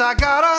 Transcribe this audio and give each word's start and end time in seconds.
I 0.00 0.14
got 0.14 0.49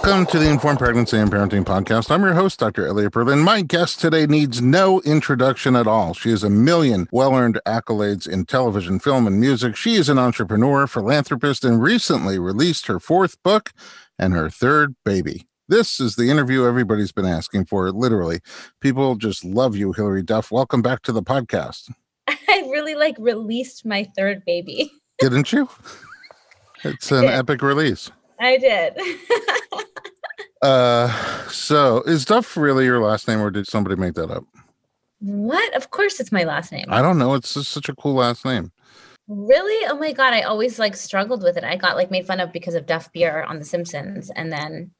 Welcome 0.00 0.26
to 0.26 0.38
the 0.38 0.48
Informed 0.48 0.78
Pregnancy 0.78 1.18
and 1.18 1.28
Parenting 1.28 1.64
Podcast. 1.64 2.12
I'm 2.12 2.22
your 2.22 2.32
host, 2.32 2.60
Dr. 2.60 2.86
Elliot 2.86 3.12
Berlin. 3.12 3.40
My 3.40 3.62
guest 3.62 3.98
today 4.00 4.26
needs 4.26 4.62
no 4.62 5.00
introduction 5.00 5.74
at 5.74 5.88
all. 5.88 6.14
She 6.14 6.30
has 6.30 6.44
a 6.44 6.48
million 6.48 7.08
well 7.10 7.34
earned 7.34 7.60
accolades 7.66 8.28
in 8.28 8.46
television, 8.46 9.00
film, 9.00 9.26
and 9.26 9.40
music. 9.40 9.74
She 9.74 9.96
is 9.96 10.08
an 10.08 10.16
entrepreneur, 10.16 10.86
philanthropist, 10.86 11.64
and 11.64 11.82
recently 11.82 12.38
released 12.38 12.86
her 12.86 13.00
fourth 13.00 13.42
book 13.42 13.72
and 14.20 14.32
her 14.34 14.48
third 14.48 14.94
baby. 15.04 15.48
This 15.66 15.98
is 15.98 16.14
the 16.14 16.30
interview 16.30 16.64
everybody's 16.64 17.12
been 17.12 17.26
asking 17.26 17.64
for. 17.64 17.90
Literally, 17.90 18.38
people 18.80 19.16
just 19.16 19.44
love 19.44 19.74
you, 19.74 19.92
Hilary 19.92 20.22
Duff. 20.22 20.52
Welcome 20.52 20.80
back 20.80 21.02
to 21.02 21.12
the 21.12 21.24
podcast. 21.24 21.92
I 22.28 22.68
really 22.70 22.94
like 22.94 23.16
released 23.18 23.84
my 23.84 24.08
third 24.16 24.44
baby. 24.46 24.92
Didn't 25.18 25.52
you? 25.52 25.68
It's 26.84 27.10
an 27.10 27.24
epic 27.24 27.60
release. 27.60 28.12
I 28.40 28.56
did. 28.58 28.94
Uh, 30.60 31.08
so 31.48 32.02
is 32.02 32.24
Duff 32.24 32.56
really 32.56 32.84
your 32.84 33.00
last 33.00 33.28
name, 33.28 33.40
or 33.40 33.48
did 33.48 33.68
somebody 33.68 33.94
make 33.94 34.14
that 34.14 34.28
up? 34.28 34.44
what? 35.20 35.72
Of 35.76 35.90
course 35.92 36.18
it's 36.18 36.32
my 36.32 36.42
last 36.42 36.72
name. 36.72 36.86
I 36.88 37.00
don't 37.00 37.16
know. 37.16 37.34
It's 37.34 37.54
just 37.54 37.70
such 37.70 37.88
a 37.88 37.94
cool 37.94 38.14
last 38.14 38.44
name. 38.44 38.72
Really? 39.28 39.86
Oh 39.88 39.96
my 39.96 40.12
god, 40.12 40.32
I 40.34 40.40
always 40.42 40.80
like 40.80 40.96
struggled 40.96 41.44
with 41.44 41.56
it. 41.56 41.62
I 41.62 41.76
got 41.76 41.94
like 41.96 42.10
made 42.10 42.26
fun 42.26 42.40
of 42.40 42.52
because 42.52 42.74
of 42.74 42.86
Duff 42.86 43.12
Beer 43.12 43.44
on 43.44 43.60
The 43.60 43.64
Simpsons, 43.64 44.30
and 44.30 44.50
then 44.50 44.90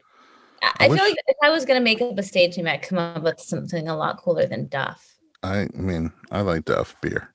I, 0.62 0.66
I 0.66 0.72
I 0.84 0.86
feel 0.86 0.90
wish- 0.90 1.00
like 1.00 1.16
if 1.26 1.36
I 1.42 1.50
was 1.50 1.64
gonna 1.64 1.80
make 1.80 2.00
up 2.02 2.16
a 2.16 2.22
stage 2.22 2.56
name, 2.56 2.68
I'd 2.68 2.82
come 2.82 2.98
up 2.98 3.24
with 3.24 3.40
something 3.40 3.88
a 3.88 3.96
lot 3.96 4.18
cooler 4.18 4.46
than 4.46 4.68
Duff. 4.68 5.04
I 5.42 5.66
mean, 5.74 6.12
I 6.30 6.42
like 6.42 6.66
Duff 6.66 6.94
beer 7.00 7.34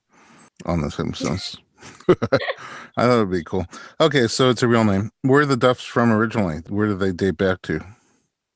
on 0.64 0.80
The 0.80 0.90
Simpsons. 0.90 1.58
I 2.96 3.06
thought 3.06 3.16
it'd 3.16 3.30
be 3.30 3.44
cool. 3.44 3.66
Okay, 4.00 4.26
so 4.26 4.50
it's 4.50 4.62
a 4.62 4.68
real 4.68 4.84
name. 4.84 5.10
Where 5.22 5.42
are 5.42 5.46
the 5.46 5.56
Duffs 5.56 5.84
from 5.84 6.12
originally? 6.12 6.58
Where 6.68 6.86
do 6.86 6.94
they 6.94 7.12
date 7.12 7.36
back 7.36 7.62
to? 7.62 7.80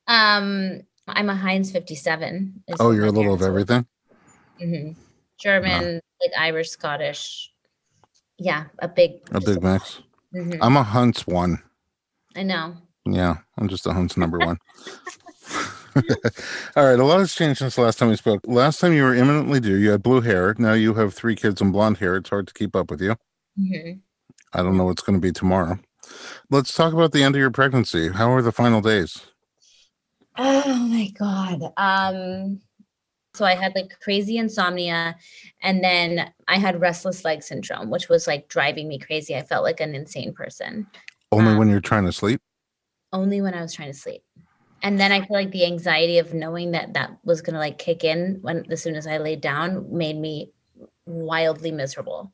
Um, 0.07 0.83
I'm 1.07 1.29
a 1.29 1.35
Heinz 1.35 1.71
57. 1.71 2.63
is 2.69 2.77
Oh, 2.81 2.91
you're 2.93 3.07
a 3.07 3.11
little 3.11 3.35
of 3.35 3.43
everything. 3.43 3.87
Mhm. 4.61 4.97
German, 5.39 6.01
like 6.21 6.31
Irish, 6.39 6.71
Scottish. 6.71 7.53
Yeah, 8.39 8.65
a 8.81 8.89
big. 8.89 9.13
A 9.33 9.41
big 9.41 9.63
mix. 9.63 10.01
Mhm. 10.35 10.59
I'm 10.61 10.77
a 10.77 10.83
Hunts 10.83 11.27
one. 11.27 11.63
I 12.37 12.43
know. 12.43 12.77
Yeah, 13.07 13.37
I'm 13.57 13.69
just 13.69 13.87
a 13.87 13.93
Hunts 13.93 14.17
number 14.17 14.39
one. 14.39 14.59
All 16.77 16.85
right, 16.85 16.99
a 16.99 17.05
lot 17.05 17.19
has 17.21 17.35
changed 17.35 17.59
since 17.59 17.77
the 17.77 17.83
last 17.83 17.99
time 17.99 18.09
we 18.09 18.17
spoke. 18.17 18.41
Last 18.47 18.81
time 18.81 18.93
you 18.93 19.03
were 19.03 19.15
imminently 19.15 19.61
due, 19.61 19.77
you 19.77 19.91
had 19.91 20.03
blue 20.03 20.21
hair. 20.21 20.55
Now 20.59 20.73
you 20.75 20.95
have 20.95 21.15
three 21.15 21.35
kids 21.37 21.61
and 21.61 21.73
blonde 21.73 21.99
hair. 21.99 22.17
It's 22.17 22.31
hard 22.31 22.47
to 22.49 22.55
keep 22.55 22.75
up 22.77 22.91
with 22.91 23.01
you. 23.01 23.17
I 24.53 24.63
don't 24.63 24.77
know 24.77 24.85
what's 24.85 25.03
going 25.03 25.19
to 25.19 25.27
be 25.27 25.33
tomorrow. 25.33 25.79
Let's 26.51 26.75
talk 26.75 26.93
about 26.95 27.13
the 27.13 27.23
end 27.25 27.35
of 27.37 27.41
your 27.41 27.51
pregnancy. 27.51 28.09
How 28.11 28.33
are 28.33 28.43
the 28.43 28.53
final 28.53 28.81
days? 28.81 29.23
Oh 30.37 30.77
my 30.89 31.09
god. 31.19 31.73
Um 31.77 32.61
so 33.35 33.45
I 33.45 33.55
had 33.55 33.75
like 33.77 33.99
crazy 34.01 34.39
insomnia 34.39 35.17
and 35.63 35.85
then 35.85 36.33
I 36.49 36.59
had 36.59 36.81
restless 36.81 37.25
leg 37.25 37.43
syndrome 37.43 37.91
which 37.91 38.09
was 38.09 38.27
like 38.27 38.49
driving 38.49 38.89
me 38.89 38.99
crazy. 38.99 39.37
I 39.37 39.43
felt 39.43 39.65
like 39.65 39.81
an 39.81 39.95
insane 39.95 40.35
person 40.35 40.89
Only 41.33 41.53
Um, 41.53 41.59
when 41.59 41.69
you're 41.71 41.81
trying 41.81 42.05
to 42.05 42.13
sleep? 42.13 42.41
only 43.13 43.41
when 43.41 43.55
I 43.55 43.63
was 43.63 43.73
trying 43.73 43.93
to 43.93 43.99
sleep. 43.99 44.23
And 44.83 44.99
then 44.99 45.13
I 45.13 45.21
feel 45.21 45.37
like 45.37 45.51
the 45.51 45.67
anxiety 45.67 46.19
of 46.19 46.35
knowing 46.35 46.71
that 46.73 46.95
that 46.95 47.19
was 47.25 47.43
going 47.43 47.55
to 47.55 47.61
like 47.61 47.79
kick 47.79 48.05
in 48.05 48.39
when 48.43 48.65
as 48.71 48.83
soon 48.83 48.95
as 48.95 49.07
I 49.07 49.19
laid 49.19 49.41
down 49.41 49.87
made 49.91 50.17
me 50.17 50.53
wildly 51.07 51.73
miserable. 51.73 52.33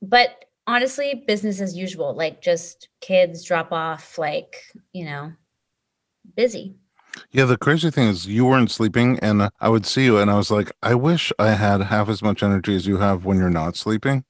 But 0.00 0.44
honestly, 0.66 1.24
business 1.26 1.60
as 1.60 1.76
usual, 1.76 2.14
like 2.14 2.40
just 2.40 2.88
kids 3.00 3.44
drop 3.44 3.72
off 3.72 4.18
like, 4.18 4.56
you 4.92 5.04
know, 5.04 5.32
busy. 6.34 6.76
Yeah, 7.30 7.44
the 7.44 7.56
crazy 7.56 7.90
thing 7.90 8.08
is 8.08 8.26
you 8.26 8.44
weren't 8.44 8.70
sleeping, 8.70 9.18
and 9.20 9.48
I 9.60 9.68
would 9.70 9.86
see 9.86 10.04
you, 10.04 10.18
and 10.18 10.30
I 10.30 10.36
was 10.36 10.50
like, 10.50 10.70
I 10.82 10.94
wish 10.94 11.32
I 11.38 11.52
had 11.52 11.80
half 11.80 12.10
as 12.10 12.22
much 12.22 12.42
energy 12.42 12.76
as 12.76 12.86
you 12.86 12.98
have 12.98 13.24
when 13.24 13.38
you're 13.38 13.48
not 13.48 13.74
sleeping. 13.74 14.24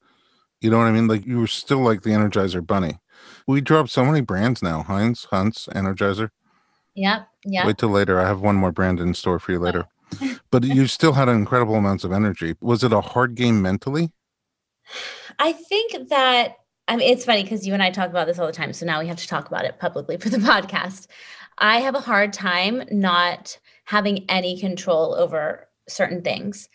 You 0.61 0.69
know 0.69 0.77
what 0.77 0.85
I 0.85 0.91
mean? 0.91 1.07
Like 1.07 1.25
you 1.25 1.39
were 1.39 1.47
still 1.47 1.79
like 1.79 2.03
the 2.03 2.11
Energizer 2.11 2.65
Bunny. 2.65 2.97
We 3.45 3.59
dropped 3.61 3.89
so 3.89 4.05
many 4.05 4.21
brands 4.21 4.63
now: 4.63 4.83
Heinz, 4.83 5.25
Hunts, 5.25 5.67
Energizer. 5.73 6.29
Yep. 6.97 7.27
Yep. 7.45 7.65
Wait 7.67 7.77
till 7.77 7.89
later. 7.89 8.19
I 8.19 8.27
have 8.27 8.41
one 8.41 8.55
more 8.55 8.71
brand 8.71 8.99
in 8.99 9.13
store 9.13 9.37
for 9.37 9.51
you 9.51 9.59
later. 9.59 9.85
but 10.51 10.63
you 10.63 10.87
still 10.87 11.13
had 11.13 11.29
incredible 11.29 11.75
amounts 11.75 12.03
of 12.03 12.11
energy. 12.11 12.55
Was 12.59 12.83
it 12.83 12.91
a 12.91 13.01
hard 13.01 13.35
game 13.35 13.61
mentally? 13.61 14.11
I 15.37 15.51
think 15.53 16.09
that 16.09 16.55
I 16.87 16.95
mean 16.95 17.11
it's 17.13 17.23
funny 17.23 17.43
because 17.43 17.67
you 17.67 17.73
and 17.73 17.83
I 17.83 17.91
talk 17.91 18.09
about 18.09 18.25
this 18.25 18.39
all 18.39 18.47
the 18.47 18.53
time. 18.53 18.73
So 18.73 18.85
now 18.85 18.99
we 18.99 19.07
have 19.07 19.17
to 19.17 19.27
talk 19.27 19.47
about 19.47 19.65
it 19.65 19.77
publicly 19.79 20.17
for 20.17 20.29
the 20.29 20.37
podcast. 20.51 21.07
I 21.59 21.81
have 21.81 21.93
a 21.93 21.99
hard 21.99 22.33
time 22.33 22.83
not 22.89 23.59
having 23.85 24.25
any 24.29 24.59
control 24.59 25.13
over 25.13 25.67
certain 25.87 26.23
things. 26.23 26.67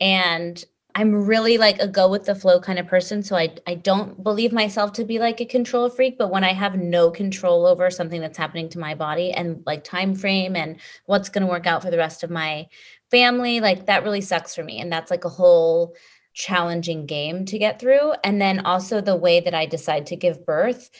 And 0.00 0.62
I'm 0.98 1.14
really 1.14 1.58
like 1.58 1.78
a 1.78 1.86
go 1.86 2.08
with 2.08 2.24
the 2.24 2.34
flow 2.34 2.58
kind 2.60 2.76
of 2.76 2.88
person. 2.88 3.22
So 3.22 3.36
I 3.36 3.54
I 3.68 3.74
don't 3.74 4.20
believe 4.24 4.52
myself 4.52 4.92
to 4.94 5.04
be 5.04 5.20
like 5.20 5.40
a 5.40 5.44
control 5.44 5.88
freak, 5.88 6.18
but 6.18 6.32
when 6.32 6.42
I 6.42 6.52
have 6.52 6.74
no 6.74 7.12
control 7.12 7.66
over 7.66 7.88
something 7.88 8.20
that's 8.20 8.36
happening 8.36 8.68
to 8.70 8.80
my 8.80 8.96
body 8.96 9.30
and 9.30 9.62
like 9.64 9.84
time 9.84 10.16
frame 10.16 10.56
and 10.56 10.80
what's 11.06 11.28
going 11.28 11.46
to 11.46 11.50
work 11.50 11.68
out 11.68 11.82
for 11.82 11.92
the 11.92 11.98
rest 11.98 12.24
of 12.24 12.30
my 12.30 12.66
family, 13.12 13.60
like 13.60 13.86
that 13.86 14.02
really 14.02 14.20
sucks 14.20 14.56
for 14.56 14.64
me. 14.64 14.80
And 14.80 14.90
that's 14.90 15.08
like 15.08 15.24
a 15.24 15.28
whole 15.28 15.94
challenging 16.34 17.06
game 17.06 17.44
to 17.44 17.60
get 17.60 17.78
through. 17.78 18.14
And 18.24 18.42
then 18.42 18.66
also 18.66 19.00
the 19.00 19.14
way 19.14 19.38
that 19.38 19.54
I 19.54 19.66
decide 19.66 20.04
to 20.06 20.16
give 20.16 20.44
birth 20.44 20.90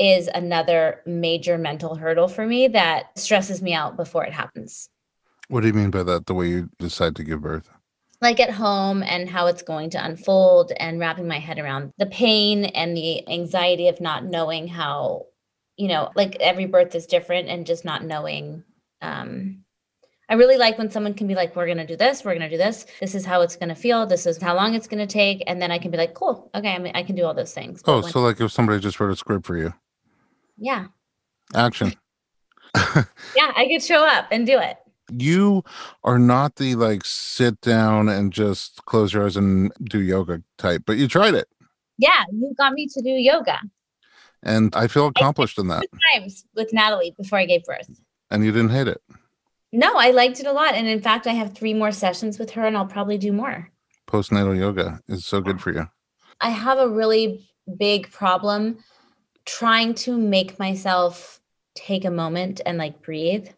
is 0.00 0.28
another 0.34 1.00
major 1.06 1.58
mental 1.58 1.94
hurdle 1.94 2.26
for 2.26 2.44
me 2.44 2.66
that 2.68 3.16
stresses 3.16 3.62
me 3.62 3.72
out 3.72 3.96
before 3.96 4.24
it 4.24 4.32
happens. 4.32 4.88
What 5.46 5.60
do 5.60 5.68
you 5.68 5.74
mean 5.74 5.92
by 5.92 6.02
that? 6.02 6.26
The 6.26 6.34
way 6.34 6.48
you 6.48 6.70
decide 6.80 7.14
to 7.14 7.22
give 7.22 7.40
birth? 7.40 7.70
Like 8.24 8.40
at 8.40 8.50
home 8.50 9.02
and 9.02 9.28
how 9.28 9.48
it's 9.48 9.60
going 9.62 9.90
to 9.90 10.02
unfold 10.04 10.72
and 10.78 10.98
wrapping 10.98 11.28
my 11.28 11.38
head 11.38 11.58
around 11.58 11.92
the 11.98 12.06
pain 12.06 12.64
and 12.64 12.96
the 12.96 13.28
anxiety 13.28 13.88
of 13.88 14.00
not 14.00 14.24
knowing 14.24 14.66
how, 14.66 15.26
you 15.76 15.88
know, 15.88 16.08
like 16.16 16.36
every 16.40 16.64
birth 16.64 16.94
is 16.94 17.04
different 17.06 17.48
and 17.50 17.66
just 17.66 17.84
not 17.84 18.02
knowing 18.02 18.64
um 19.02 19.58
I 20.26 20.34
really 20.34 20.56
like 20.56 20.78
when 20.78 20.90
someone 20.90 21.12
can 21.12 21.26
be 21.26 21.34
like, 21.34 21.54
we're 21.54 21.66
going 21.66 21.76
to 21.76 21.86
do 21.86 21.96
this, 21.98 22.24
we're 22.24 22.32
going 22.32 22.48
to 22.48 22.56
do 22.56 22.56
this. 22.56 22.86
This 22.98 23.14
is 23.14 23.26
how 23.26 23.42
it's 23.42 23.56
going 23.56 23.68
to 23.68 23.74
feel. 23.74 24.06
This 24.06 24.24
is 24.24 24.40
how 24.40 24.56
long 24.56 24.74
it's 24.74 24.86
going 24.86 25.06
to 25.06 25.12
take. 25.12 25.44
And 25.46 25.60
then 25.60 25.70
I 25.70 25.78
can 25.78 25.90
be 25.90 25.98
like, 25.98 26.14
cool. 26.14 26.50
Okay. 26.54 26.72
I 26.74 26.78
mean, 26.78 26.92
I 26.94 27.02
can 27.02 27.14
do 27.14 27.26
all 27.26 27.34
those 27.34 27.52
things. 27.52 27.82
But 27.82 27.92
Oh, 27.92 28.00
when- 28.00 28.10
so 28.10 28.20
like 28.22 28.40
if 28.40 28.50
somebody 28.50 28.80
just 28.80 28.98
wrote 29.00 29.12
a 29.12 29.16
script 29.16 29.44
for 29.44 29.58
you, 29.58 29.74
yeah. 30.56 30.86
action. 31.54 31.92
Yeah. 33.36 33.52
I 33.54 33.66
could 33.70 33.82
show 33.82 34.02
up 34.02 34.28
and 34.30 34.46
do 34.46 34.58
it. 34.58 34.78
You 35.20 35.64
are 36.02 36.18
not 36.18 36.56
the 36.56 36.74
like 36.74 37.04
sit 37.04 37.60
down 37.60 38.08
and 38.08 38.32
just 38.32 38.84
close 38.86 39.12
your 39.12 39.24
eyes 39.24 39.36
and 39.36 39.72
do 39.82 40.00
yoga 40.00 40.42
type, 40.58 40.82
but 40.86 40.96
you 40.96 41.08
tried 41.08 41.34
it. 41.34 41.48
Yeah, 41.98 42.24
you 42.32 42.54
got 42.58 42.72
me 42.72 42.88
to 42.88 43.02
do 43.02 43.10
yoga 43.10 43.58
And 44.42 44.74
I 44.74 44.88
feel 44.88 45.06
accomplished 45.06 45.58
in 45.58 45.68
that. 45.68 45.84
times 46.12 46.44
with 46.54 46.72
Natalie 46.72 47.14
before 47.16 47.38
I 47.38 47.46
gave 47.46 47.64
birth. 47.64 47.88
And 48.30 48.44
you 48.44 48.52
didn't 48.52 48.70
hate 48.70 48.88
it. 48.88 49.00
No, 49.72 49.94
I 49.96 50.10
liked 50.10 50.40
it 50.40 50.46
a 50.46 50.52
lot. 50.52 50.74
And 50.74 50.86
in 50.86 51.00
fact, 51.00 51.26
I 51.26 51.32
have 51.32 51.54
three 51.54 51.74
more 51.74 51.92
sessions 51.92 52.38
with 52.38 52.50
her 52.50 52.64
and 52.64 52.76
I'll 52.76 52.86
probably 52.86 53.18
do 53.18 53.32
more. 53.32 53.70
Postnatal 54.08 54.56
yoga 54.58 55.00
is 55.08 55.24
so 55.24 55.40
good 55.40 55.60
for 55.60 55.72
you. 55.72 55.88
I 56.40 56.50
have 56.50 56.78
a 56.78 56.88
really 56.88 57.48
big 57.78 58.10
problem 58.10 58.78
trying 59.44 59.94
to 59.94 60.16
make 60.16 60.58
myself 60.58 61.40
take 61.74 62.04
a 62.04 62.10
moment 62.10 62.60
and 62.64 62.78
like 62.78 63.02
breathe 63.02 63.48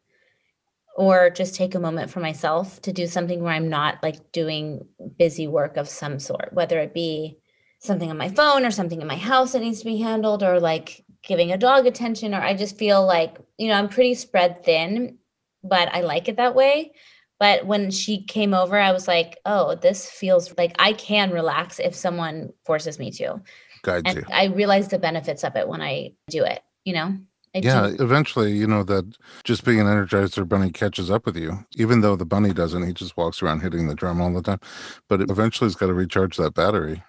or 0.97 1.29
just 1.29 1.55
take 1.55 1.75
a 1.75 1.81
moment 1.81 2.11
for 2.11 2.21
myself 2.21 2.81
to 2.81 2.93
do 2.93 3.07
something 3.07 3.43
where 3.43 3.53
I'm 3.53 3.69
not 3.69 4.03
like 4.03 4.33
doing 4.33 4.87
busy 5.19 5.47
work 5.47 5.77
of 5.77 5.89
some 5.89 6.19
sort, 6.19 6.49
whether 6.53 6.81
it 6.81 6.95
be 6.95 7.37
something 7.81 8.11
on 8.11 8.17
my 8.17 8.31
phone 8.31 8.65
or 8.65 8.71
something 8.71 9.03
in 9.03 9.07
my 9.07 9.17
house 9.17 9.53
that 9.53 9.61
needs 9.61 9.81
to 9.81 9.85
be 9.85 9.99
handled 9.99 10.43
or 10.43 10.59
like 10.59 11.05
giving 11.23 11.53
a 11.53 11.59
dog 11.59 11.87
attention 11.87 12.35
or 12.35 12.41
I 12.41 12.55
just 12.55 12.79
feel 12.79 13.05
like, 13.05 13.37
you 13.59 13.69
know, 13.69 13.75
I'm 13.75 13.91
pretty 13.91 14.15
spread 14.15 14.65
thin, 14.65 15.19
but 15.63 15.95
I 15.95 16.01
like 16.01 16.29
it 16.29 16.37
that 16.37 16.55
way. 16.55 16.93
But 17.39 17.67
when 17.67 17.91
she 17.91 18.25
came 18.25 18.55
over, 18.55 18.79
I 18.79 18.93
was 18.93 19.07
like, 19.07 19.39
oh, 19.45 19.75
this 19.75 20.09
feels 20.09 20.57
like 20.57 20.75
I 20.79 20.95
can 20.95 21.31
relax 21.31 21.79
if 21.79 21.95
someone 21.95 22.55
forces 22.65 22.99
me 22.99 23.11
to. 23.13 23.43
Guides 23.83 24.05
And 24.07 24.17
you. 24.17 24.25
I 24.33 24.47
realize 24.47 24.89
the 24.89 24.99
benefits 24.99 25.45
of 25.45 25.57
it 25.57 25.69
when 25.69 25.83
I 25.83 26.13
do 26.31 26.43
it, 26.43 26.61
you 26.87 26.95
know? 26.95 27.19
I 27.57 27.61
do- 27.61 27.69
Yeah, 27.69 27.87
eventually, 27.99 28.53
you 28.53 28.67
know, 28.67 28.83
that 28.85 29.05
just 29.45 29.65
being 29.65 29.81
an 29.81 29.87
energizer 29.87 30.49
bunny 30.49 30.71
catches 30.71 31.11
up 31.11 31.27
with 31.27 31.37
you. 31.37 31.65
Even 31.77 32.01
though 32.01 32.17
the 32.17 32.25
bunny 32.27 32.53
doesn't, 32.53 32.87
he 32.87 32.93
just 32.93 33.17
walks 33.17 33.43
around 33.43 33.61
hitting 33.61 33.89
the 33.89 33.95
drum 33.95 34.21
all 34.21 34.33
the 34.33 34.43
time. 34.43 34.61
But 35.09 35.23
eventually, 35.23 35.69
he's 35.69 35.75
got 35.77 35.87
to 35.87 35.95
recharge 35.95 36.37
that 36.37 36.55
battery. 36.55 37.03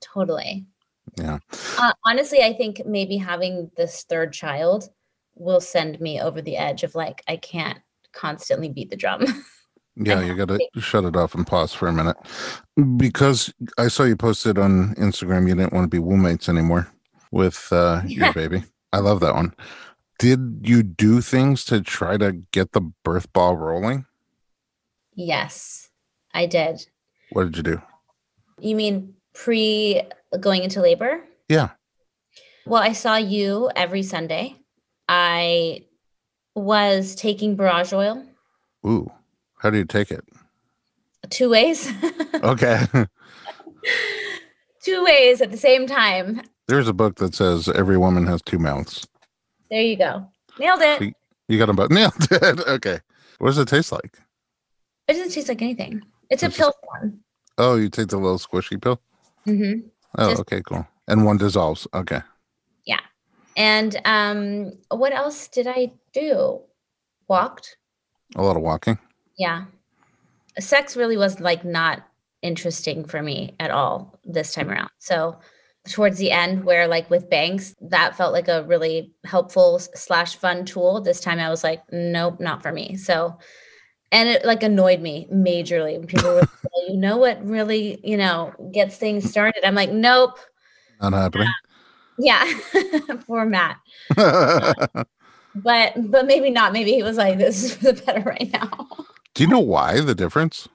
totally. 0.00 0.66
Yeah. 1.16 1.38
Uh, 1.78 1.92
honestly, 2.04 2.42
I 2.42 2.52
think 2.52 2.82
maybe 2.84 3.16
having 3.16 3.70
this 3.76 4.04
third 4.04 4.32
child 4.32 4.90
will 5.36 5.60
send 5.60 6.00
me 6.00 6.20
over 6.20 6.42
the 6.42 6.56
edge 6.58 6.82
of 6.82 6.94
like, 6.94 7.22
I 7.26 7.36
can't 7.36 7.78
constantly 8.12 8.68
beat 8.68 8.90
the 8.90 8.96
drum. 8.96 9.24
Yeah, 10.00 10.20
you 10.20 10.36
got 10.36 10.46
to 10.46 10.60
shut 10.80 11.04
it 11.04 11.16
off 11.16 11.34
and 11.34 11.44
pause 11.44 11.74
for 11.74 11.88
a 11.88 11.92
minute. 11.92 12.16
Because 12.98 13.52
I 13.78 13.88
saw 13.88 14.04
you 14.04 14.14
posted 14.14 14.56
on 14.56 14.94
Instagram 14.94 15.48
you 15.48 15.56
didn't 15.56 15.72
want 15.72 15.90
to 15.90 16.00
be 16.00 16.00
wombmates 16.00 16.48
anymore 16.48 16.86
with 17.32 17.66
uh, 17.72 18.02
your 18.06 18.32
baby. 18.42 18.62
I 18.92 18.98
love 18.98 19.20
that 19.20 19.34
one. 19.34 19.54
Did 20.18 20.60
you 20.62 20.82
do 20.82 21.20
things 21.20 21.64
to 21.66 21.80
try 21.80 22.16
to 22.16 22.32
get 22.52 22.72
the 22.72 22.80
birth 23.04 23.32
ball 23.32 23.56
rolling? 23.56 24.06
yes, 25.14 25.88
I 26.32 26.46
did. 26.46 26.86
What 27.32 27.44
did 27.44 27.56
you 27.56 27.62
do? 27.62 27.82
You 28.60 28.76
mean 28.76 29.14
pre 29.34 30.02
going 30.38 30.62
into 30.62 30.80
labor? 30.80 31.24
Yeah. 31.48 31.70
Well, 32.66 32.82
I 32.82 32.92
saw 32.92 33.16
you 33.16 33.70
every 33.74 34.02
Sunday. 34.02 34.56
I 35.08 35.84
was 36.54 37.14
taking 37.14 37.56
borage 37.56 37.92
oil 37.92 38.24
Ooh, 38.86 39.10
how 39.58 39.70
do 39.70 39.78
you 39.78 39.84
take 39.84 40.10
it? 40.10 40.24
two 41.30 41.50
ways, 41.50 41.92
Okay. 42.42 42.86
two 44.82 45.04
ways 45.04 45.40
at 45.40 45.50
the 45.50 45.56
same 45.56 45.86
time. 45.86 46.42
There's 46.68 46.86
a 46.88 46.92
book 46.92 47.16
that 47.16 47.34
says 47.34 47.68
every 47.68 47.96
woman 47.96 48.26
has 48.26 48.42
two 48.42 48.58
mouths. 48.58 49.06
There 49.70 49.80
you 49.80 49.96
go. 49.96 50.28
Nailed 50.58 50.80
it. 50.82 51.14
You 51.48 51.58
got 51.58 51.66
them 51.66 51.76
both 51.76 51.90
nailed 51.90 52.12
it. 52.30 52.60
Okay. 52.68 53.00
What 53.38 53.48
does 53.48 53.58
it 53.58 53.68
taste 53.68 53.90
like? 53.90 54.18
It 55.08 55.14
doesn't 55.14 55.30
taste 55.32 55.48
like 55.48 55.62
anything. 55.62 56.02
It's 56.30 56.42
a 56.42 56.50
pill 56.50 56.74
form. 56.84 57.20
Oh, 57.56 57.76
you 57.76 57.88
take 57.88 58.08
the 58.08 58.18
little 58.18 58.38
squishy 58.38 58.80
pill? 58.80 59.00
Mm-hmm. 59.46 59.88
Oh, 60.18 60.28
Just- 60.28 60.40
okay, 60.42 60.60
cool. 60.66 60.86
And 61.08 61.24
one 61.24 61.38
dissolves. 61.38 61.86
Okay. 61.94 62.20
Yeah. 62.84 63.00
And 63.56 63.98
um, 64.04 64.72
what 64.90 65.12
else 65.14 65.48
did 65.48 65.66
I 65.66 65.92
do? 66.12 66.60
Walked. 67.28 67.78
A 68.36 68.42
lot 68.42 68.56
of 68.56 68.62
walking. 68.62 68.98
Yeah. 69.38 69.64
Sex 70.58 70.96
really 70.96 71.16
was 71.16 71.40
like 71.40 71.64
not 71.64 72.02
interesting 72.42 73.04
for 73.04 73.22
me 73.22 73.54
at 73.58 73.70
all 73.70 74.18
this 74.24 74.52
time 74.52 74.70
around. 74.70 74.90
So 74.98 75.38
towards 75.88 76.18
the 76.18 76.30
end 76.30 76.64
where 76.64 76.86
like 76.86 77.08
with 77.10 77.30
banks 77.30 77.74
that 77.80 78.16
felt 78.16 78.32
like 78.32 78.48
a 78.48 78.64
really 78.64 79.12
helpful 79.24 79.78
slash 79.78 80.36
fun 80.36 80.64
tool. 80.64 81.00
This 81.00 81.20
time 81.20 81.38
i 81.38 81.48
was 81.48 81.64
like 81.64 81.82
nope 81.92 82.40
not 82.40 82.62
for 82.62 82.72
me. 82.72 82.96
So 82.96 83.38
and 84.10 84.28
it 84.28 84.44
like 84.44 84.62
annoyed 84.62 85.00
me 85.00 85.26
majorly 85.32 85.98
when 85.98 86.06
people 86.06 86.30
were 86.30 86.40
like, 86.40 86.48
"Well, 86.62 86.88
you 86.88 86.96
know 86.96 87.16
what 87.18 87.44
really 87.44 88.00
you 88.02 88.16
know 88.16 88.52
gets 88.72 88.96
things 88.96 89.28
started? 89.28 89.66
I'm 89.66 89.74
like 89.74 89.90
nope. 89.90 90.38
Not 91.00 91.12
happening. 91.12 91.48
yeah. 92.18 92.44
Poor 93.26 93.44
matt. 93.44 93.78
But 95.54 96.10
but 96.10 96.26
maybe 96.26 96.50
not. 96.50 96.72
Maybe 96.72 96.92
he 96.92 97.02
was 97.02 97.16
like 97.16 97.38
this 97.38 97.64
is 97.64 97.74
for 97.74 97.92
the 97.92 98.02
better 98.02 98.20
right 98.20 98.50
now. 98.52 98.70
Do 99.34 99.42
you 99.42 99.48
know 99.48 99.58
why 99.60 100.00
the 100.00 100.14
difference? 100.14 100.68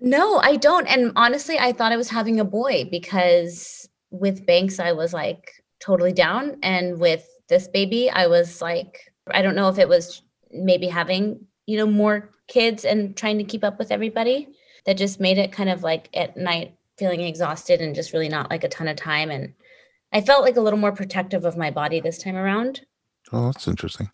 No, 0.00 0.38
I 0.38 0.56
don't. 0.56 0.86
And 0.86 1.12
honestly, 1.16 1.58
I 1.58 1.72
thought 1.72 1.92
I 1.92 1.96
was 1.96 2.08
having 2.08 2.40
a 2.40 2.44
boy 2.44 2.88
because 2.90 3.88
with 4.10 4.46
Banks, 4.46 4.78
I 4.80 4.92
was 4.92 5.12
like 5.12 5.50
totally 5.80 6.12
down. 6.12 6.56
And 6.62 6.98
with 6.98 7.26
this 7.48 7.68
baby, 7.68 8.10
I 8.10 8.26
was 8.26 8.60
like, 8.60 9.12
I 9.30 9.42
don't 9.42 9.56
know 9.56 9.68
if 9.68 9.78
it 9.78 9.88
was 9.88 10.22
maybe 10.50 10.88
having, 10.88 11.46
you 11.66 11.76
know, 11.76 11.86
more 11.86 12.30
kids 12.48 12.84
and 12.84 13.16
trying 13.16 13.38
to 13.38 13.44
keep 13.44 13.64
up 13.64 13.78
with 13.78 13.92
everybody 13.92 14.48
that 14.86 14.98
just 14.98 15.20
made 15.20 15.38
it 15.38 15.52
kind 15.52 15.70
of 15.70 15.82
like 15.82 16.08
at 16.14 16.36
night 16.36 16.74
feeling 16.98 17.20
exhausted 17.20 17.80
and 17.80 17.94
just 17.94 18.12
really 18.12 18.28
not 18.28 18.50
like 18.50 18.64
a 18.64 18.68
ton 18.68 18.88
of 18.88 18.96
time. 18.96 19.30
And 19.30 19.54
I 20.12 20.20
felt 20.20 20.42
like 20.42 20.56
a 20.56 20.60
little 20.60 20.78
more 20.78 20.92
protective 20.92 21.44
of 21.44 21.56
my 21.56 21.70
body 21.70 22.00
this 22.00 22.18
time 22.18 22.36
around. 22.36 22.82
Oh, 23.32 23.46
that's 23.46 23.68
interesting. 23.68 24.10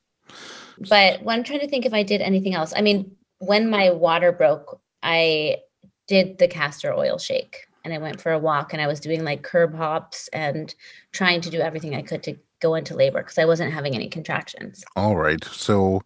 But 0.88 1.22
when 1.22 1.38
I'm 1.38 1.44
trying 1.44 1.60
to 1.60 1.68
think 1.68 1.86
if 1.86 1.94
I 1.94 2.02
did 2.02 2.20
anything 2.20 2.54
else, 2.54 2.72
I 2.76 2.82
mean, 2.82 3.16
when 3.38 3.70
my 3.70 3.90
water 3.90 4.32
broke, 4.32 4.80
I 5.02 5.58
did 6.06 6.38
the 6.38 6.48
castor 6.48 6.92
oil 6.92 7.18
shake 7.18 7.65
and 7.86 7.94
I 7.94 7.98
went 7.98 8.20
for 8.20 8.32
a 8.32 8.38
walk 8.38 8.72
and 8.72 8.82
I 8.82 8.88
was 8.88 8.98
doing 8.98 9.22
like 9.22 9.44
curb 9.44 9.72
hops 9.72 10.26
and 10.32 10.74
trying 11.12 11.40
to 11.42 11.50
do 11.50 11.60
everything 11.60 11.94
I 11.94 12.02
could 12.02 12.20
to 12.24 12.36
go 12.60 12.74
into 12.74 12.96
labor 12.96 13.20
because 13.22 13.38
I 13.38 13.44
wasn't 13.44 13.72
having 13.72 13.94
any 13.94 14.08
contractions. 14.08 14.84
All 14.96 15.14
right. 15.16 15.42
So 15.44 16.02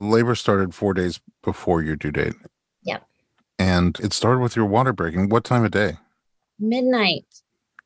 labor 0.00 0.34
started 0.34 0.74
four 0.74 0.92
days 0.92 1.18
before 1.42 1.82
your 1.82 1.96
due 1.96 2.12
date. 2.12 2.34
Yep. 2.82 3.06
And 3.58 3.98
it 4.00 4.12
started 4.12 4.40
with 4.40 4.54
your 4.54 4.66
water 4.66 4.92
breaking. 4.92 5.30
What 5.30 5.44
time 5.44 5.64
of 5.64 5.70
day? 5.70 5.96
Midnight. 6.58 7.24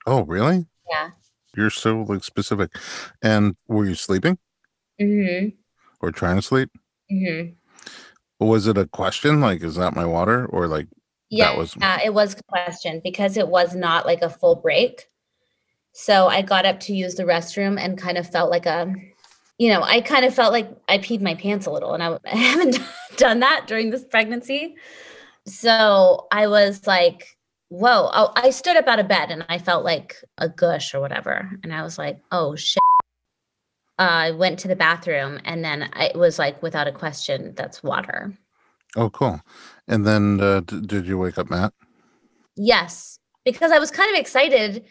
Oh, 0.04 0.24
really? 0.24 0.66
Yeah. 0.90 1.10
You're 1.56 1.70
so 1.70 2.02
like 2.02 2.24
specific. 2.24 2.74
And 3.22 3.56
were 3.68 3.86
you 3.86 3.94
sleeping 3.94 4.36
Mm-hmm. 5.00 5.50
or 6.00 6.10
trying 6.10 6.34
to 6.36 6.42
sleep? 6.42 6.70
Mm-hmm. 7.12 8.44
Was 8.44 8.66
it 8.66 8.76
a 8.76 8.86
question 8.86 9.40
like, 9.40 9.62
is 9.62 9.76
that 9.76 9.94
my 9.94 10.04
water? 10.04 10.44
Or 10.46 10.66
like, 10.66 10.88
Yeah, 11.30 11.56
was- 11.56 11.76
uh, 11.80 11.98
it 12.04 12.14
was 12.14 12.34
a 12.34 12.42
question 12.44 13.00
because 13.04 13.36
it 13.36 13.48
was 13.48 13.74
not 13.74 14.06
like 14.06 14.22
a 14.22 14.30
full 14.30 14.56
break. 14.56 15.06
So 15.92 16.28
I 16.28 16.42
got 16.42 16.64
up 16.64 16.80
to 16.80 16.94
use 16.94 17.16
the 17.16 17.24
restroom 17.24 17.78
and 17.78 17.98
kind 17.98 18.18
of 18.18 18.30
felt 18.30 18.50
like 18.50 18.66
a, 18.66 18.92
you 19.58 19.68
know, 19.70 19.82
I 19.82 20.00
kind 20.00 20.24
of 20.24 20.34
felt 20.34 20.52
like 20.52 20.70
I 20.88 20.98
peed 20.98 21.20
my 21.20 21.34
pants 21.34 21.66
a 21.66 21.70
little, 21.70 21.92
and 21.92 22.02
I, 22.02 22.18
I 22.32 22.36
haven't 22.36 22.78
done 23.16 23.40
that 23.40 23.66
during 23.66 23.90
this 23.90 24.04
pregnancy. 24.04 24.76
So 25.46 26.26
I 26.30 26.46
was 26.46 26.86
like, 26.86 27.36
whoa. 27.68 28.10
Oh, 28.12 28.32
I 28.36 28.50
stood 28.50 28.76
up 28.76 28.86
out 28.86 28.98
of 28.98 29.08
bed 29.08 29.30
and 29.30 29.44
I 29.48 29.58
felt 29.58 29.84
like 29.84 30.16
a 30.38 30.48
gush 30.48 30.94
or 30.94 31.00
whatever. 31.00 31.50
And 31.62 31.72
I 31.72 31.82
was 31.82 31.98
like, 31.98 32.18
oh 32.32 32.54
shit. 32.56 32.82
Uh, 33.98 34.02
I 34.02 34.30
went 34.30 34.60
to 34.60 34.68
the 34.68 34.76
bathroom 34.76 35.40
and 35.44 35.64
then 35.64 35.90
I, 35.92 36.06
it 36.06 36.16
was 36.16 36.38
like, 36.38 36.62
without 36.62 36.86
a 36.86 36.92
question, 36.92 37.54
that's 37.56 37.82
water. 37.82 38.32
oh, 38.96 39.10
cool. 39.10 39.40
And 39.88 40.06
then 40.06 40.40
uh, 40.40 40.60
d- 40.60 40.82
did 40.82 41.06
you 41.06 41.18
wake 41.18 41.38
up 41.38 41.50
Matt? 41.50 41.72
Yes, 42.56 43.18
because 43.44 43.72
I 43.72 43.78
was 43.78 43.90
kind 43.90 44.12
of 44.14 44.20
excited. 44.20 44.84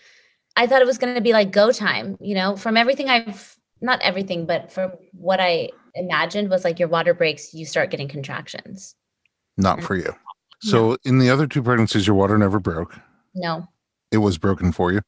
I 0.56 0.68
thought 0.68 0.82
it 0.82 0.88
was 0.88 0.98
going 0.98 1.16
to 1.16 1.22
be 1.22 1.34
like 1.34 1.51
go 1.51 1.72
time, 1.72 2.18
you 2.20 2.34
know, 2.34 2.56
from 2.56 2.75
everything 2.75 3.10
I've 3.10 3.56
not 3.80 4.01
everything, 4.01 4.46
but 4.46 4.72
from 4.72 4.92
what 5.12 5.39
I 5.39 5.70
imagined 5.94 6.50
was 6.50 6.63
like 6.63 6.80
your 6.80 6.88
water 6.88 7.13
breaks, 7.13 7.54
you 7.54 7.66
start 7.66 7.92
getting 7.92 8.08
contractions. 8.08 8.96
Not 9.56 9.84
for 9.84 9.96
you. 9.96 10.16
So 10.62 10.98
in 11.06 11.20
the 11.20 11.30
other 11.30 11.46
two 11.46 11.62
pregnancies, 11.62 12.08
your 12.08 12.16
water 12.16 12.38
never 12.38 12.60
broke. 12.60 12.96
No. 13.36 13.68
It 14.12 14.18
was 14.18 14.38
broken 14.38 14.72
for 14.72 14.92
you. 14.92 15.01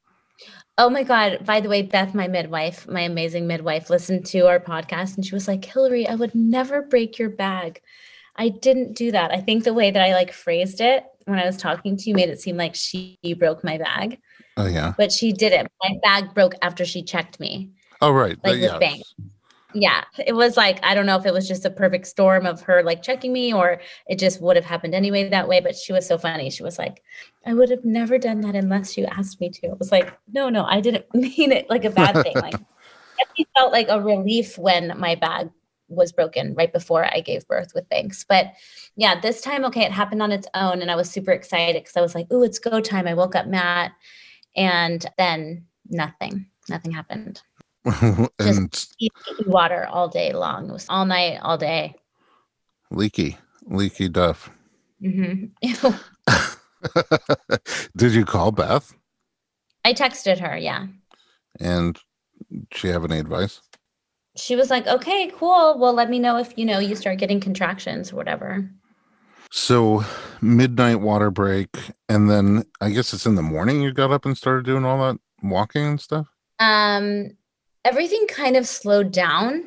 Oh 0.78 0.90
my 0.90 1.04
God. 1.04 1.46
By 1.46 1.60
the 1.60 1.70
way, 1.70 1.82
Beth, 1.82 2.14
my 2.14 2.28
midwife, 2.28 2.88
my 2.88 3.02
amazing 3.02 3.48
midwife, 3.48 3.90
listened 3.90 4.26
to 4.28 4.48
our 4.48 4.60
podcast 4.60 5.16
and 5.16 5.26
she 5.26 5.36
was 5.36 5.48
like, 5.48 5.66
Hilary, 5.66 6.08
I 6.08 6.16
would 6.16 6.36
never 6.36 6.84
break 6.84 7.18
your 7.18 7.30
bag. 7.30 7.82
I 8.40 8.50
didn't 8.50 8.94
do 8.96 9.12
that. 9.12 9.32
I 9.32 9.42
think 9.42 9.66
the 9.66 9.74
way 9.74 9.92
that 9.92 10.02
I 10.02 10.14
like 10.14 10.32
phrased 10.32 10.80
it 10.82 11.04
when 11.26 11.38
I 11.38 11.46
was 11.46 11.58
talking 11.58 11.98
to 11.98 12.10
you 12.10 12.16
made 12.16 12.30
it 12.30 12.40
seem 12.42 12.58
like 12.58 12.74
she 12.74 13.20
broke 13.38 13.64
my 13.64 13.78
bag, 13.78 14.18
Oh, 14.58 14.66
yeah. 14.66 14.94
but 14.98 15.12
she 15.12 15.32
didn't. 15.34 15.68
My 15.84 15.92
bag 16.02 16.34
broke 16.34 16.56
after 16.62 16.86
she 16.86 17.04
checked 17.04 17.40
me. 17.40 17.70
Oh, 18.02 18.12
right. 18.12 18.38
Like 18.44 18.56
Uh, 18.64 18.70
with 18.72 18.80
bank. 18.80 19.04
Yeah, 19.76 20.04
it 20.26 20.34
was 20.34 20.58
like 20.58 20.80
I 20.84 20.96
don't 20.96 21.06
know 21.06 21.18
if 21.18 21.28
it 21.28 21.34
was 21.34 21.48
just 21.48 21.64
a 21.66 21.70
perfect 21.70 22.08
storm 22.08 22.48
of 22.48 22.60
her 22.62 22.82
like 22.82 23.04
checking 23.04 23.32
me 23.32 23.54
or 23.54 23.80
it 24.08 24.18
just 24.18 24.42
would 24.42 24.56
have 24.56 24.66
happened 24.66 24.96
anyway 24.96 25.30
that 25.30 25.48
way. 25.48 25.60
But 25.60 25.76
she 25.76 25.94
was 25.94 26.08
so 26.08 26.18
funny. 26.18 26.50
She 26.50 26.64
was 26.64 26.80
like, 26.80 27.04
"I 27.46 27.54
would 27.54 27.70
have 27.70 27.86
never 27.86 28.18
done 28.18 28.42
that 28.42 28.56
unless 28.56 28.98
you 28.98 29.06
asked 29.06 29.40
me 29.40 29.50
to." 29.52 29.68
It 29.68 29.78
was 29.78 29.92
like, 29.92 30.18
"No, 30.34 30.50
no, 30.50 30.64
I 30.66 30.80
didn't 30.82 31.06
mean 31.14 31.52
it 31.52 31.70
like 31.70 31.86
a 31.86 31.92
bad 31.92 32.24
thing." 32.24 32.34
Like, 32.36 32.56
it 33.38 33.48
felt 33.56 33.72
like 33.72 33.90
a 33.90 34.02
relief 34.02 34.58
when 34.58 34.98
my 34.98 35.14
bag 35.14 35.52
was 35.90 36.12
broken 36.12 36.54
right 36.56 36.72
before 36.72 37.06
I 37.06 37.20
gave 37.20 37.48
birth 37.48 37.74
with 37.76 37.90
Banks. 37.90 38.24
But 38.28 38.54
yeah, 38.96 39.20
this 39.20 39.42
time, 39.42 39.66
okay, 39.66 39.84
it 39.84 39.92
happened 39.92 40.22
on 40.22 40.32
its 40.32 40.48
own, 40.54 40.82
and 40.82 40.90
I 40.90 40.96
was 40.96 41.10
super 41.10 41.32
excited 41.32 41.82
because 41.82 41.98
I 41.98 42.02
was 42.02 42.16
like, 42.16 42.32
"Ooh, 42.32 42.44
it's 42.44 42.60
go 42.60 42.80
time!" 42.80 43.08
I 43.08 43.14
woke 43.14 43.36
up 43.36 43.48
Matt, 43.48 43.92
and 44.56 45.06
then 45.18 45.66
nothing, 45.90 46.48
nothing 46.70 46.92
happened 46.92 47.42
and 48.40 48.88
water 49.46 49.88
all 49.90 50.08
day 50.08 50.34
long. 50.34 50.70
It 50.70 50.74
was 50.74 50.86
all 50.90 51.06
night, 51.06 51.40
all 51.42 51.58
day. 51.58 51.96
Leaky, 52.92 53.38
leaky 53.66 54.10
Duff. 54.10 54.50
Mm-hmm. 55.02 55.46
Did 57.98 58.14
you 58.14 58.26
call 58.26 58.52
Beth? 58.52 58.94
I 59.86 59.94
texted 59.94 60.40
her, 60.40 60.58
yeah. 60.58 60.88
And 61.60 61.98
she 62.74 62.88
have 62.90 63.06
any 63.06 63.20
advice? 63.20 63.62
She 64.40 64.56
was 64.56 64.70
like, 64.70 64.88
"Okay, 64.88 65.32
cool. 65.36 65.78
Well, 65.78 65.94
let 65.94 66.10
me 66.10 66.20
know 66.20 66.38
if 66.38 66.58
you 66.58 66.66
know 66.66 66.80
you 66.80 66.96
start 66.96 67.20
getting 67.20 67.40
contractions 67.40 68.12
or 68.12 68.16
whatever." 68.16 68.70
So, 69.52 70.06
midnight 70.42 71.02
water 71.02 71.32
break, 71.32 71.70
and 72.08 72.30
then 72.30 72.64
I 72.82 72.92
guess 72.92 73.14
it's 73.14 73.26
in 73.26 73.36
the 73.36 73.42
morning. 73.42 73.82
You 73.82 73.92
got 73.92 74.12
up 74.12 74.26
and 74.26 74.38
started 74.38 74.66
doing 74.66 74.86
all 74.86 75.00
that 75.00 75.20
walking 75.42 75.86
and 75.86 76.02
stuff. 76.02 76.28
Um, 76.60 77.32
everything 77.84 78.28
kind 78.28 78.56
of 78.56 78.68
slowed 78.68 79.12
down. 79.12 79.66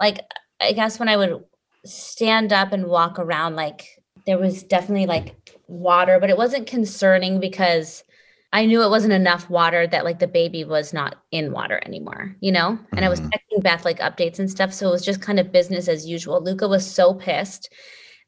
Like, 0.00 0.20
I 0.60 0.72
guess 0.72 0.98
when 0.98 1.08
I 1.08 1.16
would 1.16 1.42
stand 1.84 2.52
up 2.52 2.72
and 2.72 2.86
walk 2.86 3.18
around, 3.18 3.56
like, 3.56 3.86
there 4.26 4.38
was 4.38 4.62
definitely 4.62 5.06
like 5.06 5.34
water, 5.66 6.18
but 6.20 6.30
it 6.30 6.36
wasn't 6.36 6.66
concerning 6.66 7.40
because 7.40 8.04
I 8.52 8.66
knew 8.66 8.82
it 8.82 8.90
wasn't 8.90 9.14
enough 9.14 9.48
water 9.48 9.86
that 9.86 10.04
like 10.04 10.18
the 10.18 10.28
baby 10.28 10.64
was 10.64 10.92
not 10.92 11.16
in 11.30 11.52
water 11.52 11.80
anymore, 11.86 12.36
you 12.40 12.52
know? 12.52 12.68
And 12.68 12.78
mm-hmm. 12.78 13.04
I 13.04 13.08
was 13.08 13.20
mm-hmm. 13.20 13.30
texting 13.30 13.62
Beth 13.62 13.84
like 13.84 13.98
updates 14.00 14.38
and 14.38 14.50
stuff. 14.50 14.74
So 14.74 14.88
it 14.88 14.92
was 14.92 15.04
just 15.04 15.22
kind 15.22 15.40
of 15.40 15.52
business 15.52 15.88
as 15.88 16.06
usual. 16.06 16.42
Luca 16.42 16.68
was 16.68 16.88
so 16.88 17.14
pissed 17.14 17.72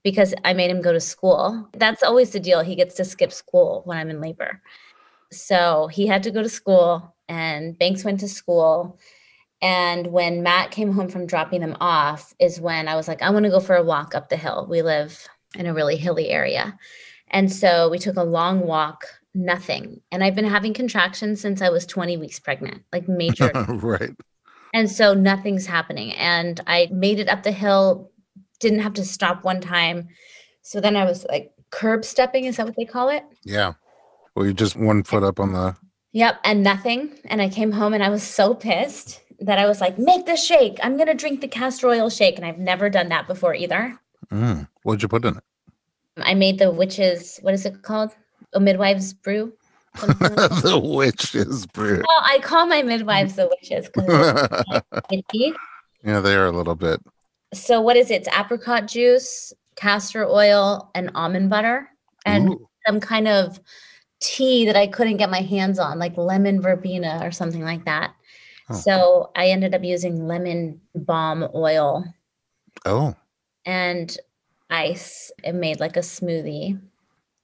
because 0.02 0.35
I 0.45 0.54
made 0.54 0.71
him 0.71 0.81
go 0.81 0.93
to 0.93 1.00
school. 1.00 1.69
That's 1.75 2.02
always 2.02 2.31
the 2.31 2.40
deal. 2.40 2.61
He 2.61 2.75
gets 2.75 2.95
to 2.97 3.04
skip 3.04 3.33
school 3.33 3.83
when 3.85 3.99
I'm 3.99 4.11
in 4.11 4.21
labor. 4.21 4.62
So 5.31 5.88
he 5.88 6.07
had 6.07 6.23
to 6.23 6.31
go 6.31 6.43
to 6.43 6.49
school 6.49 7.14
and 7.28 7.78
Banks 7.78 8.04
went 8.04 8.21
to 8.21 8.28
school 8.28 8.99
and 9.64 10.09
when 10.09 10.43
Matt 10.43 10.73
came 10.73 10.93
home 10.93 11.09
from 11.09 11.26
dropping 11.26 11.62
them 11.62 11.75
off, 11.81 12.35
is 12.38 12.61
when 12.61 12.87
I 12.87 12.97
was 12.97 13.09
like, 13.09 13.23
I 13.23 13.31
want 13.31 13.45
to 13.45 13.50
go 13.50 13.61
for 13.61 13.76
a 13.76 13.83
walk 13.83 14.14
up 14.14 14.28
the 14.28 14.37
hill. 14.37 14.66
We 14.69 14.83
live 14.83 15.26
in 15.57 15.64
a 15.64 15.73
really 15.73 15.97
hilly 15.97 16.28
area. 16.28 16.78
And 17.28 17.50
so 17.50 17.88
we 17.88 17.99
took 17.99 18.16
a 18.16 18.23
long 18.23 18.61
walk, 18.61 19.07
nothing. 19.35 20.00
And 20.12 20.23
I've 20.23 20.35
been 20.35 20.45
having 20.45 20.75
contractions 20.75 21.41
since 21.41 21.61
I 21.61 21.69
was 21.69 21.87
20 21.87 22.17
weeks 22.17 22.38
pregnant, 22.38 22.83
like 22.93 23.09
major. 23.09 23.50
right. 23.69 24.11
And 24.73 24.91
so 24.91 25.14
nothing's 25.14 25.67
happening. 25.67 26.12
And 26.14 26.61
I 26.67 26.88
made 26.93 27.19
it 27.19 27.29
up 27.29 27.43
the 27.43 27.53
hill, 27.53 28.11
didn't 28.61 28.81
have 28.81 28.95
to 28.95 29.05
stop 29.05 29.45
one 29.45 29.61
time. 29.61 30.09
So 30.62 30.81
then 30.81 30.97
I 30.97 31.05
was 31.05 31.25
like 31.29 31.53
curb 31.71 32.05
stepping, 32.05 32.45
is 32.45 32.57
that 32.57 32.67
what 32.67 32.76
they 32.76 32.85
call 32.85 33.09
it? 33.09 33.25
Yeah. 33.45 33.75
Well, 34.35 34.47
you 34.47 34.53
just 34.53 34.76
one 34.76 35.03
foot 35.03 35.23
up 35.23 35.38
on 35.38 35.53
the. 35.53 35.76
Yep. 36.12 36.41
And 36.45 36.62
nothing. 36.62 37.19
And 37.26 37.43
I 37.43 37.49
came 37.49 37.73
home 37.73 37.93
and 37.93 38.03
I 38.03 38.09
was 38.09 38.23
so 38.23 38.55
pissed 38.55 39.21
that 39.41 39.59
I 39.59 39.67
was 39.67 39.81
like, 39.81 39.99
make 39.99 40.26
the 40.26 40.37
shake. 40.37 40.79
I'm 40.83 40.97
going 40.97 41.09
to 41.09 41.14
drink 41.14 41.41
the 41.41 41.49
castor 41.49 41.88
oil 41.88 42.09
shake. 42.09 42.37
And 42.37 42.47
I've 42.47 42.59
never 42.59 42.88
done 42.88 43.09
that 43.09 43.26
before 43.26 43.55
either. 43.55 43.99
Mm. 44.31 44.69
What'd 44.83 45.03
you 45.03 45.09
put 45.09 45.25
in 45.25 45.37
it? 45.37 45.45
I 46.19 46.35
made 46.35 46.59
the 46.59 46.71
witch's, 46.71 47.38
what 47.43 47.55
is 47.55 47.67
it 47.67 47.83
called? 47.83 48.14
A 48.53 48.61
midwife's 48.61 49.13
brew. 49.13 49.53
the 49.95 50.81
witch's 50.83 51.67
brew. 51.67 51.99
Well, 51.99 52.23
I 52.25 52.41
call 52.41 52.67
my 52.67 52.83
midwives 52.83 53.37
the 53.37 53.49
witches 53.49 53.89
yeah, 56.05 56.21
they 56.21 56.35
are 56.35 56.47
a 56.47 56.53
little 56.53 56.75
bit. 56.75 57.01
So 57.53 57.81
what 57.81 57.97
is 57.97 58.11
it? 58.11 58.23
It's 58.23 58.37
apricot 58.37 58.89
juice, 58.89 59.53
castor 59.77 60.27
oil, 60.27 60.91
and 60.97 61.13
almond 61.15 61.49
butter, 61.49 61.89
and 62.27 62.51
Ooh. 62.51 62.69
some 62.87 62.99
kind 62.99 63.29
of 63.29 63.61
tea 64.21 64.67
that 64.67 64.77
I 64.77 64.89
couldn't 64.89 65.19
get 65.19 65.31
my 65.31 65.43
hands 65.43 65.79
on, 65.79 65.99
like 65.99 66.17
lemon 66.17 66.61
verbena 66.61 67.21
or 67.23 67.31
something 67.31 67.63
like 67.63 67.85
that. 67.85 68.15
Oh. 68.69 68.75
So 68.75 69.31
I 69.37 69.49
ended 69.49 69.75
up 69.75 69.85
using 69.85 70.27
lemon 70.27 70.81
balm 70.95 71.49
oil. 71.55 72.05
Oh. 72.85 73.15
And 73.65 74.17
ice. 74.71 75.31
It 75.43 75.55
made 75.55 75.81
like 75.81 75.97
a 75.97 76.01
smoothie. 76.01 76.81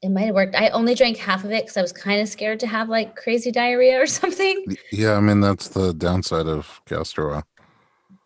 It 0.03 0.09
might 0.11 0.23
have 0.23 0.35
worked. 0.35 0.55
I 0.55 0.69
only 0.71 0.95
drank 0.95 1.19
half 1.19 1.45
of 1.45 1.51
it 1.51 1.65
because 1.65 1.77
I 1.77 1.83
was 1.83 1.93
kind 1.93 2.23
of 2.23 2.29
scared 2.29 2.61
to 2.61 2.67
have 2.67 2.89
like 2.89 3.17
crazy 3.17 3.51
diarrhea 3.51 4.01
or 4.01 4.07
something. 4.21 4.65
Yeah, 4.91 5.13
I 5.13 5.21
mean 5.21 5.41
that's 5.41 5.69
the 5.69 5.93
downside 5.93 6.47
of 6.47 6.81
castor 6.87 7.35
oil. 7.35 7.43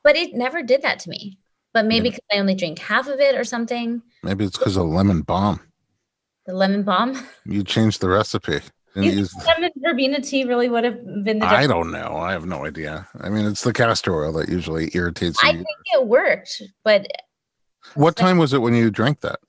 But 0.02 0.16
it 0.16 0.34
never 0.34 0.62
did 0.62 0.82
that 0.82 1.00
to 1.00 1.10
me. 1.10 1.38
But 1.72 1.86
maybe 1.86 2.10
because 2.10 2.24
I 2.32 2.38
only 2.38 2.54
drink 2.54 2.78
half 2.78 3.08
of 3.08 3.18
it 3.18 3.34
or 3.34 3.42
something. 3.42 4.00
Maybe 4.22 4.44
it's 4.44 4.56
because 4.56 4.76
of 4.76 4.86
lemon 4.86 5.22
balm. 5.22 5.60
The 6.46 6.54
lemon 6.54 6.84
balm. 6.84 7.18
You 7.46 7.64
changed 7.64 8.00
the 8.00 8.08
recipe. 8.08 8.60
You 8.94 9.02
use 9.02 9.34
lemon 9.44 9.72
verbena 9.76 10.20
tea 10.20 10.44
really 10.44 10.68
would 10.68 10.84
have 10.84 11.04
been 11.24 11.40
the? 11.40 11.46
I 11.46 11.66
don't 11.66 11.90
know. 11.90 12.16
I 12.16 12.30
have 12.30 12.46
no 12.46 12.64
idea. 12.64 13.08
I 13.20 13.28
mean, 13.28 13.44
it's 13.44 13.64
the 13.64 13.72
castor 13.72 14.14
oil 14.14 14.32
that 14.34 14.48
usually 14.48 14.90
irritates 14.94 15.42
you. 15.42 15.48
I 15.48 15.52
think 15.52 15.66
it 15.94 16.06
worked, 16.06 16.62
but 16.84 17.08
what 17.94 18.14
time 18.14 18.38
was 18.38 18.52
it 18.52 18.58
when 18.58 18.74
you 18.74 18.90
drank 18.90 19.20
that? 19.22 19.40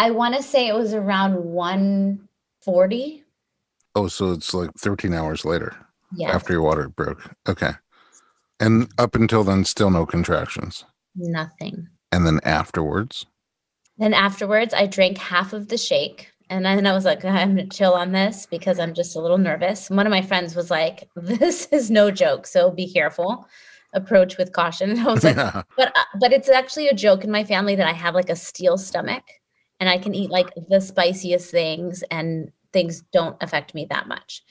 I 0.00 0.10
want 0.12 0.34
to 0.34 0.42
say 0.42 0.66
it 0.66 0.74
was 0.74 0.94
around 0.94 1.44
140. 1.44 3.24
Oh, 3.94 4.08
so 4.08 4.32
it's 4.32 4.54
like 4.54 4.70
13 4.78 5.12
hours 5.12 5.44
later. 5.44 5.76
Yeah. 6.16 6.30
After 6.30 6.54
your 6.54 6.62
water 6.62 6.88
broke. 6.88 7.20
Okay. 7.46 7.72
And 8.58 8.90
up 8.96 9.14
until 9.14 9.44
then, 9.44 9.66
still 9.66 9.90
no 9.90 10.06
contractions. 10.06 10.86
Nothing. 11.14 11.86
And 12.10 12.26
then 12.26 12.40
afterwards? 12.44 13.26
Then 13.98 14.14
afterwards, 14.14 14.72
I 14.72 14.86
drank 14.86 15.18
half 15.18 15.52
of 15.52 15.68
the 15.68 15.76
shake 15.76 16.32
and 16.48 16.64
then 16.64 16.86
I 16.86 16.94
was 16.94 17.04
like, 17.04 17.22
I'm 17.22 17.56
gonna 17.56 17.66
chill 17.68 17.92
on 17.92 18.12
this 18.12 18.46
because 18.46 18.78
I'm 18.78 18.94
just 18.94 19.16
a 19.16 19.20
little 19.20 19.36
nervous. 19.36 19.90
One 19.90 20.06
of 20.06 20.10
my 20.10 20.22
friends 20.22 20.56
was 20.56 20.70
like, 20.70 21.10
This 21.16 21.66
is 21.72 21.90
no 21.90 22.10
joke, 22.10 22.46
so 22.46 22.70
be 22.70 22.90
careful. 22.90 23.46
Approach 23.92 24.38
with 24.38 24.54
caution. 24.54 24.92
And 24.92 25.00
I 25.06 25.12
was 25.12 25.24
like, 25.24 25.36
yeah. 25.36 25.62
but 25.76 25.88
uh, 25.94 26.04
but 26.18 26.32
it's 26.32 26.48
actually 26.48 26.88
a 26.88 26.94
joke 26.94 27.22
in 27.22 27.30
my 27.30 27.44
family 27.44 27.76
that 27.76 27.86
I 27.86 27.92
have 27.92 28.14
like 28.14 28.30
a 28.30 28.36
steel 28.36 28.78
stomach 28.78 29.24
and 29.80 29.88
I 29.88 29.98
can 29.98 30.14
eat 30.14 30.30
like 30.30 30.50
the 30.68 30.80
spiciest 30.80 31.50
things 31.50 32.04
and 32.10 32.52
things 32.72 33.02
don't 33.12 33.36
affect 33.42 33.74
me 33.74 33.86
that 33.90 34.06
much. 34.06 34.44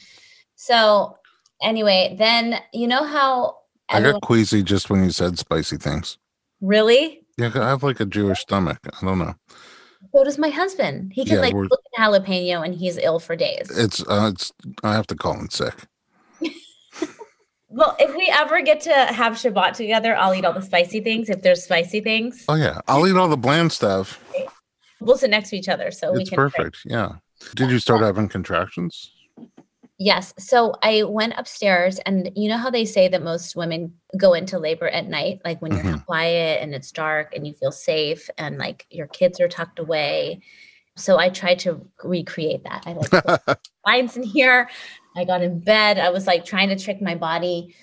So 0.55 1.17
anyway, 1.61 2.15
then 2.17 2.59
you 2.73 2.87
know 2.87 3.05
how 3.05 3.59
I 3.89 4.01
got 4.01 4.21
queasy 4.21 4.61
just 4.61 4.89
when 4.89 5.03
you 5.03 5.11
said 5.11 5.39
spicy 5.39 5.77
things. 5.77 6.17
Really? 6.61 7.21
Yeah, 7.37 7.51
I 7.55 7.69
have 7.69 7.83
like 7.83 7.99
a 7.99 8.05
Jewish 8.05 8.41
stomach. 8.41 8.79
I 8.85 9.05
don't 9.05 9.19
know. 9.19 9.35
So 10.13 10.23
does 10.23 10.37
my 10.37 10.49
husband. 10.49 11.11
He 11.13 11.25
can 11.25 11.35
yeah, 11.35 11.41
like 11.41 11.53
look 11.53 11.81
at 11.97 12.01
jalapeno 12.01 12.65
and 12.65 12.73
he's 12.73 12.97
ill 12.97 13.19
for 13.19 13.35
days. 13.35 13.69
It's 13.71 14.01
uh, 14.07 14.31
it's. 14.33 14.51
I 14.83 14.93
have 14.93 15.07
to 15.07 15.15
call 15.15 15.33
him 15.33 15.49
sick. 15.49 15.73
well, 17.69 17.95
if 17.99 18.15
we 18.15 18.31
ever 18.33 18.61
get 18.61 18.81
to 18.81 18.93
have 18.93 19.33
Shabbat 19.33 19.73
together, 19.73 20.15
I'll 20.15 20.33
eat 20.33 20.45
all 20.45 20.53
the 20.53 20.61
spicy 20.61 21.01
things. 21.01 21.29
If 21.29 21.41
there's 21.41 21.63
spicy 21.63 22.01
things. 22.01 22.45
Oh 22.47 22.55
yeah, 22.55 22.81
I'll 22.87 23.07
eat 23.07 23.15
all 23.15 23.27
the 23.27 23.37
bland 23.37 23.71
stuff. 23.71 24.19
We'll 25.01 25.17
sit 25.17 25.29
next 25.29 25.49
to 25.49 25.57
each 25.57 25.69
other, 25.69 25.91
so 25.91 26.09
it's 26.11 26.17
we 26.17 26.25
can. 26.25 26.35
perfect. 26.35 26.77
Pray. 26.83 26.91
Yeah. 26.91 27.09
Did 27.55 27.71
you 27.71 27.79
start 27.79 28.01
having 28.01 28.27
contractions? 28.27 29.11
Yes. 29.97 30.33
So 30.37 30.75
I 30.81 31.03
went 31.03 31.33
upstairs, 31.37 31.99
and 32.05 32.31
you 32.35 32.49
know 32.49 32.57
how 32.57 32.69
they 32.69 32.85
say 32.85 33.07
that 33.09 33.21
most 33.21 33.55
women 33.55 33.93
go 34.17 34.33
into 34.33 34.57
labor 34.59 34.87
at 34.89 35.07
night, 35.07 35.41
like 35.43 35.61
when 35.61 35.73
you're 35.73 35.83
mm-hmm. 35.83 36.05
quiet 36.05 36.61
and 36.61 36.73
it's 36.73 36.91
dark 36.91 37.35
and 37.35 37.45
you 37.45 37.53
feel 37.53 37.71
safe 37.71 38.29
and 38.37 38.57
like 38.57 38.85
your 38.89 39.07
kids 39.07 39.39
are 39.39 39.47
tucked 39.47 39.79
away. 39.79 40.41
So 40.95 41.17
I 41.17 41.29
tried 41.29 41.59
to 41.59 41.85
recreate 42.03 42.63
that. 42.63 42.83
I 42.85 42.93
like 42.93 43.59
lines 43.85 44.17
in 44.17 44.23
here. 44.23 44.69
I 45.15 45.25
got 45.25 45.41
in 45.41 45.59
bed. 45.59 45.97
I 45.97 46.09
was 46.09 46.27
like 46.27 46.45
trying 46.45 46.69
to 46.69 46.75
trick 46.75 47.01
my 47.01 47.15
body 47.15 47.75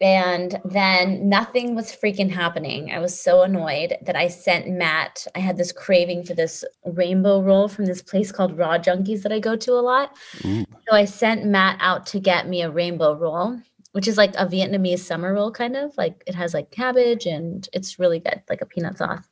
and 0.00 0.60
then 0.64 1.28
nothing 1.28 1.74
was 1.74 1.90
freaking 1.90 2.30
happening. 2.30 2.92
I 2.92 3.00
was 3.00 3.18
so 3.18 3.42
annoyed 3.42 3.96
that 4.02 4.14
I 4.14 4.28
sent 4.28 4.68
Matt. 4.68 5.26
I 5.34 5.40
had 5.40 5.56
this 5.56 5.72
craving 5.72 6.22
for 6.24 6.34
this 6.34 6.64
rainbow 6.84 7.42
roll 7.42 7.66
from 7.66 7.86
this 7.86 8.00
place 8.00 8.30
called 8.30 8.56
Raw 8.56 8.78
Junkies 8.78 9.22
that 9.22 9.32
I 9.32 9.40
go 9.40 9.56
to 9.56 9.72
a 9.72 9.82
lot. 9.82 10.16
Ooh. 10.44 10.64
So 10.88 10.94
I 10.94 11.04
sent 11.04 11.46
Matt 11.46 11.78
out 11.80 12.06
to 12.06 12.20
get 12.20 12.48
me 12.48 12.62
a 12.62 12.70
rainbow 12.70 13.14
roll, 13.16 13.60
which 13.90 14.06
is 14.06 14.16
like 14.16 14.34
a 14.36 14.46
Vietnamese 14.46 15.00
summer 15.00 15.34
roll, 15.34 15.50
kind 15.50 15.76
of 15.76 15.96
like 15.98 16.22
it 16.28 16.34
has 16.36 16.54
like 16.54 16.70
cabbage 16.70 17.26
and 17.26 17.68
it's 17.72 17.98
really 17.98 18.20
good, 18.20 18.40
like 18.48 18.60
a 18.60 18.66
peanut 18.66 18.98
sauce. 18.98 19.28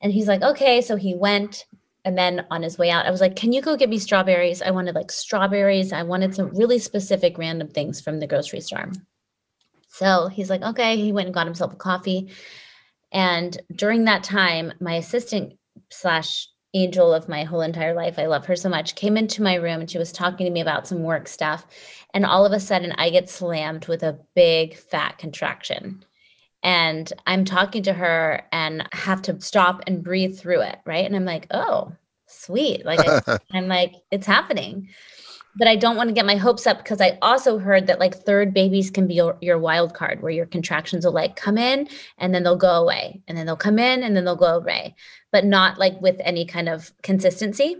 And 0.00 0.12
he's 0.12 0.28
like, 0.28 0.42
okay. 0.42 0.80
So 0.82 0.96
he 0.96 1.14
went. 1.14 1.66
And 2.02 2.16
then 2.16 2.46
on 2.50 2.62
his 2.62 2.78
way 2.78 2.90
out, 2.90 3.04
I 3.04 3.10
was 3.10 3.20
like, 3.20 3.36
can 3.36 3.52
you 3.52 3.60
go 3.60 3.76
get 3.76 3.90
me 3.90 3.98
strawberries? 3.98 4.62
I 4.62 4.70
wanted 4.70 4.94
like 4.94 5.10
strawberries. 5.10 5.92
I 5.92 6.02
wanted 6.02 6.34
some 6.34 6.48
really 6.56 6.78
specific 6.78 7.36
random 7.36 7.68
things 7.68 8.00
from 8.00 8.20
the 8.20 8.26
grocery 8.26 8.62
store. 8.62 8.90
So 9.90 10.28
he's 10.28 10.48
like, 10.48 10.62
okay. 10.62 10.96
He 10.96 11.12
went 11.12 11.26
and 11.26 11.34
got 11.34 11.46
himself 11.46 11.72
a 11.72 11.76
coffee. 11.76 12.30
And 13.12 13.60
during 13.74 14.04
that 14.04 14.22
time, 14.22 14.72
my 14.80 14.94
assistant 14.94 15.54
slash 15.90 16.48
angel 16.72 17.12
of 17.12 17.28
my 17.28 17.42
whole 17.42 17.60
entire 17.60 17.94
life, 17.94 18.18
I 18.18 18.26
love 18.26 18.46
her 18.46 18.54
so 18.54 18.68
much, 18.68 18.94
came 18.94 19.16
into 19.16 19.42
my 19.42 19.56
room 19.56 19.80
and 19.80 19.90
she 19.90 19.98
was 19.98 20.12
talking 20.12 20.46
to 20.46 20.52
me 20.52 20.60
about 20.60 20.86
some 20.86 21.02
work 21.02 21.26
stuff. 21.26 21.66
And 22.14 22.24
all 22.24 22.46
of 22.46 22.52
a 22.52 22.60
sudden, 22.60 22.92
I 22.92 23.10
get 23.10 23.28
slammed 23.28 23.88
with 23.88 24.04
a 24.04 24.18
big 24.36 24.76
fat 24.76 25.18
contraction. 25.18 26.04
And 26.62 27.12
I'm 27.26 27.44
talking 27.44 27.82
to 27.84 27.92
her 27.92 28.42
and 28.52 28.86
have 28.92 29.22
to 29.22 29.40
stop 29.40 29.82
and 29.86 30.04
breathe 30.04 30.38
through 30.38 30.60
it. 30.60 30.78
Right. 30.84 31.04
And 31.04 31.16
I'm 31.16 31.24
like, 31.24 31.46
oh, 31.50 31.92
sweet. 32.26 32.84
Like, 32.84 33.00
I, 33.00 33.38
I'm 33.52 33.66
like, 33.66 33.94
it's 34.12 34.26
happening 34.26 34.90
but 35.56 35.68
I 35.68 35.76
don't 35.76 35.96
want 35.96 36.08
to 36.08 36.14
get 36.14 36.26
my 36.26 36.36
hopes 36.36 36.66
up 36.66 36.78
because 36.78 37.00
I 37.00 37.18
also 37.22 37.58
heard 37.58 37.86
that 37.86 37.98
like 37.98 38.14
third 38.14 38.54
babies 38.54 38.90
can 38.90 39.06
be 39.06 39.14
your, 39.14 39.36
your, 39.40 39.58
wild 39.58 39.94
card 39.94 40.22
where 40.22 40.30
your 40.30 40.46
contractions 40.46 41.04
will 41.04 41.12
like 41.12 41.36
come 41.36 41.58
in 41.58 41.88
and 42.18 42.34
then 42.34 42.42
they'll 42.42 42.56
go 42.56 42.82
away 42.82 43.20
and 43.26 43.36
then 43.36 43.46
they'll 43.46 43.56
come 43.56 43.78
in 43.78 44.02
and 44.02 44.16
then 44.16 44.24
they'll 44.24 44.36
go 44.36 44.56
away, 44.56 44.94
but 45.32 45.44
not 45.44 45.78
like 45.78 46.00
with 46.00 46.16
any 46.20 46.46
kind 46.46 46.68
of 46.68 46.92
consistency. 47.02 47.76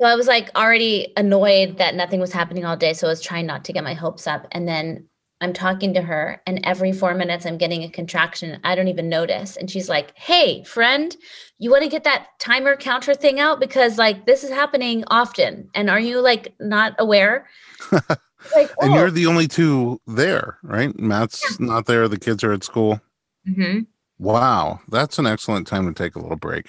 So 0.00 0.06
I 0.06 0.14
was 0.14 0.26
like 0.26 0.50
already 0.54 1.12
annoyed 1.16 1.78
that 1.78 1.94
nothing 1.94 2.20
was 2.20 2.32
happening 2.32 2.64
all 2.64 2.76
day. 2.76 2.94
So 2.94 3.06
I 3.06 3.10
was 3.10 3.20
trying 3.20 3.46
not 3.46 3.64
to 3.64 3.72
get 3.72 3.84
my 3.84 3.94
hopes 3.94 4.26
up. 4.26 4.46
And 4.52 4.66
then 4.66 5.08
I'm 5.40 5.52
talking 5.52 5.94
to 5.94 6.02
her, 6.02 6.42
and 6.46 6.60
every 6.64 6.92
four 6.92 7.14
minutes 7.14 7.46
I'm 7.46 7.58
getting 7.58 7.84
a 7.84 7.88
contraction. 7.88 8.58
I 8.64 8.74
don't 8.74 8.88
even 8.88 9.08
notice. 9.08 9.56
And 9.56 9.70
she's 9.70 9.88
like, 9.88 10.12
Hey, 10.16 10.64
friend, 10.64 11.16
you 11.58 11.70
want 11.70 11.84
to 11.84 11.88
get 11.88 12.04
that 12.04 12.28
timer 12.38 12.76
counter 12.76 13.14
thing 13.14 13.38
out? 13.38 13.60
Because 13.60 13.98
like 13.98 14.26
this 14.26 14.42
is 14.42 14.50
happening 14.50 15.04
often. 15.08 15.70
And 15.74 15.88
are 15.88 16.00
you 16.00 16.20
like 16.20 16.54
not 16.58 16.94
aware? 16.98 17.48
like, 17.92 18.10
oh. 18.54 18.74
And 18.80 18.94
you're 18.94 19.10
the 19.10 19.26
only 19.26 19.46
two 19.46 20.00
there, 20.06 20.58
right? 20.62 20.98
Matt's 20.98 21.44
yeah. 21.58 21.66
not 21.66 21.86
there. 21.86 22.08
The 22.08 22.18
kids 22.18 22.42
are 22.42 22.52
at 22.52 22.64
school. 22.64 23.00
Mm-hmm. 23.48 23.80
Wow. 24.18 24.80
That's 24.88 25.18
an 25.18 25.26
excellent 25.26 25.66
time 25.66 25.86
to 25.86 25.94
take 25.94 26.16
a 26.16 26.18
little 26.18 26.36
break. 26.36 26.66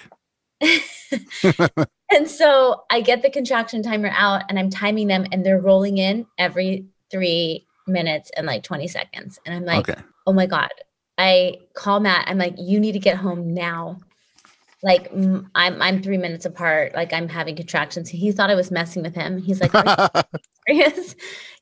and 0.60 2.28
so 2.28 2.84
I 2.90 3.00
get 3.00 3.22
the 3.22 3.30
contraction 3.30 3.82
timer 3.82 4.12
out 4.14 4.44
and 4.48 4.58
I'm 4.58 4.70
timing 4.70 5.08
them, 5.08 5.26
and 5.32 5.44
they're 5.44 5.60
rolling 5.60 5.98
in 5.98 6.26
every 6.38 6.86
three 7.10 7.66
minutes 7.90 8.30
and 8.36 8.46
like 8.46 8.62
20 8.62 8.88
seconds. 8.88 9.38
And 9.44 9.54
I'm 9.54 9.64
like, 9.64 9.88
okay. 9.88 10.00
oh 10.26 10.32
my 10.32 10.46
God. 10.46 10.70
I 11.18 11.58
call 11.74 12.00
Matt. 12.00 12.28
I'm 12.28 12.38
like, 12.38 12.54
you 12.58 12.80
need 12.80 12.92
to 12.92 12.98
get 12.98 13.16
home 13.16 13.52
now. 13.52 14.00
Like 14.82 15.12
I'm 15.12 15.50
I'm 15.54 16.02
three 16.02 16.16
minutes 16.16 16.46
apart. 16.46 16.94
Like 16.94 17.12
I'm 17.12 17.28
having 17.28 17.54
contractions. 17.54 18.08
He 18.08 18.32
thought 18.32 18.48
I 18.48 18.54
was 18.54 18.70
messing 18.70 19.02
with 19.02 19.14
him. 19.14 19.36
He's 19.36 19.60
like, 19.60 19.72
serious? 20.66 21.14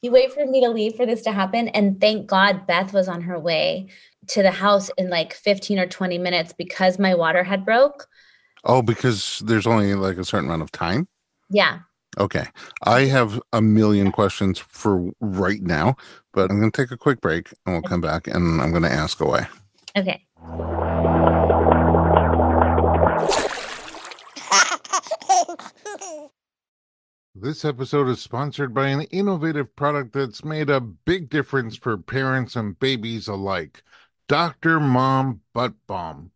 you 0.02 0.12
wait 0.12 0.32
for 0.32 0.46
me 0.46 0.60
to 0.60 0.70
leave 0.70 0.94
for 0.94 1.06
this 1.06 1.22
to 1.22 1.32
happen. 1.32 1.68
And 1.68 2.00
thank 2.00 2.26
God 2.28 2.66
Beth 2.66 2.92
was 2.92 3.08
on 3.08 3.20
her 3.22 3.38
way 3.38 3.88
to 4.28 4.42
the 4.42 4.50
house 4.50 4.90
in 4.96 5.10
like 5.10 5.34
15 5.34 5.78
or 5.78 5.86
20 5.86 6.18
minutes 6.18 6.52
because 6.52 6.98
my 6.98 7.14
water 7.14 7.42
had 7.42 7.64
broke. 7.64 8.06
Oh, 8.64 8.82
because 8.82 9.42
there's 9.44 9.66
only 9.66 9.94
like 9.94 10.18
a 10.18 10.24
certain 10.24 10.46
amount 10.46 10.62
of 10.62 10.70
time? 10.70 11.08
Yeah. 11.50 11.80
Okay. 12.18 12.46
I 12.84 13.02
have 13.02 13.40
a 13.52 13.62
million 13.62 14.10
questions 14.10 14.58
for 14.58 15.10
right 15.20 15.62
now, 15.62 15.96
but 16.32 16.50
I'm 16.50 16.58
going 16.58 16.72
to 16.72 16.82
take 16.82 16.90
a 16.90 16.96
quick 16.96 17.20
break 17.20 17.52
and 17.64 17.74
we'll 17.74 17.82
come 17.82 18.00
back 18.00 18.26
and 18.26 18.60
I'm 18.60 18.70
going 18.70 18.82
to 18.82 18.92
ask 18.92 19.20
away. 19.20 19.46
Okay. 19.96 20.24
This 27.40 27.64
episode 27.64 28.08
is 28.08 28.20
sponsored 28.20 28.74
by 28.74 28.88
an 28.88 29.02
innovative 29.02 29.76
product 29.76 30.12
that's 30.12 30.44
made 30.44 30.68
a 30.68 30.80
big 30.80 31.30
difference 31.30 31.76
for 31.76 31.96
parents 31.96 32.56
and 32.56 32.76
babies 32.76 33.28
alike 33.28 33.84
Dr. 34.26 34.80
Mom 34.80 35.42
Butt 35.54 35.74
Balm. 35.86 36.32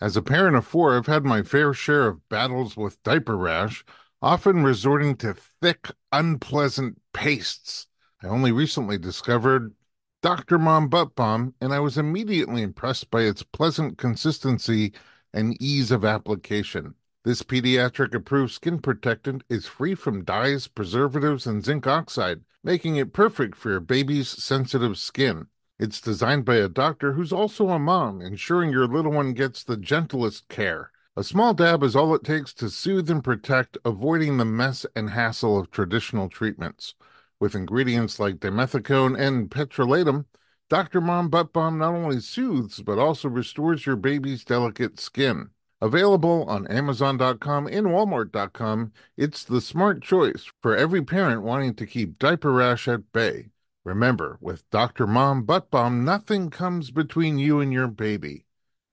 As 0.00 0.16
a 0.16 0.22
parent 0.22 0.54
of 0.54 0.64
four, 0.64 0.96
I've 0.96 1.08
had 1.08 1.24
my 1.24 1.42
fair 1.42 1.74
share 1.74 2.06
of 2.06 2.28
battles 2.28 2.76
with 2.76 3.02
diaper 3.02 3.36
rash 3.36 3.84
often 4.24 4.64
resorting 4.64 5.14
to 5.14 5.34
thick, 5.34 5.90
unpleasant 6.10 6.98
pastes. 7.12 7.86
I 8.22 8.28
only 8.28 8.52
recently 8.52 8.96
discovered 8.96 9.74
Dr. 10.22 10.58
Mom 10.58 10.88
Butt 10.88 11.14
Balm, 11.14 11.52
and 11.60 11.74
I 11.74 11.80
was 11.80 11.98
immediately 11.98 12.62
impressed 12.62 13.10
by 13.10 13.24
its 13.24 13.42
pleasant 13.42 13.98
consistency 13.98 14.94
and 15.34 15.60
ease 15.60 15.90
of 15.90 16.06
application. 16.06 16.94
This 17.24 17.42
pediatric 17.42 18.14
approved 18.14 18.54
skin 18.54 18.78
protectant 18.78 19.44
is 19.50 19.66
free 19.66 19.94
from 19.94 20.24
dyes, 20.24 20.68
preservatives, 20.68 21.46
and 21.46 21.62
zinc 21.62 21.86
oxide, 21.86 22.40
making 22.62 22.96
it 22.96 23.12
perfect 23.12 23.54
for 23.54 23.72
your 23.72 23.80
baby's 23.80 24.30
sensitive 24.30 24.96
skin. 24.96 25.48
It's 25.78 26.00
designed 26.00 26.46
by 26.46 26.56
a 26.56 26.70
doctor 26.70 27.12
who's 27.12 27.32
also 27.32 27.68
a 27.68 27.78
mom, 27.78 28.22
ensuring 28.22 28.70
your 28.70 28.86
little 28.86 29.12
one 29.12 29.34
gets 29.34 29.62
the 29.62 29.76
gentlest 29.76 30.48
care. 30.48 30.92
A 31.16 31.22
small 31.22 31.54
dab 31.54 31.84
is 31.84 31.94
all 31.94 32.12
it 32.16 32.24
takes 32.24 32.52
to 32.54 32.68
soothe 32.68 33.08
and 33.08 33.22
protect, 33.22 33.78
avoiding 33.84 34.36
the 34.36 34.44
mess 34.44 34.84
and 34.96 35.10
hassle 35.10 35.56
of 35.56 35.70
traditional 35.70 36.28
treatments. 36.28 36.94
With 37.38 37.54
ingredients 37.54 38.18
like 38.18 38.40
dimethicone 38.40 39.16
and 39.16 39.48
petrolatum, 39.48 40.24
Dr. 40.68 41.00
Mom 41.00 41.28
Butt 41.28 41.52
Balm 41.52 41.78
not 41.78 41.94
only 41.94 42.18
soothes 42.18 42.82
but 42.82 42.98
also 42.98 43.28
restores 43.28 43.86
your 43.86 43.94
baby's 43.94 44.44
delicate 44.44 44.98
skin. 44.98 45.50
Available 45.80 46.46
on 46.48 46.66
Amazon.com 46.66 47.68
and 47.68 47.86
Walmart.com, 47.86 48.90
it's 49.16 49.44
the 49.44 49.60
smart 49.60 50.02
choice 50.02 50.50
for 50.62 50.76
every 50.76 51.04
parent 51.04 51.42
wanting 51.42 51.74
to 51.76 51.86
keep 51.86 52.18
diaper 52.18 52.50
rash 52.50 52.88
at 52.88 53.12
bay. 53.12 53.50
Remember, 53.84 54.36
with 54.40 54.68
Dr. 54.70 55.06
Mom 55.06 55.44
Butt 55.44 55.70
Balm, 55.70 56.04
nothing 56.04 56.50
comes 56.50 56.90
between 56.90 57.38
you 57.38 57.60
and 57.60 57.72
your 57.72 57.86
baby, 57.86 58.46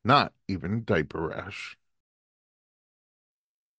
not 0.04 0.34
even 0.48 0.84
diaper 0.84 1.30
rash. 1.30 1.80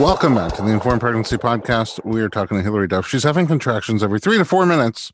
Welcome 0.00 0.34
back 0.34 0.54
to 0.54 0.62
the 0.62 0.70
Informed 0.70 1.02
Pregnancy 1.02 1.36
Podcast. 1.36 2.02
We 2.06 2.22
are 2.22 2.30
talking 2.30 2.56
to 2.56 2.62
Hilary 2.62 2.88
Duff. 2.88 3.06
She's 3.06 3.22
having 3.22 3.46
contractions 3.46 4.02
every 4.02 4.18
three 4.18 4.38
to 4.38 4.46
four 4.46 4.64
minutes. 4.64 5.12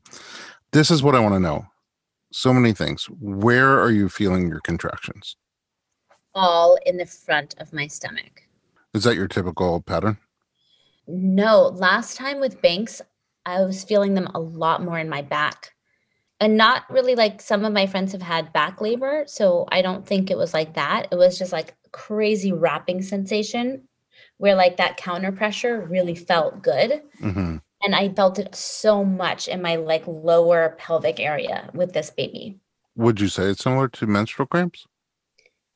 This 0.71 0.89
is 0.89 1.03
what 1.03 1.13
I 1.13 1.19
want 1.19 1.33
to 1.35 1.41
know. 1.41 1.65
So 2.31 2.53
many 2.53 2.71
things. 2.71 3.03
Where 3.19 3.81
are 3.81 3.91
you 3.91 4.07
feeling 4.07 4.47
your 4.47 4.61
contractions? 4.61 5.35
All 6.33 6.77
in 6.85 6.95
the 6.95 7.05
front 7.05 7.53
of 7.57 7.73
my 7.73 7.87
stomach. 7.87 8.43
Is 8.93 9.03
that 9.03 9.17
your 9.17 9.27
typical 9.27 9.81
pattern? 9.81 10.17
No. 11.05 11.63
Last 11.63 12.15
time 12.15 12.39
with 12.39 12.61
Banks, 12.61 13.01
I 13.45 13.65
was 13.65 13.83
feeling 13.83 14.13
them 14.13 14.29
a 14.35 14.39
lot 14.39 14.81
more 14.81 14.99
in 14.99 15.09
my 15.09 15.21
back. 15.21 15.73
And 16.39 16.55
not 16.55 16.89
really 16.89 17.15
like 17.15 17.41
some 17.41 17.65
of 17.65 17.73
my 17.73 17.87
friends 17.87 18.13
have 18.13 18.21
had 18.21 18.53
back 18.53 18.79
labor. 18.79 19.25
So 19.27 19.65
I 19.69 19.81
don't 19.81 20.07
think 20.07 20.31
it 20.31 20.37
was 20.37 20.53
like 20.53 20.75
that. 20.75 21.09
It 21.11 21.17
was 21.17 21.37
just 21.37 21.51
like 21.51 21.75
crazy 21.91 22.53
wrapping 22.53 23.01
sensation 23.01 23.83
where 24.37 24.55
like 24.55 24.77
that 24.77 24.97
counter 24.97 25.31
pressure 25.31 25.81
really 25.81 26.15
felt 26.15 26.61
good. 26.61 27.01
Mm-hmm. 27.21 27.57
And 27.83 27.95
I 27.95 28.09
felt 28.09 28.39
it 28.39 28.55
so 28.55 29.03
much 29.03 29.47
in 29.47 29.61
my 29.61 29.75
like 29.75 30.03
lower 30.07 30.75
pelvic 30.79 31.19
area 31.19 31.69
with 31.73 31.93
this 31.93 32.09
baby. 32.09 32.59
Would 32.95 33.19
you 33.19 33.27
say 33.27 33.43
it's 33.43 33.63
similar 33.63 33.87
to 33.89 34.07
menstrual 34.07 34.47
cramps? 34.47 34.87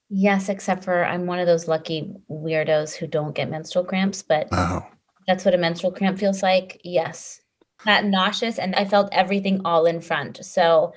Yes, 0.10 0.50
except 0.50 0.84
for 0.84 1.06
I'm 1.06 1.26
one 1.26 1.40
of 1.40 1.48
those 1.48 1.68
lucky 1.68 2.12
weirdos 2.30 2.96
who 2.96 3.08
don't 3.08 3.36
get 3.36 3.50
menstrual 3.50 3.86
cramps, 3.86 4.22
but 4.22 4.48
oh. 4.52 4.86
that's 5.28 5.46
what 5.46 5.54
a 5.54 5.60
menstrual 5.60 5.92
cramp 5.92 6.20
feels 6.20 6.42
like. 6.42 6.82
Yes. 6.84 7.40
That 7.86 8.06
nauseous 8.06 8.60
and 8.60 8.76
I 8.76 8.86
felt 8.86 9.10
everything 9.12 9.62
all 9.64 9.86
in 9.86 10.02
front. 10.02 10.44
So 10.44 10.94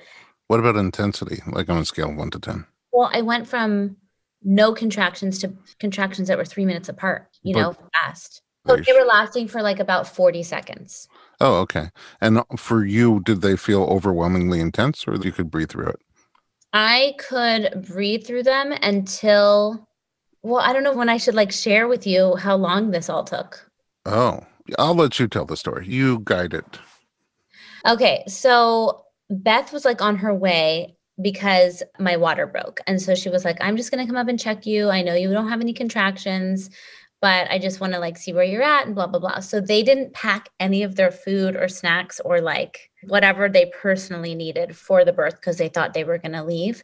what 0.47 0.59
about 0.59 0.75
intensity? 0.75 1.41
Like 1.47 1.69
on 1.69 1.77
a 1.77 1.85
scale 1.85 2.09
of 2.09 2.15
one 2.15 2.31
to 2.31 2.39
ten? 2.39 2.65
Well, 2.91 3.09
I 3.13 3.21
went 3.21 3.47
from 3.47 3.97
no 4.43 4.73
contractions 4.73 5.39
to 5.39 5.53
contractions 5.79 6.27
that 6.27 6.37
were 6.37 6.45
three 6.45 6.65
minutes 6.65 6.87
apart, 6.87 7.27
you 7.45 7.53
but, 7.53 7.59
know, 7.59 7.75
fast. 7.93 8.41
So 8.67 8.77
they 8.77 8.93
were 8.93 9.05
lasting 9.05 9.47
for 9.47 9.61
like 9.61 9.79
about 9.79 10.07
40 10.07 10.41
seconds. 10.41 11.07
Oh, 11.39 11.57
okay. 11.57 11.89
And 12.19 12.41
for 12.57 12.83
you, 12.83 13.21
did 13.23 13.41
they 13.41 13.55
feel 13.55 13.83
overwhelmingly 13.83 14.59
intense 14.59 15.07
or 15.07 15.15
you 15.15 15.31
could 15.31 15.51
breathe 15.51 15.69
through 15.69 15.89
it? 15.89 15.99
I 16.73 17.13
could 17.19 17.85
breathe 17.87 18.25
through 18.25 18.43
them 18.43 18.71
until, 18.71 19.87
well, 20.41 20.61
I 20.61 20.73
don't 20.73 20.83
know 20.83 20.95
when 20.95 21.09
I 21.09 21.17
should 21.17 21.35
like 21.35 21.51
share 21.51 21.87
with 21.87 22.07
you 22.07 22.35
how 22.37 22.55
long 22.55 22.89
this 22.89 23.07
all 23.07 23.23
took. 23.23 23.69
Oh, 24.05 24.43
I'll 24.79 24.95
let 24.95 25.19
you 25.19 25.27
tell 25.27 25.45
the 25.45 25.55
story. 25.55 25.85
You 25.87 26.21
guide 26.23 26.55
it. 26.55 26.79
Okay. 27.85 28.23
So 28.27 29.03
Beth 29.29 29.71
was 29.71 29.85
like 29.85 30.01
on 30.01 30.15
her 30.17 30.33
way 30.33 30.97
because 31.21 31.83
my 31.99 32.17
water 32.17 32.47
broke. 32.47 32.81
And 32.87 32.99
so 32.99 33.13
she 33.13 33.29
was 33.29 33.45
like, 33.45 33.57
I'm 33.61 33.77
just 33.77 33.91
going 33.91 34.03
to 34.03 34.11
come 34.11 34.19
up 34.19 34.27
and 34.27 34.39
check 34.39 34.65
you. 34.65 34.89
I 34.89 35.03
know 35.03 35.13
you 35.13 35.31
don't 35.31 35.49
have 35.49 35.61
any 35.61 35.73
contractions, 35.73 36.71
but 37.21 37.49
I 37.49 37.59
just 37.59 37.79
want 37.79 37.93
to 37.93 37.99
like 37.99 38.17
see 38.17 38.33
where 38.33 38.43
you're 38.43 38.61
at 38.61 38.85
and 38.85 38.95
blah, 38.95 39.07
blah, 39.07 39.19
blah. 39.19 39.39
So 39.39 39.59
they 39.59 39.83
didn't 39.83 40.13
pack 40.13 40.49
any 40.59 40.83
of 40.83 40.95
their 40.95 41.11
food 41.11 41.55
or 41.55 41.67
snacks 41.67 42.19
or 42.23 42.41
like 42.41 42.91
whatever 43.03 43.49
they 43.49 43.71
personally 43.81 44.35
needed 44.35 44.75
for 44.75 45.05
the 45.05 45.13
birth 45.13 45.35
because 45.35 45.57
they 45.57 45.69
thought 45.69 45.93
they 45.93 46.03
were 46.03 46.17
going 46.17 46.33
to 46.33 46.43
leave. 46.43 46.83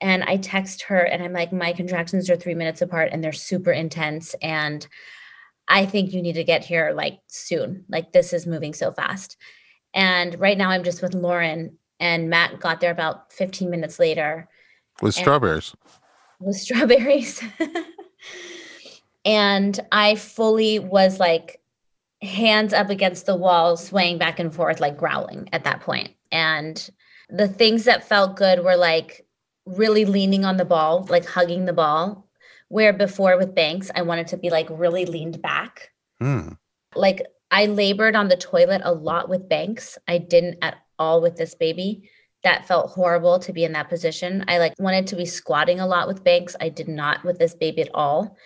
And 0.00 0.22
I 0.24 0.36
text 0.36 0.82
her 0.82 0.98
and 0.98 1.22
I'm 1.22 1.32
like, 1.32 1.52
my 1.52 1.72
contractions 1.72 2.30
are 2.30 2.36
three 2.36 2.54
minutes 2.54 2.82
apart 2.82 3.10
and 3.12 3.22
they're 3.22 3.32
super 3.32 3.72
intense. 3.72 4.34
And 4.42 4.86
I 5.66 5.86
think 5.86 6.12
you 6.12 6.22
need 6.22 6.34
to 6.34 6.44
get 6.44 6.64
here 6.64 6.92
like 6.94 7.20
soon. 7.26 7.84
Like 7.88 8.12
this 8.12 8.32
is 8.32 8.46
moving 8.46 8.74
so 8.74 8.92
fast. 8.92 9.36
And 9.92 10.38
right 10.40 10.56
now 10.56 10.70
I'm 10.70 10.84
just 10.84 11.02
with 11.02 11.14
Lauren 11.14 11.76
and 12.00 12.30
Matt 12.30 12.60
got 12.60 12.80
there 12.80 12.92
about 12.92 13.32
15 13.32 13.70
minutes 13.70 13.98
later 13.98 14.48
with 15.02 15.14
strawberries. 15.14 15.74
With 16.40 16.56
strawberries. 16.56 17.42
and 19.24 19.78
I 19.92 20.14
fully 20.14 20.78
was 20.78 21.20
like 21.20 21.60
hands 22.22 22.72
up 22.72 22.90
against 22.90 23.26
the 23.26 23.36
wall, 23.36 23.76
swaying 23.76 24.18
back 24.18 24.38
and 24.38 24.54
forth, 24.54 24.80
like 24.80 24.96
growling 24.96 25.48
at 25.52 25.64
that 25.64 25.80
point. 25.80 26.10
And 26.32 26.88
the 27.28 27.48
things 27.48 27.84
that 27.84 28.08
felt 28.08 28.36
good 28.36 28.64
were 28.64 28.76
like 28.76 29.26
really 29.66 30.04
leaning 30.04 30.44
on 30.44 30.56
the 30.56 30.64
ball, 30.64 31.06
like 31.10 31.26
hugging 31.26 31.64
the 31.64 31.72
ball. 31.72 32.26
Where 32.68 32.92
before 32.92 33.38
with 33.38 33.54
Banks, 33.54 33.90
I 33.94 34.02
wanted 34.02 34.26
to 34.28 34.36
be 34.36 34.50
like 34.50 34.68
really 34.70 35.06
leaned 35.06 35.40
back. 35.40 35.90
Hmm. 36.20 36.50
Like 36.94 37.22
I 37.50 37.66
labored 37.66 38.14
on 38.14 38.28
the 38.28 38.36
toilet 38.36 38.82
a 38.84 38.92
lot 38.92 39.28
with 39.28 39.48
Banks. 39.48 39.96
I 40.06 40.18
didn't 40.18 40.58
at 40.60 40.76
all 40.98 41.22
with 41.22 41.36
this 41.36 41.54
baby. 41.54 42.10
That 42.44 42.68
felt 42.68 42.90
horrible 42.90 43.38
to 43.40 43.52
be 43.52 43.64
in 43.64 43.72
that 43.72 43.88
position. 43.88 44.44
I 44.48 44.58
like 44.58 44.74
wanted 44.78 45.06
to 45.08 45.16
be 45.16 45.24
squatting 45.24 45.80
a 45.80 45.86
lot 45.86 46.08
with 46.08 46.24
Banks. 46.24 46.56
I 46.60 46.68
did 46.68 46.88
not 46.88 47.24
with 47.24 47.38
this 47.38 47.54
baby 47.54 47.82
at 47.82 47.90
all. 47.94 48.36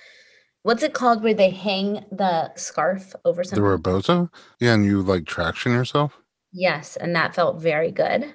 What's 0.63 0.83
it 0.83 0.95
called 0.95 1.23
where 1.23 1.35
they 1.35 1.51
hang 1.51 2.05
the 2.13 2.55
scarf 2.55 3.15
over 3.25 3.43
something? 3.43 3.65
The 3.65 3.69
rebozo? 3.69 4.31
Yeah, 4.61 4.75
and 4.75 4.85
you 4.85 5.03
like 5.03 5.27
traction 5.27 5.73
yourself? 5.73 6.19
Yes, 6.53 6.97
and 6.97 7.17
that 7.17 7.35
felt 7.35 7.61
very 7.61 7.91
good. 7.91 8.33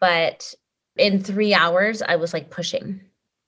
But 0.00 0.54
in 0.96 1.22
three 1.22 1.54
hours, 1.54 2.02
I 2.02 2.16
was 2.16 2.32
like 2.32 2.50
pushing. 2.50 3.00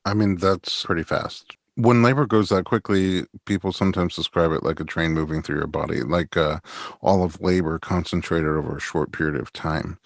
I 0.04 0.14
mean, 0.14 0.36
that's 0.36 0.84
pretty 0.84 1.04
fast. 1.04 1.56
When 1.76 2.02
labor 2.02 2.26
goes 2.26 2.48
that 2.50 2.64
quickly, 2.64 3.24
people 3.46 3.72
sometimes 3.72 4.16
describe 4.16 4.52
it 4.52 4.62
like 4.62 4.80
a 4.80 4.84
train 4.84 5.12
moving 5.12 5.42
through 5.42 5.56
your 5.56 5.66
body, 5.66 6.02
like 6.02 6.36
uh, 6.36 6.58
all 7.00 7.24
of 7.24 7.40
labor 7.40 7.78
concentrated 7.78 8.48
over 8.48 8.76
a 8.76 8.80
short 8.80 9.12
period 9.12 9.36
of 9.36 9.52
time. 9.52 9.98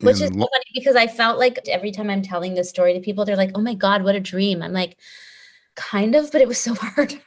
Which 0.00 0.20
and 0.20 0.30
is 0.30 0.36
lo- 0.36 0.48
funny 0.52 0.64
because 0.72 0.96
I 0.96 1.06
felt 1.06 1.38
like 1.38 1.58
every 1.68 1.92
time 1.92 2.10
I'm 2.10 2.22
telling 2.22 2.54
this 2.54 2.70
story 2.70 2.94
to 2.94 3.00
people, 3.00 3.24
they're 3.24 3.36
like, 3.36 3.52
oh 3.54 3.60
my 3.60 3.74
God, 3.74 4.02
what 4.02 4.14
a 4.14 4.20
dream. 4.20 4.62
I'm 4.62 4.72
like, 4.72 4.96
kind 5.76 6.14
of, 6.14 6.30
but 6.32 6.40
it 6.40 6.48
was 6.48 6.58
so 6.58 6.74
hard. 6.80 7.20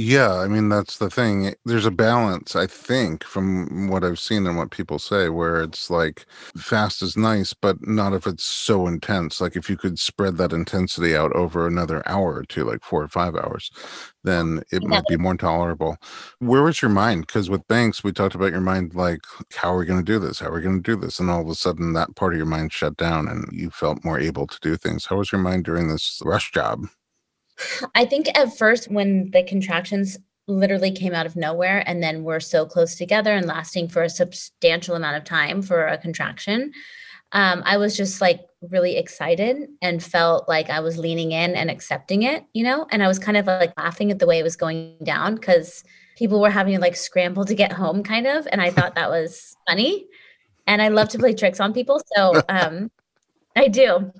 Yeah, 0.00 0.32
I 0.34 0.46
mean 0.46 0.68
that's 0.68 0.98
the 0.98 1.10
thing. 1.10 1.54
There's 1.64 1.84
a 1.84 1.90
balance, 1.90 2.54
I 2.54 2.68
think, 2.68 3.24
from 3.24 3.88
what 3.88 4.04
I've 4.04 4.20
seen 4.20 4.46
and 4.46 4.56
what 4.56 4.70
people 4.70 5.00
say, 5.00 5.28
where 5.28 5.60
it's 5.60 5.90
like 5.90 6.24
fast 6.56 7.02
is 7.02 7.16
nice, 7.16 7.52
but 7.52 7.84
not 7.84 8.12
if 8.12 8.24
it's 8.24 8.44
so 8.44 8.86
intense. 8.86 9.40
Like 9.40 9.56
if 9.56 9.68
you 9.68 9.76
could 9.76 9.98
spread 9.98 10.36
that 10.36 10.52
intensity 10.52 11.16
out 11.16 11.32
over 11.32 11.66
another 11.66 12.08
hour 12.08 12.36
or 12.36 12.44
two, 12.44 12.62
like 12.62 12.84
four 12.84 13.02
or 13.02 13.08
five 13.08 13.34
hours, 13.34 13.72
then 14.22 14.62
it 14.70 14.84
might 14.84 15.04
be 15.08 15.16
more 15.16 15.34
tolerable. 15.36 15.96
Where 16.38 16.62
was 16.62 16.80
your 16.80 16.92
mind? 16.92 17.26
Because 17.26 17.50
with 17.50 17.66
Banks, 17.66 18.04
we 18.04 18.12
talked 18.12 18.36
about 18.36 18.52
your 18.52 18.60
mind, 18.60 18.94
like 18.94 19.22
how 19.56 19.72
are 19.72 19.78
we 19.78 19.86
going 19.86 20.04
to 20.04 20.12
do 20.12 20.20
this? 20.20 20.38
How 20.38 20.46
are 20.50 20.54
we 20.54 20.62
going 20.62 20.80
to 20.80 20.94
do 20.94 21.00
this? 21.00 21.18
And 21.18 21.28
all 21.28 21.40
of 21.40 21.48
a 21.48 21.56
sudden, 21.56 21.92
that 21.94 22.14
part 22.14 22.34
of 22.34 22.36
your 22.36 22.46
mind 22.46 22.72
shut 22.72 22.96
down, 22.96 23.26
and 23.26 23.48
you 23.52 23.70
felt 23.70 24.04
more 24.04 24.20
able 24.20 24.46
to 24.46 24.58
do 24.62 24.76
things. 24.76 25.06
How 25.06 25.16
was 25.16 25.32
your 25.32 25.40
mind 25.40 25.64
during 25.64 25.88
this 25.88 26.22
rush 26.24 26.52
job? 26.52 26.86
I 27.94 28.04
think 28.04 28.28
at 28.36 28.56
first, 28.56 28.90
when 28.90 29.30
the 29.30 29.42
contractions 29.42 30.18
literally 30.46 30.90
came 30.90 31.14
out 31.14 31.26
of 31.26 31.36
nowhere 31.36 31.82
and 31.86 32.02
then 32.02 32.24
were 32.24 32.40
so 32.40 32.64
close 32.64 32.96
together 32.96 33.34
and 33.34 33.46
lasting 33.46 33.88
for 33.88 34.02
a 34.02 34.08
substantial 34.08 34.96
amount 34.96 35.16
of 35.16 35.24
time 35.24 35.60
for 35.62 35.86
a 35.86 35.98
contraction, 35.98 36.72
um, 37.32 37.62
I 37.66 37.76
was 37.76 37.96
just 37.96 38.20
like 38.20 38.40
really 38.62 38.96
excited 38.96 39.68
and 39.82 40.02
felt 40.02 40.48
like 40.48 40.70
I 40.70 40.80
was 40.80 40.96
leaning 40.96 41.32
in 41.32 41.54
and 41.54 41.70
accepting 41.70 42.22
it, 42.22 42.44
you 42.54 42.64
know? 42.64 42.86
And 42.90 43.02
I 43.02 43.08
was 43.08 43.18
kind 43.18 43.36
of 43.36 43.46
like 43.46 43.76
laughing 43.76 44.10
at 44.10 44.18
the 44.18 44.26
way 44.26 44.38
it 44.38 44.42
was 44.42 44.56
going 44.56 44.96
down 45.04 45.34
because 45.34 45.84
people 46.16 46.40
were 46.40 46.50
having 46.50 46.74
to 46.74 46.80
like 46.80 46.96
scramble 46.96 47.44
to 47.44 47.54
get 47.54 47.70
home, 47.70 48.02
kind 48.02 48.26
of. 48.26 48.48
And 48.50 48.62
I 48.62 48.70
thought 48.70 48.94
that 48.94 49.10
was 49.10 49.54
funny. 49.68 50.06
And 50.66 50.80
I 50.80 50.88
love 50.88 51.10
to 51.10 51.18
play 51.18 51.34
tricks 51.34 51.60
on 51.60 51.74
people. 51.74 52.00
So 52.16 52.42
um, 52.48 52.90
I 53.54 53.68
do. 53.68 54.10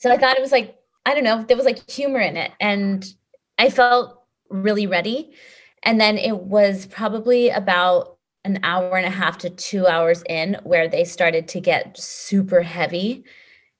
So 0.00 0.10
I 0.10 0.18
thought 0.18 0.36
it 0.36 0.42
was 0.42 0.52
like 0.52 0.76
I 1.04 1.14
don't 1.14 1.24
know, 1.24 1.42
there 1.42 1.56
was 1.56 1.66
like 1.66 1.90
humor 1.90 2.20
in 2.20 2.36
it. 2.36 2.52
And 2.60 3.04
I 3.58 3.70
felt 3.70 4.22
really 4.48 4.86
ready. 4.86 5.32
And 5.82 6.00
then 6.00 6.18
it 6.18 6.36
was 6.36 6.86
probably 6.86 7.50
about 7.50 8.18
an 8.44 8.60
hour 8.62 8.96
and 8.96 9.06
a 9.06 9.10
half 9.10 9.38
to 9.38 9.50
two 9.50 9.86
hours 9.86 10.22
in 10.28 10.58
where 10.64 10.88
they 10.88 11.04
started 11.04 11.48
to 11.48 11.60
get 11.60 11.96
super 11.96 12.60
heavy. 12.60 13.24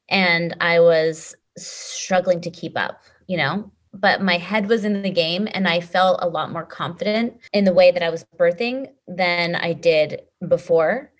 And 0.09 0.57
I 0.61 0.81
was 0.81 1.35
struggling 1.57 2.41
to 2.43 2.51
keep 2.51 2.77
up, 2.77 3.03
you 3.27 3.37
know? 3.37 3.71
But 3.95 4.23
my 4.23 4.39
head 4.39 4.69
was 4.69 4.85
in 4.85 5.03
the 5.03 5.11
game 5.11 5.49
and 5.53 5.69
I 5.69 5.81
felt 5.81 6.21
a 6.23 6.29
lot 6.29 6.51
more 6.51 6.65
confident 6.65 7.39
in 7.53 7.65
the 7.65 7.75
way 7.75 7.91
that 7.91 8.03
I 8.03 8.09
was 8.09 8.25
birthing 8.39 8.89
than 9.07 9.55
I 9.55 9.75
did 9.75 10.23
before. 10.49 11.13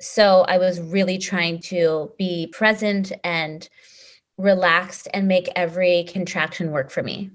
So 0.00 0.42
I 0.42 0.58
was 0.58 0.80
really 0.80 1.18
trying 1.18 1.60
to 1.62 2.12
be 2.18 2.48
present 2.52 3.12
and 3.22 3.68
relaxed 4.38 5.08
and 5.12 5.28
make 5.28 5.48
every 5.54 6.04
contraction 6.04 6.70
work 6.70 6.90
for 6.90 7.02
me. 7.02 7.30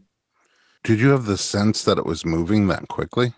Did 0.84 1.00
you 1.00 1.10
have 1.10 1.26
the 1.26 1.38
sense 1.38 1.84
that 1.84 1.98
it 1.98 2.06
was 2.06 2.26
moving 2.26 2.68
that 2.68 2.88
quickly? 2.88 3.34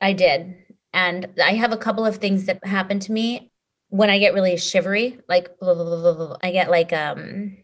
I 0.00 0.12
did. 0.12 0.54
And 0.92 1.28
I 1.42 1.54
have 1.54 1.72
a 1.72 1.76
couple 1.76 2.04
of 2.04 2.16
things 2.16 2.44
that 2.46 2.64
happen 2.64 3.00
to 3.00 3.12
me 3.12 3.50
when 3.90 4.10
I 4.10 4.18
get 4.18 4.34
really 4.34 4.56
shivery, 4.56 5.18
like 5.28 5.58
blah, 5.58 5.74
blah, 5.74 6.14
blah, 6.14 6.36
I 6.42 6.50
get 6.50 6.70
like 6.70 6.92
um 6.92 7.56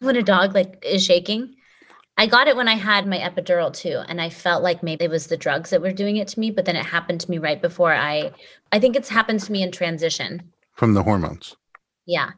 when 0.00 0.16
a 0.16 0.22
dog 0.22 0.54
like 0.54 0.82
is 0.84 1.04
shaking. 1.04 1.54
I 2.16 2.26
got 2.26 2.46
it 2.46 2.56
when 2.56 2.68
I 2.68 2.74
had 2.74 3.08
my 3.08 3.18
epidural 3.18 3.72
too, 3.72 4.00
and 4.06 4.20
I 4.20 4.30
felt 4.30 4.62
like 4.62 4.82
maybe 4.82 5.04
it 5.04 5.10
was 5.10 5.26
the 5.26 5.36
drugs 5.36 5.70
that 5.70 5.82
were 5.82 5.92
doing 5.92 6.16
it 6.16 6.28
to 6.28 6.40
me, 6.40 6.50
but 6.50 6.64
then 6.64 6.76
it 6.76 6.86
happened 6.86 7.20
to 7.22 7.30
me 7.30 7.38
right 7.38 7.60
before 7.60 7.92
I 7.92 8.32
I 8.72 8.78
think 8.78 8.96
it's 8.96 9.08
happened 9.08 9.40
to 9.40 9.52
me 9.52 9.62
in 9.62 9.72
transition. 9.72 10.52
From 10.74 10.94
the 10.94 11.02
hormones. 11.02 11.56
Yeah. 12.06 12.30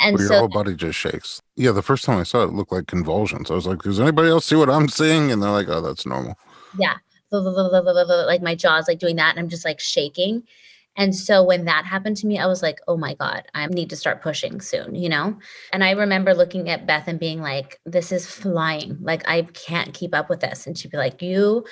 And 0.00 0.14
Where 0.14 0.22
your 0.22 0.28
so, 0.28 0.38
whole 0.40 0.48
body 0.48 0.74
just 0.74 0.98
shakes. 0.98 1.40
Yeah, 1.56 1.72
the 1.72 1.82
first 1.82 2.04
time 2.04 2.18
I 2.18 2.22
saw 2.22 2.42
it, 2.42 2.48
it 2.48 2.54
looked 2.54 2.72
like 2.72 2.86
convulsions. 2.86 3.50
I 3.50 3.54
was 3.54 3.66
like, 3.66 3.80
"Does 3.82 4.00
anybody 4.00 4.28
else 4.28 4.46
see 4.46 4.56
what 4.56 4.70
I'm 4.70 4.88
seeing?" 4.88 5.30
And 5.30 5.42
they're 5.42 5.50
like, 5.50 5.68
"Oh, 5.68 5.80
that's 5.80 6.06
normal." 6.06 6.36
Yeah, 6.78 6.94
like 7.30 8.42
my 8.42 8.54
jaw's 8.54 8.88
like 8.88 8.98
doing 8.98 9.16
that, 9.16 9.30
and 9.30 9.38
I'm 9.38 9.48
just 9.48 9.64
like 9.64 9.80
shaking. 9.80 10.44
And 10.96 11.14
so 11.14 11.42
when 11.42 11.64
that 11.64 11.84
happened 11.84 12.16
to 12.18 12.26
me, 12.26 12.38
I 12.38 12.46
was 12.46 12.62
like, 12.62 12.78
oh 12.88 12.96
my 12.96 13.14
God, 13.14 13.44
I 13.54 13.66
need 13.66 13.90
to 13.90 13.96
start 13.96 14.22
pushing 14.22 14.60
soon, 14.60 14.94
you 14.94 15.08
know? 15.08 15.38
And 15.72 15.84
I 15.84 15.92
remember 15.92 16.34
looking 16.34 16.68
at 16.68 16.86
Beth 16.86 17.06
and 17.06 17.18
being 17.18 17.40
like, 17.40 17.80
this 17.86 18.12
is 18.12 18.26
flying. 18.26 18.98
Like, 19.00 19.26
I 19.28 19.42
can't 19.42 19.94
keep 19.94 20.14
up 20.14 20.28
with 20.28 20.40
this. 20.40 20.66
And 20.66 20.76
she'd 20.76 20.90
be 20.90 20.96
like, 20.96 21.22
you 21.22 21.64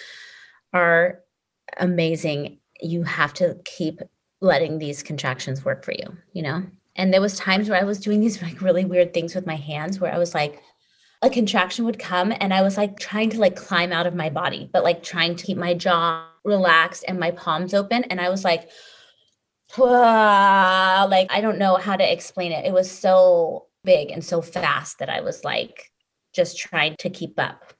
are 0.72 1.20
amazing. 1.78 2.60
You 2.80 3.02
have 3.02 3.34
to 3.34 3.58
keep 3.64 4.00
letting 4.40 4.78
these 4.78 5.02
contractions 5.02 5.64
work 5.64 5.84
for 5.84 5.92
you, 5.92 6.16
you 6.32 6.42
know? 6.42 6.62
And 6.98 7.14
there 7.14 7.20
was 7.20 7.38
times 7.38 7.70
where 7.70 7.80
I 7.80 7.84
was 7.84 8.00
doing 8.00 8.20
these 8.20 8.42
like 8.42 8.60
really 8.60 8.84
weird 8.84 9.14
things 9.14 9.34
with 9.34 9.46
my 9.46 9.56
hands 9.56 10.00
where 10.00 10.12
I 10.12 10.18
was 10.18 10.34
like, 10.34 10.62
a 11.22 11.30
contraction 11.30 11.84
would 11.84 11.98
come 11.98 12.32
and 12.38 12.52
I 12.52 12.62
was 12.62 12.76
like 12.76 12.98
trying 12.98 13.30
to 13.30 13.40
like 13.40 13.56
climb 13.56 13.92
out 13.92 14.06
of 14.06 14.14
my 14.14 14.30
body, 14.30 14.68
but 14.72 14.84
like 14.84 15.02
trying 15.02 15.36
to 15.36 15.44
keep 15.44 15.56
my 15.56 15.74
jaw 15.74 16.28
relaxed 16.44 17.04
and 17.08 17.18
my 17.18 17.30
palms 17.30 17.74
open. 17.74 18.04
And 18.04 18.20
I 18.20 18.28
was 18.28 18.44
like, 18.44 18.68
like 19.76 21.32
I 21.32 21.40
don't 21.40 21.58
know 21.58 21.76
how 21.76 21.96
to 21.96 22.12
explain 22.12 22.52
it. 22.52 22.64
It 22.64 22.72
was 22.72 22.90
so 22.90 23.66
big 23.84 24.10
and 24.10 24.24
so 24.24 24.42
fast 24.42 24.98
that 24.98 25.08
I 25.08 25.20
was 25.20 25.44
like 25.44 25.90
just 26.34 26.58
trying 26.58 26.96
to 26.98 27.10
keep 27.10 27.38
up. 27.38 27.74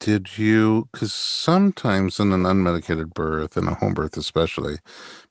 Did 0.00 0.36
you, 0.36 0.88
because 0.90 1.14
sometimes 1.14 2.18
in 2.18 2.32
an 2.32 2.42
unmedicated 2.42 3.14
birth, 3.14 3.56
in 3.56 3.68
a 3.68 3.74
home 3.74 3.94
birth 3.94 4.16
especially, 4.16 4.78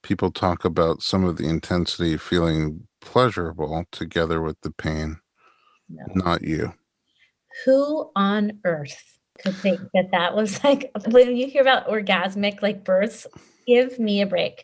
people 0.06 0.32
talk 0.32 0.64
about 0.66 1.02
some 1.02 1.26
of 1.26 1.38
the 1.38 1.50
intensity 1.50 2.16
feeling 2.16 2.88
pleasurable 3.02 3.86
together 3.92 4.40
with 4.40 4.62
the 4.62 4.70
pain. 4.70 5.18
No. 5.90 6.04
Not 6.14 6.44
you. 6.44 6.74
Who 7.66 8.12
on 8.16 8.60
earth 8.66 9.18
could 9.40 9.56
think 9.56 9.80
that 9.96 10.12
that 10.12 10.36
was 10.36 10.64
like, 10.64 10.92
when 11.08 11.36
you 11.36 11.48
hear 11.48 11.62
about 11.62 11.88
orgasmic 11.88 12.62
like 12.62 12.84
births, 12.84 13.26
give 13.66 13.98
me 13.98 14.22
a 14.22 14.28
break. 14.28 14.62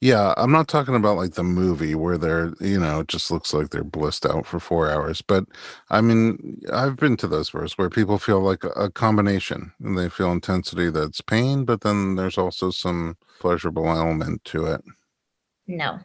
Yeah, 0.00 0.32
I'm 0.36 0.52
not 0.52 0.68
talking 0.68 0.94
about 0.94 1.16
like 1.16 1.32
the 1.32 1.42
movie 1.42 1.96
where 1.96 2.16
they're, 2.16 2.54
you 2.60 2.78
know, 2.78 3.00
it 3.00 3.08
just 3.08 3.32
looks 3.32 3.52
like 3.52 3.70
they're 3.70 3.82
blissed 3.82 4.24
out 4.24 4.46
for 4.46 4.60
four 4.60 4.88
hours. 4.88 5.22
But 5.22 5.44
I 5.90 6.00
mean, 6.00 6.60
I've 6.72 6.96
been 6.96 7.16
to 7.16 7.26
those 7.26 7.50
births 7.50 7.76
where 7.76 7.90
people 7.90 8.16
feel 8.18 8.40
like 8.40 8.62
a 8.76 8.90
combination 8.90 9.72
and 9.82 9.98
they 9.98 10.08
feel 10.08 10.30
intensity 10.30 10.90
that's 10.90 11.20
pain, 11.20 11.64
but 11.64 11.80
then 11.80 12.14
there's 12.14 12.38
also 12.38 12.70
some 12.70 13.16
pleasurable 13.40 13.88
element 13.88 14.44
to 14.44 14.66
it. 14.66 14.84
No, 15.66 15.98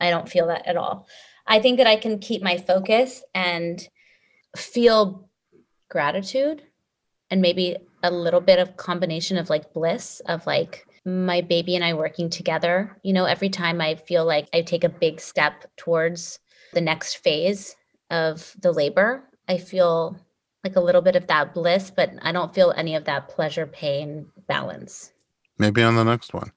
I 0.00 0.10
don't 0.10 0.28
feel 0.28 0.48
that 0.48 0.66
at 0.66 0.76
all. 0.76 1.06
I 1.46 1.60
think 1.60 1.78
that 1.78 1.86
I 1.86 1.96
can 1.96 2.18
keep 2.18 2.42
my 2.42 2.56
focus 2.58 3.22
and 3.34 3.86
feel 4.56 5.28
gratitude 5.88 6.62
and 7.30 7.40
maybe 7.40 7.76
a 8.02 8.10
little 8.10 8.40
bit 8.40 8.58
of 8.58 8.76
combination 8.76 9.38
of 9.38 9.48
like 9.48 9.72
bliss 9.72 10.20
of 10.26 10.44
like 10.44 10.85
my 11.06 11.40
baby 11.40 11.76
and 11.76 11.84
I 11.84 11.94
working 11.94 12.28
together. 12.28 12.94
You 13.02 13.12
know, 13.12 13.24
every 13.24 13.48
time 13.48 13.80
I 13.80 13.94
feel 13.94 14.26
like 14.26 14.48
I 14.52 14.60
take 14.60 14.84
a 14.84 14.88
big 14.88 15.20
step 15.20 15.64
towards 15.76 16.40
the 16.74 16.80
next 16.80 17.18
phase 17.18 17.76
of 18.10 18.54
the 18.60 18.72
labor, 18.72 19.22
I 19.48 19.58
feel 19.58 20.18
like 20.64 20.74
a 20.74 20.80
little 20.80 21.02
bit 21.02 21.14
of 21.14 21.28
that 21.28 21.54
bliss, 21.54 21.92
but 21.94 22.10
I 22.22 22.32
don't 22.32 22.52
feel 22.52 22.74
any 22.76 22.96
of 22.96 23.04
that 23.04 23.28
pleasure 23.28 23.66
pain 23.66 24.26
balance. 24.48 25.12
Maybe 25.58 25.82
on 25.82 25.94
the 25.94 26.04
next 26.04 26.34
one. 26.34 26.50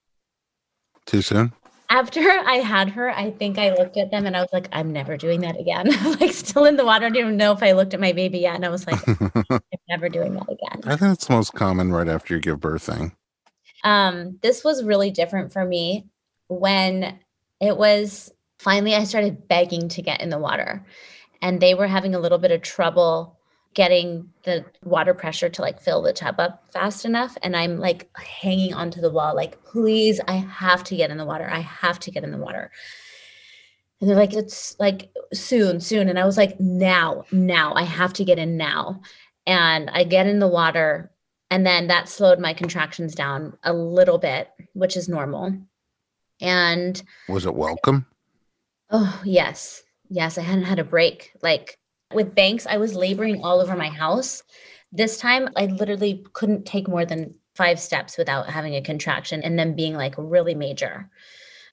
Too 1.06 1.22
soon? 1.22 1.54
After 1.92 2.20
I 2.22 2.56
had 2.56 2.90
her, 2.90 3.10
I 3.10 3.32
think 3.32 3.58
I 3.58 3.74
looked 3.74 3.98
at 3.98 4.12
them 4.12 4.26
and 4.26 4.36
I 4.36 4.42
was 4.42 4.50
like, 4.54 4.68
I'm 4.72 4.92
never 4.92 5.16
doing 5.16 5.42
that 5.42 5.60
again. 5.60 5.90
like 6.20 6.34
still 6.34 6.66
in 6.66 6.76
the 6.76 6.86
water. 6.86 7.06
I 7.06 7.10
didn't 7.10 7.22
even 7.22 7.38
know 7.38 7.52
if 7.52 7.62
I 7.64 7.72
looked 7.72 7.94
at 7.94 8.00
my 8.00 8.14
baby 8.14 8.40
yet. 8.40 8.56
And 8.56 8.66
I 8.66 8.70
was 8.70 8.86
like, 8.86 9.00
I'm 9.52 9.62
never 9.90 10.10
doing 10.10 10.34
that 10.34 10.48
again. 10.50 10.82
I 10.86 10.96
think 10.96 11.14
it's 11.14 11.26
the 11.26 11.34
most 11.34 11.54
common 11.54 11.92
right 11.92 12.08
after 12.08 12.36
you 12.36 12.42
give 12.42 12.60
birth 12.60 12.84
thing. 12.84 13.12
Um, 13.84 14.40
this 14.42 14.64
was 14.64 14.84
really 14.84 15.12
different 15.12 15.54
for 15.54 15.64
me 15.64 16.08
when 16.48 17.20
it 17.62 17.78
was 17.78 18.32
finally 18.58 18.96
I 18.96 19.04
started 19.04 19.48
begging 19.48 19.90
to 19.90 20.02
get 20.02 20.22
in 20.22 20.30
the 20.30 20.38
water. 20.40 20.86
And 21.42 21.62
they 21.62 21.74
were 21.74 21.88
having 21.88 22.16
a 22.16 22.20
little 22.20 22.38
bit 22.38 22.52
of 22.52 22.62
trouble 22.62 23.40
getting 23.74 24.30
the 24.44 24.66
water 24.84 25.14
pressure 25.14 25.50
to 25.50 25.62
like 25.62 25.80
fill 25.80 26.02
the 26.02 26.12
tub 26.12 26.40
up 26.40 26.68
fast 26.74 27.06
enough 27.06 27.38
and 27.44 27.56
i'm 27.56 27.78
like 27.78 28.10
hanging 28.18 28.74
onto 28.74 29.00
the 29.00 29.12
wall 29.12 29.36
like 29.36 29.64
please 29.64 30.20
i 30.28 30.34
have 30.34 30.84
to 30.84 30.96
get 30.96 31.12
in 31.12 31.18
the 31.18 31.26
water. 31.26 31.48
I 31.50 31.60
have 31.60 32.00
to 32.00 32.12
get 32.12 32.24
in 32.24 32.32
the 32.32 32.38
water. 32.38 32.72
And 34.02 34.10
they're 34.10 34.18
like 34.18 34.34
it's 34.34 34.76
like 34.80 35.12
soon 35.34 35.80
soon. 35.82 36.10
And 36.10 36.18
i 36.18 36.26
was 36.26 36.38
like 36.38 36.60
now 36.60 37.26
now. 37.32 37.74
I 37.74 37.84
have 37.84 38.14
to 38.14 38.26
get 38.26 38.40
in 38.40 38.58
now. 38.58 39.02
And 39.46 39.90
i 39.92 40.04
get 40.04 40.28
in 40.28 40.40
the 40.40 40.48
water 40.48 41.12
and 41.52 41.66
then 41.66 41.88
that 41.88 42.10
slowed 42.10 42.40
my 42.40 42.54
contractions 42.54 43.16
down 43.16 43.58
a 43.64 43.74
little 43.74 44.18
bit 44.18 44.50
which 44.74 44.96
is 44.96 45.10
normal 45.10 45.54
and 46.42 47.02
Was 47.28 47.46
it 47.46 47.56
welcome? 47.56 48.06
Oh, 48.90 49.22
yes. 49.24 49.84
Yes, 50.10 50.38
I 50.38 50.42
hadn't 50.42 50.64
had 50.64 50.80
a 50.80 50.84
break. 50.84 51.34
Like 51.42 51.78
with 52.14 52.36
banks, 52.36 52.66
I 52.66 52.78
was 52.78 52.96
laboring 52.96 53.44
all 53.44 53.62
over 53.62 53.76
my 53.76 53.90
house. 53.90 54.42
This 54.92 55.18
time, 55.18 55.50
I 55.56 55.68
literally 55.68 56.26
couldn't 56.34 56.66
take 56.66 56.88
more 56.88 57.06
than 57.06 57.36
five 57.56 57.80
steps 57.80 58.18
without 58.18 58.50
having 58.50 58.76
a 58.76 58.82
contraction 58.82 59.44
and 59.44 59.60
then 59.60 59.76
being 59.76 59.94
like 59.94 60.16
really 60.18 60.56
major. 60.56 61.10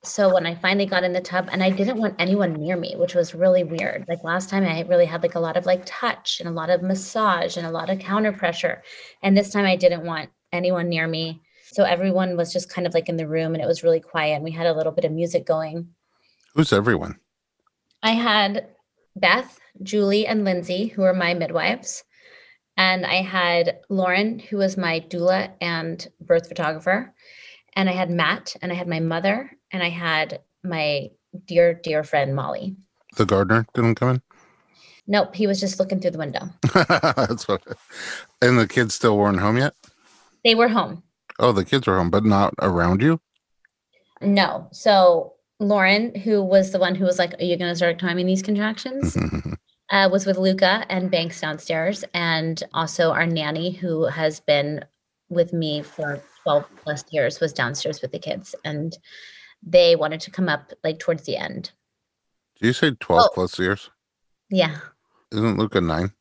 So 0.06 0.32
when 0.32 0.46
I 0.46 0.54
finally 0.54 0.86
got 0.86 1.04
in 1.04 1.12
the 1.12 1.20
tub, 1.20 1.48
and 1.50 1.62
I 1.62 1.70
didn't 1.70 1.98
want 1.98 2.14
anyone 2.18 2.54
near 2.54 2.76
me, 2.76 2.94
which 2.96 3.14
was 3.14 3.34
really 3.34 3.64
weird. 3.64 4.04
Like 4.08 4.24
last 4.24 4.48
time, 4.48 4.64
I 4.64 4.82
really 4.82 5.06
had 5.06 5.22
like 5.22 5.34
a 5.34 5.40
lot 5.40 5.56
of 5.56 5.66
like 5.66 5.82
touch 5.84 6.40
and 6.40 6.48
a 6.48 6.52
lot 6.52 6.70
of 6.70 6.82
massage 6.82 7.56
and 7.56 7.66
a 7.66 7.70
lot 7.70 7.90
of 7.90 7.98
counter 7.98 8.32
pressure. 8.32 8.82
And 9.22 9.36
this 9.36 9.50
time, 9.50 9.64
I 9.64 9.76
didn't 9.76 10.04
want 10.04 10.30
anyone 10.52 10.88
near 10.88 11.06
me. 11.06 11.42
So 11.72 11.84
everyone 11.84 12.36
was 12.36 12.52
just 12.52 12.70
kind 12.70 12.86
of 12.86 12.94
like 12.94 13.08
in 13.08 13.16
the 13.16 13.28
room 13.28 13.54
and 13.54 13.62
it 13.62 13.66
was 13.66 13.82
really 13.82 14.00
quiet. 14.00 14.36
And 14.36 14.44
we 14.44 14.52
had 14.52 14.66
a 14.66 14.72
little 14.72 14.92
bit 14.92 15.04
of 15.04 15.12
music 15.12 15.44
going. 15.44 15.88
Who's 16.54 16.72
everyone? 16.72 17.18
I 18.02 18.12
had 18.12 18.68
Beth, 19.16 19.58
Julie, 19.82 20.26
and 20.26 20.44
Lindsay, 20.44 20.86
who 20.86 21.02
were 21.02 21.14
my 21.14 21.34
midwives. 21.34 22.04
And 22.76 23.04
I 23.04 23.22
had 23.22 23.80
Lauren, 23.88 24.38
who 24.38 24.58
was 24.58 24.76
my 24.76 25.00
doula 25.00 25.52
and 25.60 26.06
birth 26.20 26.48
photographer. 26.48 27.14
And 27.74 27.88
I 27.88 27.92
had 27.92 28.10
Matt, 28.10 28.56
and 28.62 28.72
I 28.72 28.74
had 28.74 28.88
my 28.88 29.00
mother, 29.00 29.50
and 29.76 29.84
I 29.84 29.90
had 29.90 30.40
my 30.64 31.10
dear, 31.46 31.74
dear 31.74 32.02
friend 32.02 32.34
Molly. 32.34 32.76
The 33.16 33.26
gardener 33.26 33.66
didn't 33.74 33.96
come 33.96 34.08
in? 34.08 34.22
Nope, 35.06 35.36
he 35.36 35.46
was 35.46 35.60
just 35.60 35.78
looking 35.78 36.00
through 36.00 36.12
the 36.12 36.18
window. 36.18 36.48
That's 36.74 37.46
what. 37.46 37.62
And 38.40 38.58
the 38.58 38.66
kids 38.66 38.94
still 38.94 39.18
weren't 39.18 39.38
home 39.38 39.58
yet? 39.58 39.74
They 40.44 40.54
were 40.54 40.68
home. 40.68 41.02
Oh, 41.38 41.52
the 41.52 41.64
kids 41.64 41.86
were 41.86 41.98
home, 41.98 42.10
but 42.10 42.24
not 42.24 42.54
around 42.60 43.02
you? 43.02 43.20
No. 44.22 44.66
So 44.72 45.34
Lauren, 45.60 46.14
who 46.14 46.42
was 46.42 46.72
the 46.72 46.78
one 46.78 46.94
who 46.94 47.04
was 47.04 47.18
like, 47.18 47.34
Are 47.34 47.44
you 47.44 47.58
going 47.58 47.70
to 47.70 47.76
start 47.76 47.98
timing 47.98 48.24
these 48.26 48.42
contractions? 48.42 49.14
uh, 49.90 50.08
was 50.10 50.24
with 50.24 50.38
Luca 50.38 50.86
and 50.88 51.10
Banks 51.10 51.40
downstairs, 51.40 52.02
and 52.14 52.62
also 52.72 53.10
our 53.10 53.26
nanny, 53.26 53.72
who 53.72 54.06
has 54.06 54.40
been 54.40 54.82
with 55.28 55.52
me 55.52 55.82
for 55.82 56.22
12 56.44 56.64
plus 56.82 57.04
years, 57.10 57.40
was 57.40 57.52
downstairs 57.52 58.00
with 58.00 58.12
the 58.12 58.18
kids. 58.18 58.54
And 58.64 58.96
they 59.62 59.96
wanted 59.96 60.20
to 60.22 60.30
come 60.30 60.48
up 60.48 60.72
like 60.84 60.98
towards 60.98 61.24
the 61.24 61.36
end. 61.36 61.70
Do 62.60 62.66
you 62.66 62.72
say 62.72 62.92
12 62.92 63.22
Oh. 63.24 63.30
plus 63.34 63.58
years? 63.58 63.90
Yeah. 64.50 64.76
Isn't 65.32 65.58
Luca 65.58 65.80
nine? 65.80 66.12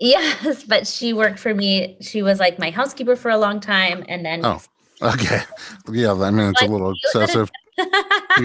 Yes, 0.00 0.64
but 0.64 0.86
she 0.86 1.12
worked 1.12 1.38
for 1.38 1.54
me. 1.54 1.96
She 2.00 2.22
was 2.22 2.38
like 2.40 2.58
my 2.58 2.70
housekeeper 2.70 3.16
for 3.16 3.30
a 3.30 3.36
long 3.38 3.60
time. 3.60 4.04
And 4.08 4.24
then 4.24 4.44
Oh. 4.44 4.60
Okay. 5.02 5.40
Yeah, 5.90 6.12
I 6.14 6.30
mean, 6.30 6.50
it's 6.50 6.62
a 6.62 6.66
little 6.66 6.92
excessive. 6.92 7.50
You 7.76 7.86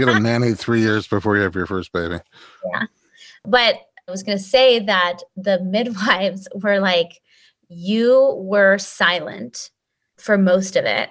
get 0.05 0.07
a 0.09 0.19
nanny 0.19 0.53
three 0.53 0.81
years 0.81 1.07
before 1.07 1.35
you 1.35 1.41
have 1.43 1.55
your 1.55 1.65
first 1.65 1.91
baby. 1.91 2.19
Yeah. 2.71 2.83
But 3.43 3.75
I 4.07 4.11
was 4.11 4.21
going 4.21 4.37
to 4.37 4.43
say 4.43 4.77
that 4.79 5.19
the 5.35 5.59
midwives 5.63 6.47
were 6.53 6.79
like, 6.79 7.21
you 7.69 8.35
were 8.37 8.77
silent 8.77 9.71
for 10.17 10.37
most 10.37 10.75
of 10.75 10.85
it. 10.85 11.09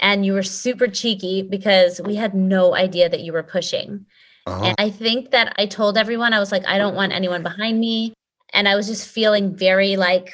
And 0.00 0.26
you 0.26 0.32
were 0.32 0.42
super 0.42 0.88
cheeky 0.88 1.42
because 1.42 2.00
we 2.04 2.16
had 2.16 2.34
no 2.34 2.74
idea 2.74 3.08
that 3.08 3.20
you 3.20 3.32
were 3.32 3.42
pushing. 3.42 4.06
Oh, 4.46 4.62
And 4.62 4.74
I 4.78 4.90
think 4.90 5.30
that 5.30 5.54
I 5.58 5.66
told 5.66 5.96
everyone, 5.96 6.32
I 6.32 6.40
was 6.40 6.52
like, 6.52 6.66
I 6.66 6.78
don't 6.78 6.94
want 6.94 7.12
anyone 7.12 7.42
behind 7.42 7.78
me. 7.78 8.12
And 8.52 8.68
I 8.68 8.76
was 8.76 8.86
just 8.86 9.08
feeling 9.08 9.56
very 9.56 9.96
like 9.96 10.32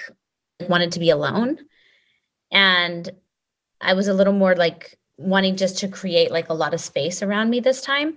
wanted 0.68 0.92
to 0.92 1.00
be 1.00 1.10
alone. 1.10 1.58
And 2.50 3.08
I 3.80 3.94
was 3.94 4.08
a 4.08 4.14
little 4.14 4.32
more 4.32 4.56
like 4.56 4.98
wanting 5.16 5.56
just 5.56 5.78
to 5.78 5.88
create 5.88 6.30
like 6.30 6.48
a 6.48 6.54
lot 6.54 6.74
of 6.74 6.80
space 6.80 7.22
around 7.22 7.50
me 7.50 7.60
this 7.60 7.82
time. 7.82 8.16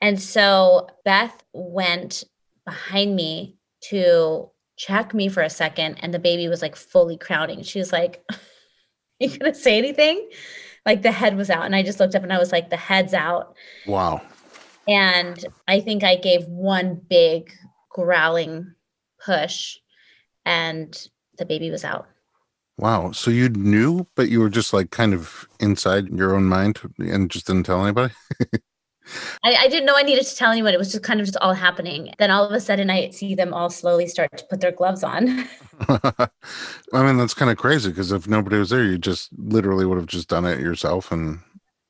And 0.00 0.20
so 0.20 0.88
Beth 1.04 1.42
went 1.52 2.24
behind 2.64 3.14
me 3.16 3.56
to 3.84 4.50
check 4.76 5.14
me 5.14 5.28
for 5.28 5.42
a 5.42 5.50
second. 5.50 5.96
And 6.00 6.12
the 6.12 6.18
baby 6.18 6.48
was 6.48 6.62
like 6.62 6.76
fully 6.76 7.16
crowning. 7.16 7.62
She 7.62 7.78
was 7.78 7.92
like, 7.92 8.22
You 9.20 9.36
gonna 9.38 9.54
say 9.54 9.76
anything? 9.76 10.30
Like 10.86 11.02
the 11.02 11.12
head 11.12 11.36
was 11.36 11.50
out. 11.50 11.64
And 11.66 11.74
I 11.76 11.82
just 11.82 12.00
looked 12.00 12.14
up 12.14 12.22
and 12.22 12.32
I 12.32 12.38
was 12.38 12.52
like, 12.52 12.70
The 12.70 12.76
head's 12.76 13.14
out. 13.14 13.54
wow. 13.86 14.20
And 14.88 15.44
I 15.68 15.80
think 15.80 16.02
I 16.02 16.16
gave 16.16 16.44
one 16.46 17.00
big 17.08 17.52
growling 17.90 18.74
push 19.24 19.76
and 20.44 20.96
the 21.38 21.44
baby 21.44 21.70
was 21.70 21.84
out. 21.84 22.08
Wow. 22.78 23.12
So 23.12 23.30
you 23.30 23.50
knew, 23.50 24.06
but 24.16 24.30
you 24.30 24.40
were 24.40 24.48
just 24.48 24.72
like 24.72 24.90
kind 24.90 25.12
of 25.12 25.46
inside 25.60 26.08
your 26.08 26.34
own 26.34 26.44
mind 26.44 26.80
and 26.98 27.30
just 27.30 27.46
didn't 27.46 27.64
tell 27.66 27.84
anybody? 27.84 28.14
I, 29.44 29.54
I 29.54 29.68
didn't 29.68 29.86
know 29.86 29.96
I 29.96 30.02
needed 30.02 30.24
to 30.24 30.36
tell 30.36 30.50
anyone. 30.50 30.74
It 30.74 30.78
was 30.78 30.92
just 30.92 31.04
kind 31.04 31.20
of 31.20 31.26
just 31.26 31.38
all 31.38 31.54
happening. 31.54 32.12
Then 32.18 32.30
all 32.30 32.44
of 32.44 32.52
a 32.52 32.60
sudden, 32.60 32.90
I 32.90 33.10
see 33.10 33.34
them 33.34 33.52
all 33.54 33.70
slowly 33.70 34.06
start 34.06 34.36
to 34.36 34.44
put 34.44 34.60
their 34.60 34.72
gloves 34.72 35.02
on. 35.02 35.46
I 35.88 36.28
mean, 36.92 37.16
that's 37.16 37.34
kind 37.34 37.50
of 37.50 37.56
crazy 37.56 37.90
because 37.90 38.12
if 38.12 38.28
nobody 38.28 38.58
was 38.58 38.70
there, 38.70 38.84
you 38.84 38.98
just 38.98 39.30
literally 39.36 39.86
would 39.86 39.98
have 39.98 40.06
just 40.06 40.28
done 40.28 40.44
it 40.44 40.60
yourself. 40.60 41.12
And 41.12 41.40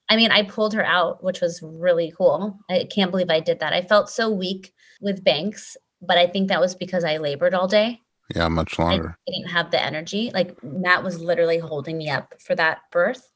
I 0.08 0.16
mean, 0.16 0.30
I 0.30 0.42
pulled 0.42 0.74
her 0.74 0.84
out, 0.84 1.22
which 1.22 1.40
was 1.40 1.60
really 1.62 2.12
cool. 2.16 2.58
I 2.68 2.86
can't 2.90 3.10
believe 3.10 3.30
I 3.30 3.40
did 3.40 3.60
that. 3.60 3.72
I 3.72 3.82
felt 3.82 4.10
so 4.10 4.30
weak 4.30 4.72
with 5.00 5.24
Banks, 5.24 5.76
but 6.02 6.18
I 6.18 6.26
think 6.26 6.48
that 6.48 6.60
was 6.60 6.74
because 6.74 7.04
I 7.04 7.18
labored 7.18 7.54
all 7.54 7.68
day. 7.68 8.00
yeah, 8.34 8.48
much 8.48 8.78
longer. 8.78 9.16
I 9.28 9.32
didn't 9.32 9.50
have 9.50 9.70
the 9.70 9.82
energy. 9.82 10.30
Like 10.32 10.62
Matt 10.62 11.04
was 11.04 11.20
literally 11.20 11.58
holding 11.58 11.98
me 11.98 12.10
up 12.10 12.34
for 12.40 12.54
that 12.56 12.80
birth. 12.90 13.29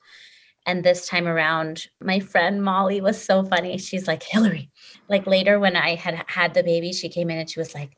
And 0.66 0.82
this 0.82 1.06
time 1.06 1.26
around, 1.26 1.86
my 2.00 2.20
friend 2.20 2.62
Molly 2.62 3.00
was 3.00 3.22
so 3.22 3.44
funny. 3.44 3.76
She's 3.78 4.06
like, 4.08 4.22
Hilary, 4.22 4.70
like 5.08 5.26
later 5.26 5.60
when 5.60 5.76
I 5.76 5.94
had 5.94 6.24
had 6.26 6.54
the 6.54 6.62
baby, 6.62 6.92
she 6.92 7.08
came 7.08 7.30
in 7.30 7.38
and 7.38 7.50
she 7.50 7.60
was 7.60 7.74
like, 7.74 7.96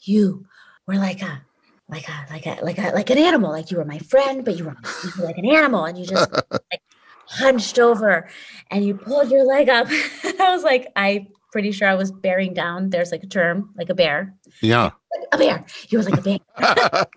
you 0.00 0.44
were 0.86 0.96
like 0.96 1.22
a, 1.22 1.42
like 1.88 2.08
a, 2.08 2.26
like 2.32 2.46
a, 2.46 2.58
like 2.64 2.78
a, 2.78 2.90
like 2.90 3.10
an 3.10 3.18
animal. 3.18 3.50
Like 3.50 3.70
you 3.70 3.76
were 3.76 3.84
my 3.84 3.98
friend, 3.98 4.44
but 4.44 4.56
you 4.56 4.64
were, 4.64 4.76
you 5.04 5.10
were 5.18 5.24
like 5.24 5.38
an 5.38 5.46
animal. 5.46 5.84
And 5.84 5.96
you 5.96 6.06
just 6.06 6.32
like 6.50 6.82
hunched 7.26 7.78
over 7.78 8.28
and 8.70 8.84
you 8.84 8.94
pulled 8.94 9.30
your 9.30 9.44
leg 9.44 9.68
up. 9.68 9.86
I 10.40 10.50
was 10.52 10.64
like, 10.64 10.90
I 10.96 11.28
pretty 11.52 11.72
sure 11.72 11.88
I 11.88 11.94
was 11.94 12.10
bearing 12.12 12.52
down. 12.52 12.90
There's 12.90 13.12
like 13.12 13.22
a 13.22 13.26
term, 13.26 13.72
like 13.76 13.88
a 13.90 13.94
bear, 13.94 14.34
Yeah. 14.60 14.84
like 14.84 15.28
a 15.32 15.38
bear. 15.38 15.64
You 15.88 15.98
were 15.98 16.04
like 16.04 16.18
a 16.18 16.22
bear. 16.22 17.06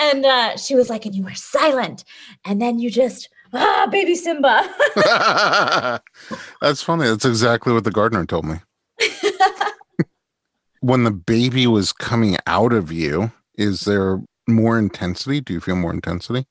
And 0.00 0.24
uh, 0.24 0.56
she 0.56 0.74
was 0.74 0.88
like, 0.88 1.04
and 1.04 1.14
you 1.14 1.22
were 1.22 1.34
silent. 1.34 2.04
And 2.46 2.62
then 2.62 2.78
you 2.78 2.90
just, 2.90 3.28
ah, 3.52 3.88
baby 3.90 4.14
Simba. 4.14 4.68
That's 6.60 6.82
funny. 6.82 7.06
That's 7.06 7.24
exactly 7.24 7.72
what 7.72 7.84
the 7.84 7.90
gardener 7.90 8.26
told 8.26 8.44
me. 8.44 8.56
when 10.80 11.04
the 11.04 11.10
baby 11.10 11.66
was 11.66 11.92
coming 11.92 12.36
out 12.46 12.72
of 12.72 12.90
you, 12.92 13.32
is 13.56 13.82
there 13.82 14.20
more 14.48 14.78
intensity? 14.78 15.40
Do 15.40 15.52
you 15.52 15.60
feel 15.60 15.76
more 15.76 15.92
intensity? 15.92 16.46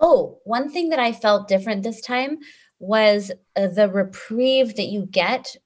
oh, 0.00 0.38
one 0.44 0.70
thing 0.70 0.88
that 0.90 0.98
I 0.98 1.12
felt 1.12 1.48
different 1.48 1.82
this 1.82 2.00
time 2.00 2.38
was 2.78 3.30
uh, 3.56 3.66
the 3.68 3.88
reprieve 3.88 4.76
that 4.76 4.86
you 4.86 5.06
get 5.06 5.56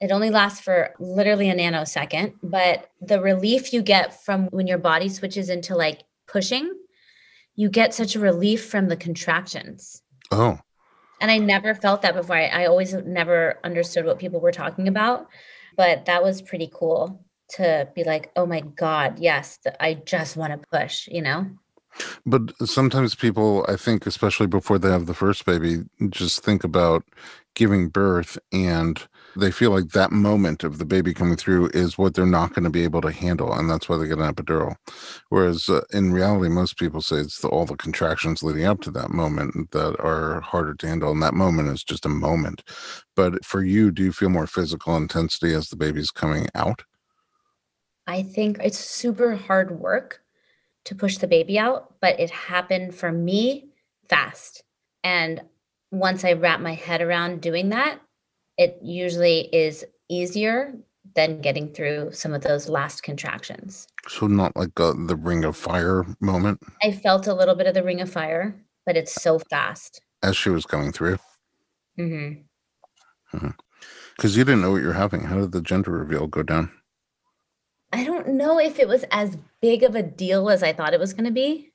It 0.00 0.10
only 0.10 0.30
lasts 0.30 0.60
for 0.60 0.94
literally 0.98 1.48
a 1.48 1.54
nanosecond, 1.54 2.34
but 2.42 2.90
the 3.00 3.20
relief 3.20 3.72
you 3.72 3.82
get 3.82 4.24
from 4.24 4.46
when 4.46 4.66
your 4.66 4.78
body 4.78 5.08
switches 5.08 5.48
into 5.48 5.76
like 5.76 6.02
pushing, 6.26 6.72
you 7.62 7.68
get 7.68 7.94
such 7.94 8.16
a 8.16 8.18
relief 8.18 8.68
from 8.68 8.88
the 8.88 8.96
contractions. 8.96 10.02
Oh, 10.32 10.58
And 11.20 11.30
I 11.30 11.38
never 11.38 11.76
felt 11.76 12.02
that 12.02 12.16
before. 12.16 12.34
I, 12.34 12.46
I 12.46 12.66
always 12.66 12.92
never 12.92 13.60
understood 13.62 14.04
what 14.04 14.18
people 14.18 14.40
were 14.40 14.50
talking 14.50 14.88
about, 14.88 15.28
but 15.76 16.06
that 16.06 16.24
was 16.24 16.42
pretty 16.42 16.68
cool 16.74 17.24
to 17.50 17.88
be 17.94 18.02
like, 18.02 18.32
oh 18.34 18.46
my 18.46 18.62
God, 18.62 19.20
yes, 19.20 19.60
I 19.78 19.94
just 19.94 20.36
want 20.36 20.60
to 20.60 20.66
push, 20.72 21.06
you 21.06 21.22
know? 21.22 21.46
but 22.26 22.42
sometimes 22.66 23.14
people, 23.14 23.64
I 23.68 23.76
think, 23.76 24.08
especially 24.08 24.48
before 24.48 24.80
they 24.80 24.90
have 24.90 25.06
the 25.06 25.14
first 25.14 25.46
baby, 25.46 25.84
just 26.08 26.42
think 26.42 26.64
about 26.64 27.04
giving 27.54 27.90
birth 27.90 28.38
and 28.50 29.06
they 29.36 29.50
feel 29.50 29.70
like 29.70 29.88
that 29.88 30.12
moment 30.12 30.64
of 30.64 30.78
the 30.78 30.84
baby 30.84 31.14
coming 31.14 31.36
through 31.36 31.68
is 31.68 31.96
what 31.96 32.14
they're 32.14 32.26
not 32.26 32.54
going 32.54 32.64
to 32.64 32.70
be 32.70 32.84
able 32.84 33.00
to 33.02 33.12
handle. 33.12 33.52
And 33.52 33.68
that's 33.68 33.88
why 33.88 33.96
they 33.96 34.08
get 34.08 34.18
an 34.18 34.32
epidural. 34.32 34.74
Whereas 35.28 35.68
uh, 35.68 35.82
in 35.92 36.12
reality, 36.12 36.48
most 36.48 36.78
people 36.78 37.00
say 37.00 37.16
it's 37.16 37.40
the, 37.40 37.48
all 37.48 37.66
the 37.66 37.76
contractions 37.76 38.42
leading 38.42 38.64
up 38.64 38.80
to 38.82 38.90
that 38.92 39.10
moment 39.10 39.70
that 39.70 39.98
are 40.00 40.40
harder 40.40 40.74
to 40.74 40.86
handle. 40.86 41.12
And 41.12 41.22
that 41.22 41.34
moment 41.34 41.68
is 41.68 41.84
just 41.84 42.06
a 42.06 42.10
moment. 42.10 42.62
But 43.16 43.44
for 43.44 43.62
you, 43.62 43.90
do 43.90 44.02
you 44.02 44.12
feel 44.12 44.28
more 44.28 44.46
physical 44.46 44.96
intensity 44.96 45.54
as 45.54 45.68
the 45.68 45.76
baby's 45.76 46.10
coming 46.10 46.48
out? 46.54 46.82
I 48.06 48.22
think 48.22 48.58
it's 48.60 48.78
super 48.78 49.36
hard 49.36 49.78
work 49.78 50.20
to 50.84 50.94
push 50.94 51.18
the 51.18 51.28
baby 51.28 51.58
out, 51.58 51.94
but 52.00 52.18
it 52.18 52.30
happened 52.30 52.94
for 52.94 53.12
me 53.12 53.68
fast. 54.08 54.64
And 55.04 55.42
once 55.90 56.24
I 56.24 56.32
wrap 56.32 56.60
my 56.60 56.74
head 56.74 57.00
around 57.00 57.40
doing 57.40 57.68
that, 57.68 58.00
it 58.62 58.78
usually 58.82 59.48
is 59.52 59.84
easier 60.08 60.74
than 61.14 61.40
getting 61.40 61.72
through 61.74 62.12
some 62.12 62.32
of 62.32 62.42
those 62.42 62.68
last 62.68 63.02
contractions. 63.02 63.86
So, 64.08 64.26
not 64.26 64.56
like 64.56 64.78
uh, 64.78 64.94
the 65.06 65.16
ring 65.16 65.44
of 65.44 65.56
fire 65.56 66.04
moment 66.20 66.60
I 66.82 66.92
felt 66.92 67.26
a 67.26 67.34
little 67.34 67.54
bit 67.54 67.66
of 67.66 67.74
the 67.74 67.82
ring 67.82 68.00
of 68.00 68.10
fire, 68.10 68.54
but 68.86 68.96
it's 68.96 69.14
so 69.14 69.38
fast. 69.38 70.00
as 70.22 70.36
she 70.36 70.50
was 70.50 70.64
coming 70.64 70.92
through. 70.92 71.18
hmm 71.96 72.32
Because 74.16 74.36
you 74.36 74.44
didn't 74.44 74.62
know 74.62 74.70
what 74.72 74.82
you're 74.82 74.92
having. 74.92 75.22
How 75.24 75.38
did 75.40 75.52
the 75.52 75.60
gender 75.60 75.90
reveal 75.90 76.26
go 76.26 76.42
down? 76.42 76.70
I 77.92 78.04
don't 78.04 78.28
know 78.28 78.58
if 78.58 78.78
it 78.78 78.88
was 78.88 79.04
as 79.10 79.36
big 79.60 79.82
of 79.82 79.94
a 79.94 80.02
deal 80.02 80.48
as 80.48 80.62
I 80.62 80.72
thought 80.72 80.94
it 80.94 81.00
was 81.00 81.12
going 81.12 81.26
to 81.26 81.30
be. 81.30 81.72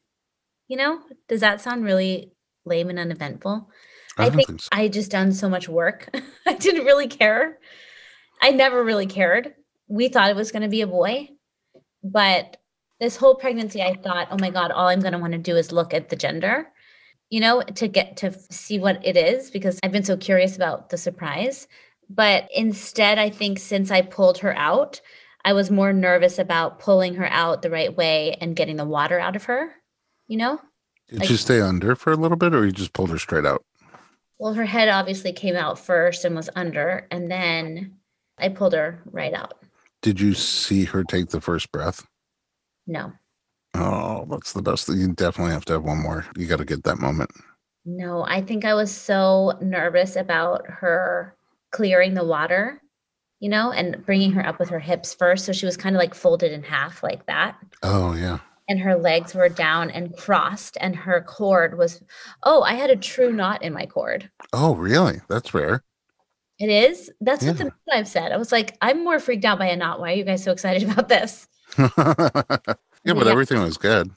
You 0.68 0.78
know, 0.78 1.00
does 1.28 1.42
that 1.42 1.62
sound 1.62 1.84
really 1.86 2.34
lame 2.66 2.90
and 2.90 3.00
uneventful? 3.00 3.70
I, 4.18 4.26
I 4.26 4.30
think 4.30 4.48
think 4.48 4.62
so. 4.62 4.70
I 4.72 4.88
just 4.88 5.12
done 5.12 5.32
so 5.32 5.50
much 5.50 5.70
work. 5.70 6.10
I 6.46 6.54
didn't 6.54 6.86
really 6.86 7.08
care. 7.08 7.60
I 8.42 8.52
never 8.52 8.84
really 8.84 9.08
cared. 9.08 9.54
We 9.88 10.10
thought 10.10 10.30
it 10.30 10.36
was 10.36 10.52
going 10.52 10.64
to 10.64 10.70
be 10.70 10.82
a 10.82 10.88
boy, 10.88 11.30
but 12.04 12.58
this 13.00 13.16
whole 13.16 13.36
pregnancy, 13.36 13.82
I 13.82 13.94
thought, 13.96 14.28
oh 14.32 14.38
my 14.40 14.50
God, 14.50 14.72
all 14.72 14.88
I'm 14.88 15.00
going 15.00 15.14
to 15.14 15.20
want 15.20 15.34
to 15.34 15.40
do 15.40 15.56
is 15.56 15.72
look 15.72 15.94
at 15.94 16.10
the 16.10 16.16
gender, 16.16 16.68
you 17.30 17.40
know, 17.40 17.62
to 17.62 17.88
get 17.88 18.18
to 18.18 18.34
see 18.52 18.80
what 18.80 19.06
it 19.06 19.16
is 19.16 19.52
because 19.52 19.80
I've 19.84 19.92
been 19.92 20.04
so 20.04 20.18
curious 20.18 20.56
about 20.56 20.90
the 20.90 20.98
surprise. 20.98 21.68
But 22.10 22.48
instead, 22.56 23.20
I 23.20 23.30
think 23.30 23.60
since 23.60 23.92
I 23.92 24.02
pulled 24.02 24.40
her 24.40 24.56
out, 24.56 25.02
I 25.46 25.54
was 25.54 25.70
more 25.70 25.94
nervous 25.94 26.40
about 26.40 26.80
pulling 26.80 27.16
her 27.16 27.28
out 27.28 27.62
the 27.62 27.70
right 27.70 27.96
way 27.96 28.38
and 28.42 28.56
getting 28.56 28.78
the 28.78 28.86
water 28.86 29.20
out 29.20 29.36
of 29.36 29.46
her, 29.46 29.72
you 30.28 30.38
know? 30.38 30.60
Did 31.10 31.22
like- 31.22 31.30
you 31.30 31.38
stay 31.38 31.62
under 31.62 31.96
for 31.96 32.12
a 32.12 32.18
little 32.18 32.38
bit 32.38 32.54
or 32.54 32.66
you 32.66 32.72
just 32.72 32.94
pulled 32.94 33.12
her 33.12 33.20
straight 33.20 33.46
out? 33.46 33.64
Well, 34.40 34.54
her 34.54 34.66
head 34.66 34.90
obviously 34.90 35.34
came 35.34 35.56
out 35.56 35.80
first 35.80 36.26
and 36.26 36.36
was 36.36 36.50
under, 36.56 37.08
and 37.12 37.30
then 37.32 37.98
I 38.38 38.50
pulled 38.50 38.74
her 38.74 39.02
right 39.06 39.34
out. 39.34 39.54
Did 40.02 40.20
you 40.20 40.34
see 40.34 40.86
her 40.86 41.04
take 41.04 41.30
the 41.30 41.42
first 41.42 41.72
breath? 41.72 42.06
No, 42.86 43.14
Oh, 43.76 44.26
that's 44.30 44.54
the 44.54 44.62
best. 44.62 44.88
You 44.90 45.14
definitely 45.14 45.54
have 45.54 45.66
to 45.66 45.74
have 45.74 45.84
one 45.84 46.02
more. 46.02 46.26
You 46.36 46.48
got 46.48 46.58
to 46.58 46.66
get 46.66 46.84
that 46.84 47.00
moment. 47.00 47.30
no, 47.86 48.24
I 48.26 48.42
think 48.42 48.66
I 48.66 48.74
was 48.74 48.92
so 48.96 49.58
nervous 49.62 50.16
about 50.16 50.66
her 50.68 51.36
clearing 51.72 52.14
the 52.16 52.24
water, 52.26 52.82
you 53.40 53.50
know, 53.50 53.72
and 53.72 54.04
bringing 54.06 54.32
her 54.32 54.46
up 54.46 54.60
with 54.60 54.70
her 54.70 54.80
hips 54.80 55.14
first. 55.14 55.46
So 55.46 55.52
she 55.54 55.66
was 55.66 55.78
kind 55.78 55.96
of 55.96 56.00
like 56.00 56.14
folded 56.16 56.52
in 56.52 56.64
half 56.64 57.04
like 57.04 57.26
that. 57.28 57.58
Oh, 57.84 58.14
yeah. 58.14 58.40
And 58.70 58.80
her 58.82 58.96
legs 58.96 59.34
were 59.34 59.48
down 59.50 59.90
and 59.92 60.16
crossed, 60.18 60.78
and 60.82 60.96
her 60.96 61.22
cord 61.22 61.78
was, 61.78 62.04
oh, 62.44 62.64
I 62.64 62.74
had 62.74 62.90
a 62.90 62.98
true 62.98 63.32
knot 63.32 63.64
in 63.64 63.72
my 63.74 63.86
cord. 63.86 64.30
Oh, 64.52 64.76
really? 64.76 65.22
That's 65.30 65.54
rare. 65.54 65.84
It 66.60 66.70
is. 66.70 67.10
That's 67.22 67.46
what 67.46 67.58
Yeah. 67.58 67.64
the 67.66 67.74
midwife 67.88 68.08
said. 68.08 68.32
I 68.34 68.38
was 68.38 68.52
like, 68.52 68.76
I'm 68.82 69.04
more 69.04 69.20
freaked 69.20 69.46
out 69.46 69.60
by 69.60 69.68
a 69.68 69.76
knot. 69.78 70.00
Why 70.02 70.12
are 70.12 70.16
you 70.16 70.26
guys 70.26 70.44
so 70.44 70.52
excited 70.52 70.84
about 70.90 71.08
this? 71.08 71.48
yeah, 71.78 71.88
but 71.96 72.78
Yeah. 73.06 73.26
everything 73.32 73.62
was 73.62 73.78
good. 73.78 74.10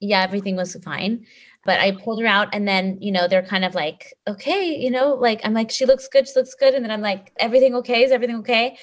yeah, 0.00 0.22
everything 0.22 0.54
was 0.54 0.76
fine. 0.84 1.26
But 1.64 1.80
I 1.80 1.90
pulled 1.90 2.20
her 2.20 2.26
out, 2.26 2.48
and 2.54 2.66
then, 2.68 2.98
you 3.00 3.10
know, 3.10 3.26
they're 3.26 3.42
kind 3.42 3.64
of 3.64 3.74
like, 3.74 4.14
okay, 4.28 4.76
you 4.76 4.90
know, 4.90 5.14
like, 5.14 5.40
I'm 5.42 5.52
like, 5.52 5.70
she 5.72 5.84
looks 5.86 6.06
good, 6.06 6.28
she 6.28 6.34
looks 6.36 6.54
good. 6.54 6.74
And 6.74 6.84
then 6.84 6.92
I'm 6.92 7.00
like, 7.00 7.32
everything 7.40 7.74
okay? 7.76 8.04
Is 8.04 8.12
everything 8.12 8.36
okay? 8.36 8.78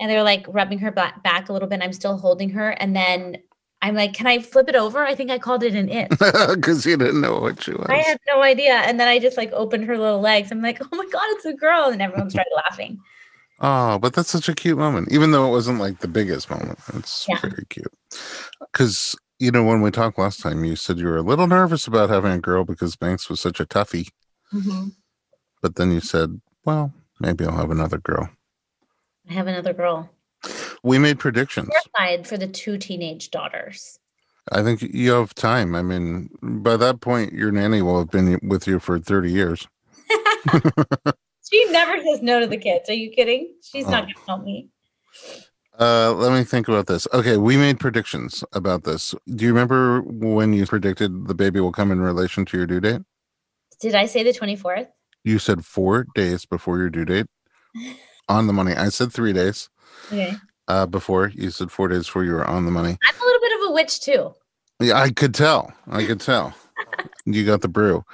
And 0.00 0.10
they're 0.10 0.24
like 0.24 0.44
rubbing 0.48 0.80
her 0.80 0.90
back, 0.90 1.22
back 1.22 1.48
a 1.48 1.52
little 1.52 1.68
bit. 1.68 1.74
And 1.76 1.82
I'm 1.84 1.92
still 1.92 2.16
holding 2.18 2.50
her. 2.50 2.70
And 2.70 2.94
then 2.96 3.38
I'm 3.80 3.94
like, 3.94 4.12
can 4.12 4.26
I 4.26 4.40
flip 4.40 4.68
it 4.68 4.74
over? 4.74 5.04
I 5.04 5.14
think 5.14 5.30
I 5.30 5.38
called 5.38 5.62
it 5.62 5.74
an 5.74 5.88
it. 5.88 6.08
Because 6.54 6.84
you 6.84 6.96
didn't 6.96 7.20
know 7.20 7.38
what 7.38 7.62
she 7.62 7.72
was. 7.72 7.86
I 7.88 7.96
had 7.98 8.18
no 8.26 8.42
idea. 8.42 8.72
And 8.74 8.98
then 8.98 9.06
I 9.08 9.18
just 9.20 9.36
like 9.36 9.52
opened 9.52 9.84
her 9.84 9.96
little 9.96 10.20
legs. 10.20 10.50
I'm 10.50 10.60
like, 10.62 10.80
oh 10.82 10.96
my 10.96 11.06
God, 11.12 11.22
it's 11.30 11.44
a 11.44 11.54
girl. 11.54 11.84
And 11.88 12.02
everyone 12.02 12.28
started 12.30 12.50
laughing. 12.56 12.98
Oh, 13.60 13.98
but 13.98 14.14
that's 14.14 14.30
such 14.30 14.48
a 14.48 14.54
cute 14.54 14.78
moment, 14.78 15.10
even 15.12 15.30
though 15.30 15.46
it 15.48 15.50
wasn't 15.50 15.80
like 15.80 15.98
the 16.00 16.08
biggest 16.08 16.50
moment. 16.50 16.78
It's 16.94 17.26
Yeah. 17.28 17.40
very 17.40 17.64
cute. 17.68 17.92
Because, 18.72 19.16
you 19.38 19.50
know, 19.50 19.64
when 19.64 19.80
we 19.80 19.90
talked 19.90 20.18
last 20.18 20.40
time, 20.40 20.64
you 20.64 20.76
said 20.76 20.98
you 20.98 21.06
were 21.06 21.16
a 21.16 21.22
little 21.22 21.46
nervous 21.46 21.86
about 21.86 22.10
having 22.10 22.32
a 22.32 22.38
girl 22.38 22.64
because 22.64 22.94
Banks 22.96 23.28
was 23.28 23.40
such 23.40 23.58
a 23.60 23.66
toughie. 23.66 24.08
Mm-hmm. 24.52 24.88
But 25.60 25.74
then 25.76 25.90
you 25.90 26.00
said, 26.00 26.40
well, 26.64 26.92
maybe 27.20 27.44
I'll 27.44 27.56
have 27.56 27.70
another 27.72 27.98
girl. 27.98 28.28
I 29.28 29.32
have 29.34 29.46
another 29.48 29.72
girl. 29.72 30.08
We 30.82 30.98
made 30.98 31.18
predictions. 31.18 31.68
Terrified 31.96 32.26
for 32.26 32.36
the 32.36 32.46
two 32.46 32.78
teenage 32.78 33.30
daughters. 33.30 33.98
I 34.50 34.62
think 34.62 34.80
you 34.82 35.10
have 35.12 35.34
time. 35.34 35.74
I 35.74 35.82
mean, 35.82 36.30
by 36.42 36.76
that 36.78 37.00
point, 37.00 37.32
your 37.32 37.50
nanny 37.52 37.82
will 37.82 37.98
have 37.98 38.10
been 38.10 38.38
with 38.42 38.66
you 38.66 38.78
for 38.78 38.98
30 38.98 39.30
years. 39.32 39.66
She 41.50 41.64
never 41.70 41.96
says 42.04 42.20
no 42.20 42.40
to 42.40 42.46
the 42.46 42.58
kids. 42.58 42.90
Are 42.90 42.94
you 42.94 43.10
kidding? 43.10 43.54
She's 43.62 43.86
not 43.86 44.02
Oh. 44.02 44.06
going 44.06 44.14
to 44.14 44.20
help 44.26 44.44
me. 44.44 44.68
Uh, 45.80 46.12
let 46.12 46.32
me 46.36 46.44
think 46.44 46.68
about 46.68 46.86
this. 46.86 47.06
Okay, 47.14 47.38
we 47.38 47.56
made 47.56 47.80
predictions 47.80 48.44
about 48.52 48.84
this. 48.84 49.14
Do 49.34 49.44
you 49.46 49.50
remember 49.54 50.02
when 50.02 50.52
you 50.52 50.66
predicted 50.66 51.26
the 51.26 51.34
baby 51.34 51.60
will 51.60 51.72
come 51.72 51.90
in 51.90 52.00
relation 52.02 52.44
to 52.46 52.56
your 52.58 52.66
due 52.66 52.80
date? 52.80 53.00
Did 53.80 53.94
I 53.94 54.04
say 54.04 54.22
the 54.22 54.32
24th? 54.32 54.88
You 55.24 55.38
said 55.38 55.64
four 55.64 56.06
days 56.14 56.44
before 56.44 56.76
your 56.76 56.90
due 56.90 57.06
date 57.06 57.26
on 58.28 58.46
the 58.46 58.52
money. 58.52 58.74
I 58.74 58.90
said 58.90 59.10
three 59.12 59.32
days 59.32 59.70
Okay. 60.12 60.36
Uh, 60.68 60.86
before. 60.86 61.32
You 61.34 61.50
said 61.50 61.70
four 61.70 61.88
days 61.88 62.06
before 62.06 62.24
you 62.24 62.32
were 62.32 62.46
on 62.46 62.64
the 62.64 62.70
money. 62.70 62.96
I'm 63.02 63.20
a 63.20 63.24
little 63.24 63.40
bit 63.40 63.60
of 63.60 63.70
a 63.70 63.72
witch 63.72 64.00
too. 64.00 64.34
Yeah, 64.80 65.00
I 65.00 65.10
could 65.10 65.34
tell. 65.34 65.72
I 65.88 66.06
could 66.06 66.20
tell. 66.20 66.54
you 67.26 67.44
got 67.44 67.62
the 67.62 67.68
brew. 67.68 68.04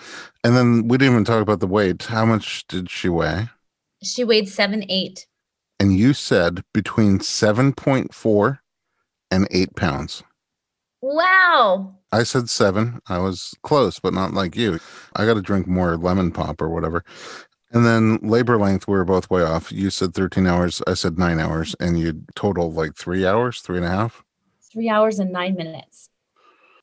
And 0.42 0.56
then 0.56 0.88
we 0.88 0.96
didn't 0.96 1.12
even 1.12 1.24
talk 1.24 1.42
about 1.42 1.60
the 1.60 1.66
weight. 1.66 2.02
How 2.04 2.24
much 2.24 2.66
did 2.66 2.90
she 2.90 3.08
weigh? 3.08 3.48
She 4.02 4.24
weighed 4.24 4.48
seven, 4.48 4.84
eight. 4.88 5.26
And 5.80 5.96
you 5.96 6.14
said 6.14 6.62
between 6.72 7.18
7.4 7.18 8.58
and 9.30 9.48
eight 9.50 9.74
pounds. 9.76 10.22
Wow. 11.00 11.96
I 12.12 12.22
said 12.22 12.48
seven. 12.48 13.00
I 13.08 13.18
was 13.18 13.54
close, 13.62 13.98
but 13.98 14.14
not 14.14 14.32
like 14.32 14.56
you. 14.56 14.78
I 15.16 15.26
got 15.26 15.34
to 15.34 15.42
drink 15.42 15.66
more 15.66 15.96
lemon 15.96 16.30
pop 16.30 16.62
or 16.62 16.68
whatever. 16.68 17.04
And 17.74 17.84
then 17.84 18.18
labor 18.22 18.56
length, 18.56 18.86
we 18.86 18.94
were 18.94 19.04
both 19.04 19.28
way 19.28 19.42
off. 19.42 19.72
You 19.72 19.90
said 19.90 20.14
13 20.14 20.46
hours. 20.46 20.80
I 20.86 20.94
said 20.94 21.18
nine 21.18 21.40
hours. 21.40 21.74
And 21.80 21.98
you 21.98 22.22
total 22.36 22.72
like 22.72 22.94
three 22.94 23.26
hours, 23.26 23.60
three 23.60 23.78
and 23.78 23.86
a 23.86 23.90
half. 23.90 24.22
Three 24.72 24.88
hours 24.88 25.18
and 25.18 25.32
nine 25.32 25.56
minutes. 25.56 26.08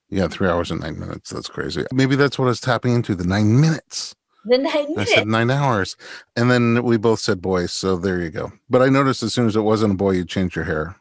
Yeah, 0.09 0.27
three 0.27 0.49
hours 0.49 0.69
and 0.69 0.81
nine 0.81 0.99
minutes. 0.99 1.29
That's 1.29 1.47
crazy. 1.47 1.85
Maybe 1.93 2.17
that's 2.17 2.37
what 2.37 2.45
I 2.45 2.49
was 2.49 2.59
tapping 2.59 2.93
into 2.93 3.15
the 3.15 3.23
nine 3.23 3.61
minutes. 3.61 4.13
The 4.43 4.57
nine 4.57 4.89
minutes. 4.89 5.11
I 5.11 5.15
said 5.15 5.27
nine 5.27 5.49
hours. 5.49 5.95
And 6.35 6.51
then 6.51 6.83
we 6.83 6.97
both 6.97 7.19
said 7.19 7.41
boy. 7.41 7.67
So 7.67 7.95
there 7.95 8.21
you 8.21 8.29
go. 8.29 8.51
But 8.69 8.81
I 8.81 8.89
noticed 8.89 9.23
as 9.23 9.33
soon 9.33 9.47
as 9.47 9.55
it 9.55 9.61
wasn't 9.61 9.93
a 9.93 9.95
boy, 9.97 10.11
you 10.11 10.25
changed 10.25 10.57
your 10.57 10.65
hair. 10.65 10.97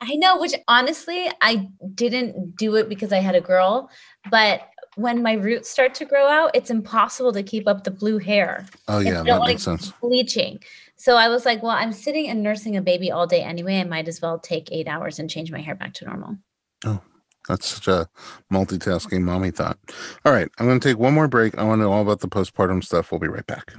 I 0.00 0.14
know, 0.16 0.38
which 0.38 0.54
honestly, 0.66 1.30
I 1.42 1.68
didn't 1.94 2.56
do 2.56 2.76
it 2.76 2.88
because 2.88 3.12
I 3.12 3.18
had 3.18 3.34
a 3.34 3.40
girl. 3.42 3.90
But 4.30 4.62
when 4.96 5.22
my 5.22 5.34
roots 5.34 5.70
start 5.70 5.94
to 5.94 6.04
grow 6.04 6.26
out, 6.26 6.50
it's 6.54 6.70
impossible 6.70 7.32
to 7.32 7.42
keep 7.42 7.66
up 7.66 7.84
the 7.84 7.90
blue 7.90 8.18
hair. 8.18 8.66
Oh, 8.88 8.98
yeah, 8.98 9.22
that 9.22 9.42
makes 9.46 9.62
sense. 9.62 9.92
Bleaching. 10.00 10.60
So 10.96 11.16
I 11.16 11.28
was 11.28 11.44
like, 11.44 11.62
well, 11.62 11.72
I'm 11.72 11.92
sitting 11.92 12.28
and 12.28 12.42
nursing 12.42 12.76
a 12.76 12.82
baby 12.82 13.10
all 13.10 13.26
day 13.26 13.42
anyway. 13.42 13.80
I 13.80 13.84
might 13.84 14.06
as 14.06 14.22
well 14.22 14.38
take 14.38 14.70
eight 14.70 14.86
hours 14.86 15.18
and 15.18 15.28
change 15.28 15.50
my 15.50 15.60
hair 15.60 15.74
back 15.74 15.94
to 15.94 16.04
normal. 16.04 16.36
Oh, 16.84 17.00
that's 17.48 17.66
such 17.66 17.88
a 17.88 18.08
multitasking 18.52 19.22
mommy 19.22 19.50
thought. 19.50 19.78
All 20.24 20.32
right, 20.32 20.48
I'm 20.58 20.66
going 20.66 20.78
to 20.78 20.88
take 20.88 20.98
one 20.98 21.14
more 21.14 21.26
break. 21.26 21.58
I 21.58 21.64
want 21.64 21.80
to 21.80 21.84
know 21.84 21.92
all 21.92 22.02
about 22.02 22.20
the 22.20 22.28
postpartum 22.28 22.84
stuff. 22.84 23.10
We'll 23.10 23.18
be 23.18 23.28
right 23.28 23.46
back. 23.46 23.72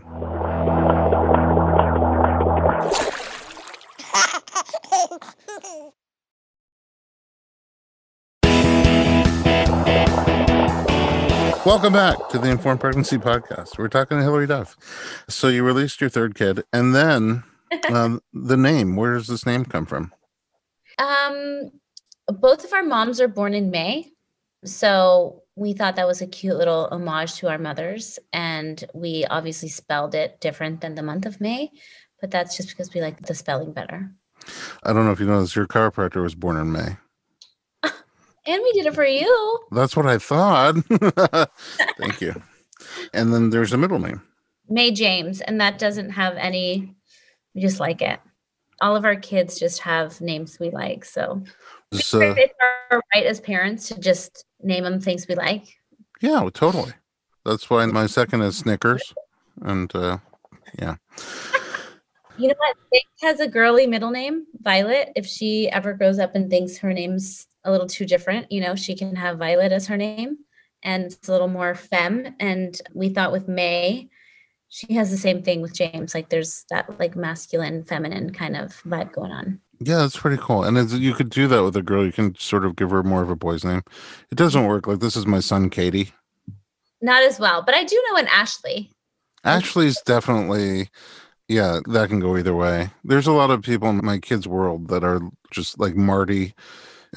Welcome 11.65 11.93
back 11.93 12.27
to 12.27 12.37
the 12.37 12.49
Informed 12.49 12.81
Pregnancy 12.81 13.17
Podcast. 13.17 13.77
We're 13.77 13.87
talking 13.87 14.17
to 14.17 14.23
Hilary 14.23 14.47
Duff. 14.47 14.75
So 15.29 15.47
you 15.47 15.63
released 15.63 16.01
your 16.01 16.09
third 16.09 16.35
kid, 16.35 16.61
and 16.73 16.93
then 16.93 17.43
um, 17.89 18.19
the 18.33 18.57
name. 18.57 18.97
Where 18.97 19.13
does 19.13 19.27
this 19.27 19.45
name 19.45 19.63
come 19.63 19.85
from? 19.85 20.11
Um, 20.97 21.71
both 22.27 22.65
of 22.65 22.73
our 22.73 22.83
moms 22.83 23.21
are 23.21 23.29
born 23.29 23.53
in 23.53 23.71
May. 23.71 24.11
So 24.65 25.43
we 25.55 25.71
thought 25.71 25.95
that 25.95 26.05
was 26.07 26.21
a 26.21 26.27
cute 26.27 26.57
little 26.57 26.89
homage 26.91 27.35
to 27.35 27.47
our 27.47 27.57
mothers. 27.57 28.19
And 28.33 28.83
we 28.93 29.23
obviously 29.29 29.69
spelled 29.69 30.15
it 30.15 30.41
different 30.41 30.81
than 30.81 30.95
the 30.95 31.03
month 31.03 31.25
of 31.25 31.39
May, 31.39 31.71
but 32.19 32.29
that's 32.29 32.57
just 32.57 32.69
because 32.69 32.93
we 32.93 32.99
like 32.99 33.25
the 33.25 33.35
spelling 33.35 33.71
better. 33.71 34.11
I 34.83 34.91
don't 34.91 35.05
know 35.05 35.13
if 35.13 35.19
you 35.21 35.27
know 35.27 35.39
this. 35.39 35.55
Your 35.55 35.67
chiropractor 35.67 36.21
was 36.21 36.35
born 36.35 36.57
in 36.57 36.73
May. 36.73 36.97
And 38.45 38.61
we 38.61 38.71
did 38.73 38.85
it 38.87 38.95
for 38.95 39.05
you. 39.05 39.59
That's 39.71 39.95
what 39.95 40.05
I 40.05 40.17
thought. 40.17 40.75
Thank 41.97 42.21
you. 42.21 42.41
And 43.13 43.33
then 43.33 43.49
there's 43.49 43.73
a 43.73 43.77
middle 43.77 43.99
name. 43.99 44.21
May 44.69 44.91
James. 44.91 45.41
And 45.41 45.59
that 45.61 45.77
doesn't 45.79 46.09
have 46.11 46.35
any, 46.37 46.93
we 47.55 47.61
just 47.61 47.79
like 47.79 48.01
it. 48.01 48.19
All 48.81 48.95
of 48.95 49.05
our 49.05 49.15
kids 49.15 49.57
just 49.59 49.79
have 49.81 50.19
names 50.19 50.59
we 50.59 50.69
like. 50.71 51.05
So 51.05 51.43
So 51.93 52.19
it's 52.21 52.53
our 52.91 53.01
right 53.15 53.25
as 53.25 53.39
parents 53.39 53.87
to 53.89 53.99
just 53.99 54.45
name 54.61 54.83
them 54.83 54.99
things 54.99 55.27
we 55.27 55.35
like. 55.35 55.63
yeah, 56.21 56.41
well, 56.41 56.51
totally. 56.51 56.91
That's 57.45 57.69
why 57.69 57.85
my 57.85 58.07
second 58.07 58.41
is 58.41 58.57
Snickers, 58.57 59.13
and 59.63 59.93
uh, 59.95 60.17
yeah, 60.79 60.95
You 62.37 62.47
know 62.47 62.55
what? 62.57 62.77
Nick 62.91 63.03
has 63.21 63.41
a 63.41 63.47
girly 63.49 63.85
middle 63.85 64.11
name, 64.11 64.45
Violet. 64.61 65.11
If 65.17 65.25
she 65.25 65.69
ever 65.69 65.93
grows 65.93 66.19
up 66.19 66.35
and 66.35 66.49
thinks 66.49 66.77
her 66.77 66.93
name's 66.93 67.47
a 67.63 67.71
little 67.71 67.87
too 67.87 68.05
different, 68.05 68.51
you 68.51 68.61
know, 68.61 68.75
she 68.75 68.95
can 68.95 69.15
have 69.15 69.37
Violet 69.37 69.71
as 69.71 69.87
her 69.87 69.97
name 69.97 70.37
and 70.83 71.05
it's 71.05 71.27
a 71.27 71.31
little 71.31 71.47
more 71.47 71.75
femme. 71.75 72.35
And 72.39 72.79
we 72.93 73.09
thought 73.09 73.31
with 73.31 73.47
May, 73.47 74.09
she 74.69 74.93
has 74.93 75.11
the 75.11 75.17
same 75.17 75.41
thing 75.41 75.61
with 75.61 75.73
James. 75.73 76.13
Like 76.13 76.29
there's 76.29 76.65
that 76.69 76.99
like 76.99 77.15
masculine, 77.15 77.83
feminine 77.83 78.33
kind 78.33 78.55
of 78.57 78.81
vibe 78.83 79.13
going 79.13 79.31
on. 79.31 79.59
yeah, 79.79 79.97
that's 79.97 80.17
pretty 80.17 80.41
cool. 80.41 80.63
And 80.63 80.91
you 80.91 81.13
could 81.13 81.29
do 81.29 81.47
that 81.47 81.63
with 81.63 81.75
a 81.77 81.81
girl. 81.81 82.05
You 82.05 82.11
can 82.11 82.35
sort 82.35 82.65
of 82.65 82.75
give 82.75 82.89
her 82.89 83.03
more 83.03 83.21
of 83.21 83.29
a 83.29 83.35
boy's 83.35 83.63
name. 83.63 83.83
It 84.31 84.35
doesn't 84.35 84.65
work. 84.65 84.87
Like 84.87 84.99
this 84.99 85.15
is 85.15 85.25
my 85.25 85.39
son, 85.39 85.69
Katie. 85.69 86.11
Not 87.01 87.23
as 87.23 87.39
well, 87.39 87.61
but 87.61 87.75
I 87.75 87.83
do 87.83 88.01
know 88.09 88.17
an 88.17 88.27
Ashley. 88.27 88.89
Ashley's 89.43 90.01
definitely, 90.01 90.89
yeah, 91.49 91.79
that 91.87 92.07
can 92.07 92.21
go 92.21 92.37
either 92.37 92.55
way. 92.55 92.89
There's 93.03 93.27
a 93.27 93.33
lot 93.33 93.51
of 93.51 93.61
people 93.61 93.89
in 93.89 93.99
my 94.03 94.19
kids' 94.19 94.47
world 94.47 94.87
that 94.87 95.03
are 95.03 95.19
just 95.51 95.79
like 95.79 95.95
Marty 95.95 96.53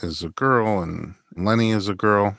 is 0.03 0.23
a 0.23 0.29
girl 0.31 0.83
and 0.83 1.15
Lenny 1.37 1.71
is 1.73 1.89
a 1.89 1.95
girl, 1.95 2.37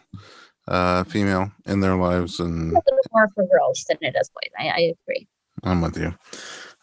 uh, 0.68 1.04
female 1.04 1.52
in 1.66 1.80
their 1.80 1.96
lives, 1.96 2.40
and 2.40 2.72
more 2.72 3.30
for 3.36 3.48
girls 3.48 3.86
than 3.88 3.98
it 4.02 4.16
is 4.20 4.30
boys. 4.30 4.52
I, 4.58 4.68
I 4.68 4.94
agree. 5.02 5.28
I'm 5.64 5.82
with 5.82 5.98
you. 5.98 6.16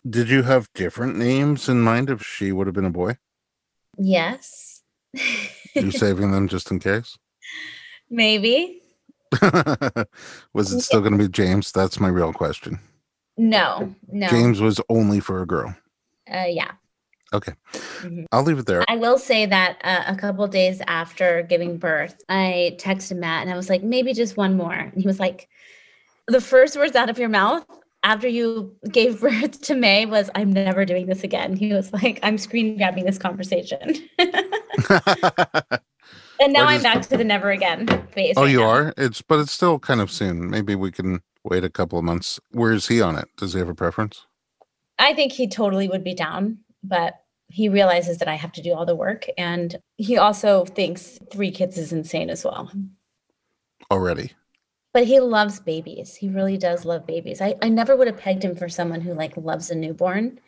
Did 0.08 0.28
you 0.28 0.42
have 0.42 0.72
different 0.74 1.16
names 1.16 1.68
in 1.68 1.80
mind 1.80 2.10
if 2.10 2.22
she 2.22 2.52
would 2.52 2.66
have 2.66 2.74
been 2.74 2.84
a 2.84 2.90
boy? 2.90 3.16
Yes. 3.96 4.82
You 5.74 5.90
saving 5.90 6.32
them 6.32 6.48
just 6.48 6.70
in 6.70 6.78
case? 6.78 7.16
Maybe. 8.10 8.82
was 10.52 10.72
it 10.72 10.80
still 10.80 11.00
going 11.00 11.12
to 11.12 11.18
be 11.18 11.28
James? 11.28 11.72
That's 11.72 11.98
my 11.98 12.08
real 12.08 12.32
question. 12.32 12.78
No, 13.36 13.94
no. 14.08 14.28
James 14.28 14.60
was 14.60 14.80
only 14.88 15.18
for 15.18 15.42
a 15.42 15.46
girl. 15.46 15.74
Uh, 16.32 16.44
yeah. 16.48 16.72
Okay. 17.32 17.52
Mhm. 18.02 18.26
I'll 18.32 18.42
leave 18.42 18.58
it 18.58 18.66
there. 18.66 18.84
I 18.88 18.96
will 18.96 19.18
say 19.18 19.46
that 19.46 19.78
uh, 19.82 20.04
a 20.06 20.14
couple 20.14 20.46
days 20.46 20.80
after 20.86 21.42
giving 21.42 21.78
birth, 21.78 22.22
I 22.28 22.76
texted 22.78 23.16
Matt 23.16 23.42
and 23.42 23.50
I 23.50 23.56
was 23.56 23.68
like, 23.68 23.82
maybe 23.82 24.12
just 24.12 24.36
one 24.36 24.56
more. 24.56 24.72
And 24.72 25.00
he 25.00 25.06
was 25.06 25.18
like, 25.18 25.48
the 26.28 26.40
first 26.40 26.76
words 26.76 26.94
out 26.96 27.10
of 27.10 27.18
your 27.18 27.28
mouth 27.28 27.66
after 28.04 28.28
you 28.28 28.74
gave 28.90 29.20
birth 29.22 29.60
to 29.62 29.74
May 29.74 30.06
was, 30.06 30.30
I'm 30.34 30.52
never 30.52 30.84
doing 30.84 31.06
this 31.06 31.24
again. 31.24 31.56
He 31.56 31.72
was 31.72 31.92
like, 31.92 32.20
I'm 32.22 32.38
screen 32.38 32.76
grabbing 32.76 33.04
this 33.04 33.18
conversation. 33.18 33.80
and 36.40 36.52
now 36.52 36.66
I'm 36.66 36.82
back 36.82 37.02
to 37.08 37.16
the 37.16 37.24
never 37.24 37.50
again 37.50 37.86
phase. 38.12 38.34
oh, 38.36 38.42
right 38.42 38.50
you 38.50 38.60
now. 38.60 38.68
are? 38.68 38.94
It's 38.96 39.22
but 39.22 39.40
it's 39.40 39.52
still 39.52 39.78
kind 39.78 40.00
of 40.00 40.10
soon. 40.10 40.50
Maybe 40.50 40.74
we 40.74 40.92
can 40.92 41.20
wait 41.44 41.64
a 41.64 41.70
couple 41.70 41.98
of 41.98 42.04
months. 42.04 42.38
Where 42.52 42.72
is 42.72 42.86
he 42.88 43.00
on 43.00 43.16
it? 43.16 43.28
Does 43.36 43.52
he 43.54 43.58
have 43.58 43.68
a 43.68 43.74
preference? 43.74 44.26
I 44.98 45.12
think 45.14 45.32
he 45.32 45.48
totally 45.48 45.88
would 45.88 46.04
be 46.04 46.14
down, 46.14 46.58
but 46.84 47.14
he 47.48 47.68
realizes 47.68 48.18
that 48.18 48.28
I 48.28 48.34
have 48.34 48.52
to 48.52 48.62
do 48.62 48.74
all 48.74 48.86
the 48.86 48.94
work. 48.96 49.26
And 49.36 49.76
he 49.96 50.16
also 50.16 50.64
thinks 50.64 51.18
three 51.32 51.50
kids 51.50 51.78
is 51.78 51.92
insane 51.92 52.30
as 52.30 52.44
well. 52.44 52.70
Already. 53.90 54.32
But 54.92 55.04
he 55.04 55.20
loves 55.20 55.60
babies. 55.60 56.14
He 56.14 56.28
really 56.28 56.56
does 56.56 56.84
love 56.84 57.06
babies. 57.06 57.40
I, 57.40 57.56
I 57.62 57.68
never 57.68 57.96
would 57.96 58.06
have 58.06 58.16
pegged 58.16 58.44
him 58.44 58.54
for 58.54 58.68
someone 58.68 59.00
who 59.00 59.14
like 59.14 59.36
loves 59.36 59.70
a 59.70 59.74
newborn. 59.74 60.38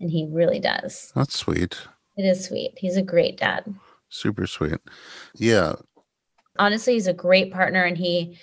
And 0.00 0.10
he 0.10 0.26
really 0.30 0.58
does. 0.58 1.12
That's 1.14 1.36
sweet. 1.36 1.78
It 2.16 2.24
is 2.24 2.44
sweet. 2.44 2.72
He's 2.76 2.96
a 2.96 3.02
great 3.02 3.36
dad. 3.36 3.64
Super 4.08 4.46
sweet. 4.46 4.80
Yeah. 5.34 5.74
Honestly, 6.58 6.94
he's 6.94 7.06
a 7.06 7.12
great 7.12 7.52
partner 7.52 7.84
and 7.84 7.96
he 7.96 8.38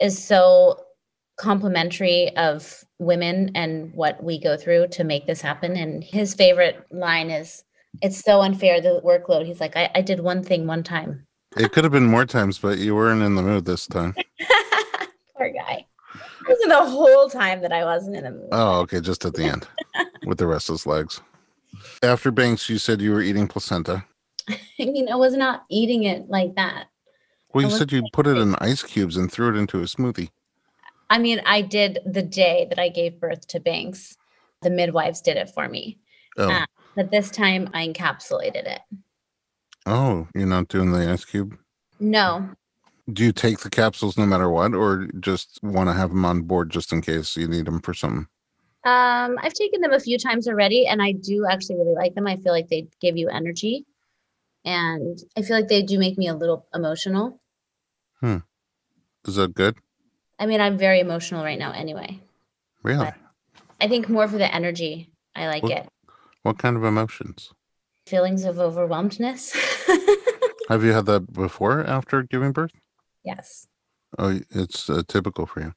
is 0.00 0.22
so 0.22 0.84
complimentary 1.36 2.36
of 2.36 2.84
women 3.04 3.50
and 3.54 3.92
what 3.94 4.22
we 4.22 4.38
go 4.38 4.56
through 4.56 4.88
to 4.88 5.04
make 5.04 5.26
this 5.26 5.40
happen. 5.40 5.76
And 5.76 6.02
his 6.02 6.34
favorite 6.34 6.86
line 6.90 7.30
is, 7.30 7.64
it's 8.00 8.20
so 8.20 8.40
unfair 8.40 8.80
the 8.80 9.00
workload. 9.04 9.46
He's 9.46 9.60
like, 9.60 9.76
I, 9.76 9.90
I 9.94 10.00
did 10.00 10.20
one 10.20 10.42
thing 10.42 10.66
one 10.66 10.82
time. 10.82 11.26
It 11.56 11.72
could 11.72 11.84
have 11.84 11.92
been 11.92 12.06
more 12.06 12.24
times, 12.24 12.58
but 12.58 12.78
you 12.78 12.94
weren't 12.94 13.22
in 13.22 13.34
the 13.34 13.42
mood 13.42 13.66
this 13.66 13.86
time. 13.86 14.14
Poor 15.36 15.50
guy. 15.52 15.86
It 16.14 16.48
wasn't 16.48 16.70
the 16.70 16.84
whole 16.84 17.28
time 17.28 17.60
that 17.60 17.72
I 17.72 17.84
wasn't 17.84 18.16
in 18.16 18.24
the 18.24 18.30
mood. 18.30 18.48
Oh, 18.52 18.80
okay. 18.80 19.00
Just 19.00 19.24
at 19.24 19.34
the 19.34 19.44
end 19.44 19.68
with 20.26 20.38
the 20.38 20.46
restless 20.46 20.86
legs. 20.86 21.20
After 22.02 22.30
Banks, 22.30 22.68
you 22.68 22.78
said 22.78 23.00
you 23.00 23.12
were 23.12 23.22
eating 23.22 23.46
placenta. 23.46 24.04
I 24.48 24.56
mean, 24.78 25.10
I 25.10 25.16
was 25.16 25.34
not 25.34 25.64
eating 25.70 26.04
it 26.04 26.28
like 26.28 26.54
that. 26.56 26.86
Well, 27.54 27.64
you 27.64 27.70
said 27.70 27.92
you 27.92 28.02
put 28.12 28.26
it 28.26 28.38
in 28.38 28.54
ice 28.56 28.82
cubes 28.82 29.16
and 29.18 29.30
threw 29.30 29.54
it 29.54 29.58
into 29.58 29.80
a 29.80 29.82
smoothie. 29.82 30.30
I 31.12 31.18
mean, 31.18 31.42
I 31.44 31.60
did 31.60 31.98
the 32.06 32.22
day 32.22 32.66
that 32.70 32.78
I 32.78 32.88
gave 32.88 33.20
birth 33.20 33.46
to 33.48 33.60
Banks. 33.60 34.16
The 34.62 34.70
midwives 34.70 35.20
did 35.20 35.36
it 35.36 35.50
for 35.50 35.68
me. 35.68 35.98
Oh, 36.38 36.48
Ah. 36.50 36.66
But 36.96 37.10
this 37.10 37.30
time 37.30 37.68
I 37.74 37.86
encapsulated 37.86 38.66
it. 38.66 38.80
oh, 39.84 40.26
you're 40.34 40.46
not 40.46 40.68
doing 40.68 40.90
the 40.90 41.10
ice 41.12 41.26
cube. 41.26 41.54
No, 42.00 42.48
Do 43.12 43.24
you 43.24 43.32
take 43.32 43.58
the 43.58 43.68
capsules 43.68 44.16
no 44.16 44.24
matter 44.24 44.48
what, 44.48 44.72
or 44.74 45.06
just 45.20 45.58
want 45.62 45.90
to 45.90 45.92
have 45.92 46.08
them 46.10 46.24
on 46.24 46.42
board 46.42 46.70
just 46.70 46.92
in 46.94 47.02
case 47.02 47.36
you 47.36 47.46
need 47.46 47.66
them 47.66 47.80
for 47.82 47.92
something? 47.92 48.26
um, 48.84 49.36
I've 49.42 49.52
taken 49.54 49.80
them 49.82 49.92
a 49.92 50.00
few 50.00 50.18
times 50.18 50.48
already, 50.48 50.86
and 50.86 51.02
I 51.02 51.12
do 51.12 51.46
actually 51.48 51.76
really 51.76 51.94
like 51.94 52.14
them. 52.14 52.26
I 52.26 52.36
feel 52.38 52.52
like 52.52 52.68
they 52.68 52.88
give 53.02 53.16
you 53.18 53.28
energy, 53.28 53.84
and 54.64 55.18
I 55.36 55.42
feel 55.42 55.56
like 55.56 55.68
they 55.68 55.82
do 55.82 55.98
make 55.98 56.16
me 56.16 56.28
a 56.28 56.34
little 56.34 56.66
emotional. 56.74 57.40
Hmm. 58.20 58.38
Is 59.26 59.34
that 59.36 59.54
good? 59.54 59.76
I 60.42 60.46
mean, 60.46 60.60
I'm 60.60 60.76
very 60.76 60.98
emotional 60.98 61.44
right 61.44 61.58
now 61.58 61.70
anyway. 61.72 62.18
Really? 62.82 63.04
But- 63.04 63.14
I 63.80 63.86
think 63.86 64.08
more 64.08 64.26
for 64.26 64.38
the 64.38 64.52
energy. 64.52 65.08
I 65.36 65.46
like 65.46 65.62
What- 65.62 65.72
it. 65.72 65.88
What 66.42 66.58
kind 66.58 66.76
of 66.76 66.82
emotions? 66.82 67.52
Feelings 68.08 68.44
of 68.44 68.58
overwhelmedness. 68.58 69.52
Have 70.68 70.82
you 70.82 70.92
had 70.92 71.06
that 71.06 71.32
before 71.32 71.84
after 71.86 72.24
giving 72.24 72.50
birth? 72.52 72.72
yes. 73.24 73.68
Oh, 74.18 74.40
it's 74.50 74.90
uh, 74.90 75.02
typical 75.08 75.46
for 75.46 75.60
you. 75.60 75.72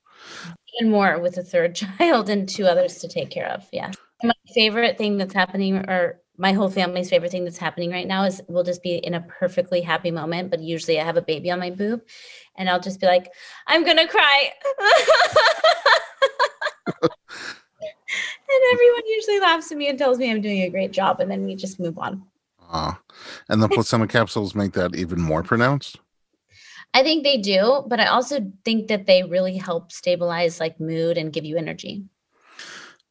and 0.80 0.90
more 0.92 1.20
with 1.20 1.38
a 1.38 1.44
third 1.44 1.76
child 1.84 2.28
and 2.30 2.50
two 2.50 2.66
others 2.66 2.98
to 3.00 3.08
take 3.08 3.30
care 3.30 3.48
of. 3.48 3.66
Yes. 3.72 3.94
My 4.24 4.34
favorite 4.56 4.98
thing 4.98 5.18
that's 5.18 5.34
happening, 5.34 5.78
or 5.78 6.20
my 6.38 6.52
whole 6.52 6.70
family's 6.70 7.10
favorite 7.12 7.32
thing 7.32 7.46
that's 7.46 7.58
happening 7.60 7.92
right 7.92 8.08
now, 8.08 8.24
is 8.24 8.42
we'll 8.50 8.64
just 8.64 8.82
be 8.84 8.96
in 8.96 9.14
a 9.14 9.22
perfectly 9.22 9.82
happy 9.82 10.10
moment. 10.12 10.50
But 10.50 10.60
usually 10.62 11.00
I 11.00 11.04
have 11.06 11.16
a 11.18 11.22
baby 11.22 11.50
on 11.52 11.60
my 11.60 11.70
boob 11.70 12.02
and 12.58 12.70
I'll 12.70 12.80
just 12.80 13.00
be 13.00 13.08
like, 13.08 13.32
I'm 13.68 13.84
going 13.84 13.98
to 13.98 14.08
cry. 14.08 14.52
and 17.02 18.62
everyone 18.74 19.02
usually 19.08 19.40
laughs 19.40 19.72
at 19.72 19.78
me 19.78 19.90
and 19.90 19.98
tells 19.98 20.18
me 20.18 20.32
I'm 20.32 20.42
doing 20.42 20.62
a 20.62 20.70
great 20.70 20.92
job. 20.92 21.20
And 21.20 21.30
then 21.30 21.46
we 21.46 21.56
just 21.56 21.80
move 21.80 21.98
on. 21.98 22.24
Ah, 22.70 23.00
and 23.50 23.62
the 23.62 23.70
placenta 23.70 24.08
capsules 24.08 24.56
make 24.56 24.74
that 24.74 24.96
even 24.96 25.22
more 25.22 25.44
pronounced. 25.44 26.00
I 26.94 27.04
think 27.04 27.24
they 27.24 27.38
do, 27.38 27.84
but 27.88 28.00
I 28.00 28.08
also 28.08 28.52
think 28.64 28.88
that 28.88 29.06
they 29.06 29.24
really 29.24 29.58
help 29.58 29.92
stabilize 29.92 30.60
like 30.60 30.80
mood 30.80 31.18
and 31.18 31.34
give 31.34 31.46
you 31.46 31.58
energy. 31.58 32.06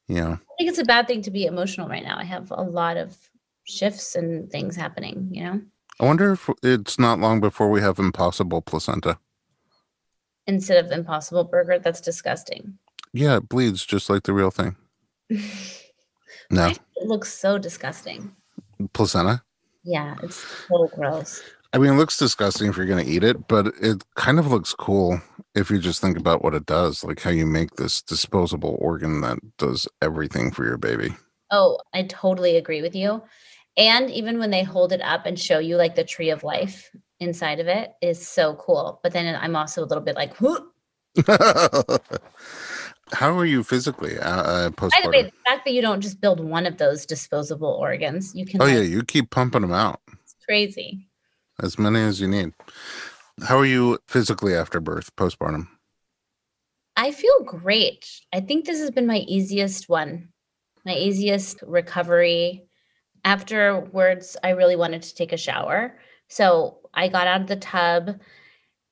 Yeah. 0.08 0.32
I 0.32 0.54
think 0.58 0.70
it's 0.70 0.78
a 0.78 0.84
bad 0.84 1.06
thing 1.06 1.22
to 1.22 1.30
be 1.30 1.46
emotional 1.46 1.88
right 1.88 2.02
now. 2.02 2.18
I 2.18 2.24
have 2.24 2.50
a 2.50 2.62
lot 2.62 2.96
of 2.96 3.16
shifts 3.64 4.14
and 4.14 4.50
things 4.50 4.76
happening, 4.76 5.28
you 5.30 5.44
know, 5.44 5.60
I 6.00 6.06
wonder 6.06 6.32
if 6.32 6.50
it's 6.62 6.98
not 6.98 7.20
long 7.20 7.40
before 7.40 7.70
we 7.70 7.80
have 7.80 7.98
impossible 7.98 8.62
placenta. 8.62 9.18
Instead 10.46 10.84
of 10.84 10.92
impossible 10.92 11.44
burger. 11.44 11.78
That's 11.78 12.00
disgusting. 12.00 12.78
Yeah, 13.12 13.36
it 13.36 13.48
bleeds 13.48 13.84
just 13.84 14.10
like 14.10 14.24
the 14.24 14.32
real 14.32 14.50
thing. 14.50 14.76
No, 16.50 16.68
It 16.68 16.78
looks 17.06 17.32
so 17.32 17.58
disgusting. 17.58 18.34
placenta. 18.92 19.42
Yeah, 19.82 20.14
it's 20.22 20.36
so 20.68 20.88
gross. 20.94 21.42
I 21.72 21.78
mean, 21.78 21.94
it 21.94 21.96
looks 21.96 22.18
disgusting 22.18 22.68
if 22.68 22.76
you're 22.76 22.86
going 22.86 23.04
to 23.04 23.10
eat 23.10 23.24
it, 23.24 23.48
but 23.48 23.68
it 23.80 24.04
kind 24.14 24.38
of 24.38 24.48
looks 24.48 24.74
cool 24.74 25.20
if 25.54 25.70
you 25.70 25.78
just 25.78 26.00
think 26.00 26.18
about 26.18 26.44
what 26.44 26.54
it 26.54 26.66
does, 26.66 27.02
like 27.02 27.20
how 27.20 27.30
you 27.30 27.46
make 27.46 27.74
this 27.76 28.02
disposable 28.02 28.76
organ 28.80 29.20
that 29.22 29.38
does 29.58 29.88
everything 30.02 30.50
for 30.50 30.64
your 30.64 30.76
baby. 30.76 31.14
Oh, 31.50 31.78
I 31.94 32.04
totally 32.04 32.56
agree 32.56 32.82
with 32.82 32.94
you. 32.94 33.22
And 33.76 34.10
even 34.10 34.38
when 34.38 34.50
they 34.50 34.62
hold 34.62 34.92
it 34.92 35.02
up 35.02 35.26
and 35.26 35.38
show 35.38 35.58
you 35.58 35.76
like 35.76 35.94
the 35.94 36.04
tree 36.04 36.30
of 36.30 36.44
life 36.44 36.90
inside 37.24 37.58
of 37.60 37.66
it 37.66 37.92
is 38.00 38.26
so 38.26 38.54
cool. 38.54 39.00
But 39.02 39.12
then 39.12 39.34
I'm 39.34 39.56
also 39.56 39.82
a 39.82 39.86
little 39.86 40.04
bit 40.04 40.14
like, 40.14 40.40
"Whoop." 40.40 40.70
how 43.12 43.38
are 43.38 43.44
you 43.44 43.62
physically 43.62 44.18
uh, 44.18 44.42
uh, 44.42 44.70
by 44.70 44.88
the 45.02 45.10
way, 45.10 45.22
the 45.22 45.32
fact 45.46 45.64
that 45.64 45.72
you 45.72 45.80
don't 45.80 46.00
just 46.00 46.20
build 46.20 46.40
one 46.40 46.66
of 46.66 46.78
those 46.78 47.06
disposable 47.06 47.68
organs, 47.68 48.34
you 48.34 48.44
can. 48.44 48.60
Oh 48.60 48.64
like, 48.64 48.74
yeah, 48.74 48.80
you 48.80 49.02
keep 49.02 49.30
pumping 49.30 49.62
them 49.62 49.72
out 49.72 50.00
It's 50.22 50.34
crazy. 50.44 51.08
as 51.62 51.78
many 51.78 52.00
as 52.00 52.20
you 52.20 52.28
need. 52.28 52.52
How 53.42 53.58
are 53.58 53.66
you 53.66 53.98
physically 54.08 54.54
after 54.54 54.80
birth, 54.80 55.14
postpartum? 55.16 55.68
I 56.96 57.10
feel 57.10 57.42
great. 57.44 58.08
I 58.32 58.40
think 58.40 58.64
this 58.64 58.78
has 58.78 58.90
been 58.90 59.06
my 59.06 59.18
easiest 59.18 59.88
one, 59.88 60.28
my 60.84 60.94
easiest 60.94 61.60
recovery. 61.62 62.64
Afterwards, 63.24 64.36
I 64.44 64.50
really 64.50 64.76
wanted 64.76 65.02
to 65.02 65.14
take 65.14 65.32
a 65.32 65.36
shower. 65.36 65.98
So 66.28 66.78
I 66.92 67.08
got 67.08 67.26
out 67.26 67.42
of 67.42 67.46
the 67.46 67.56
tub 67.56 68.20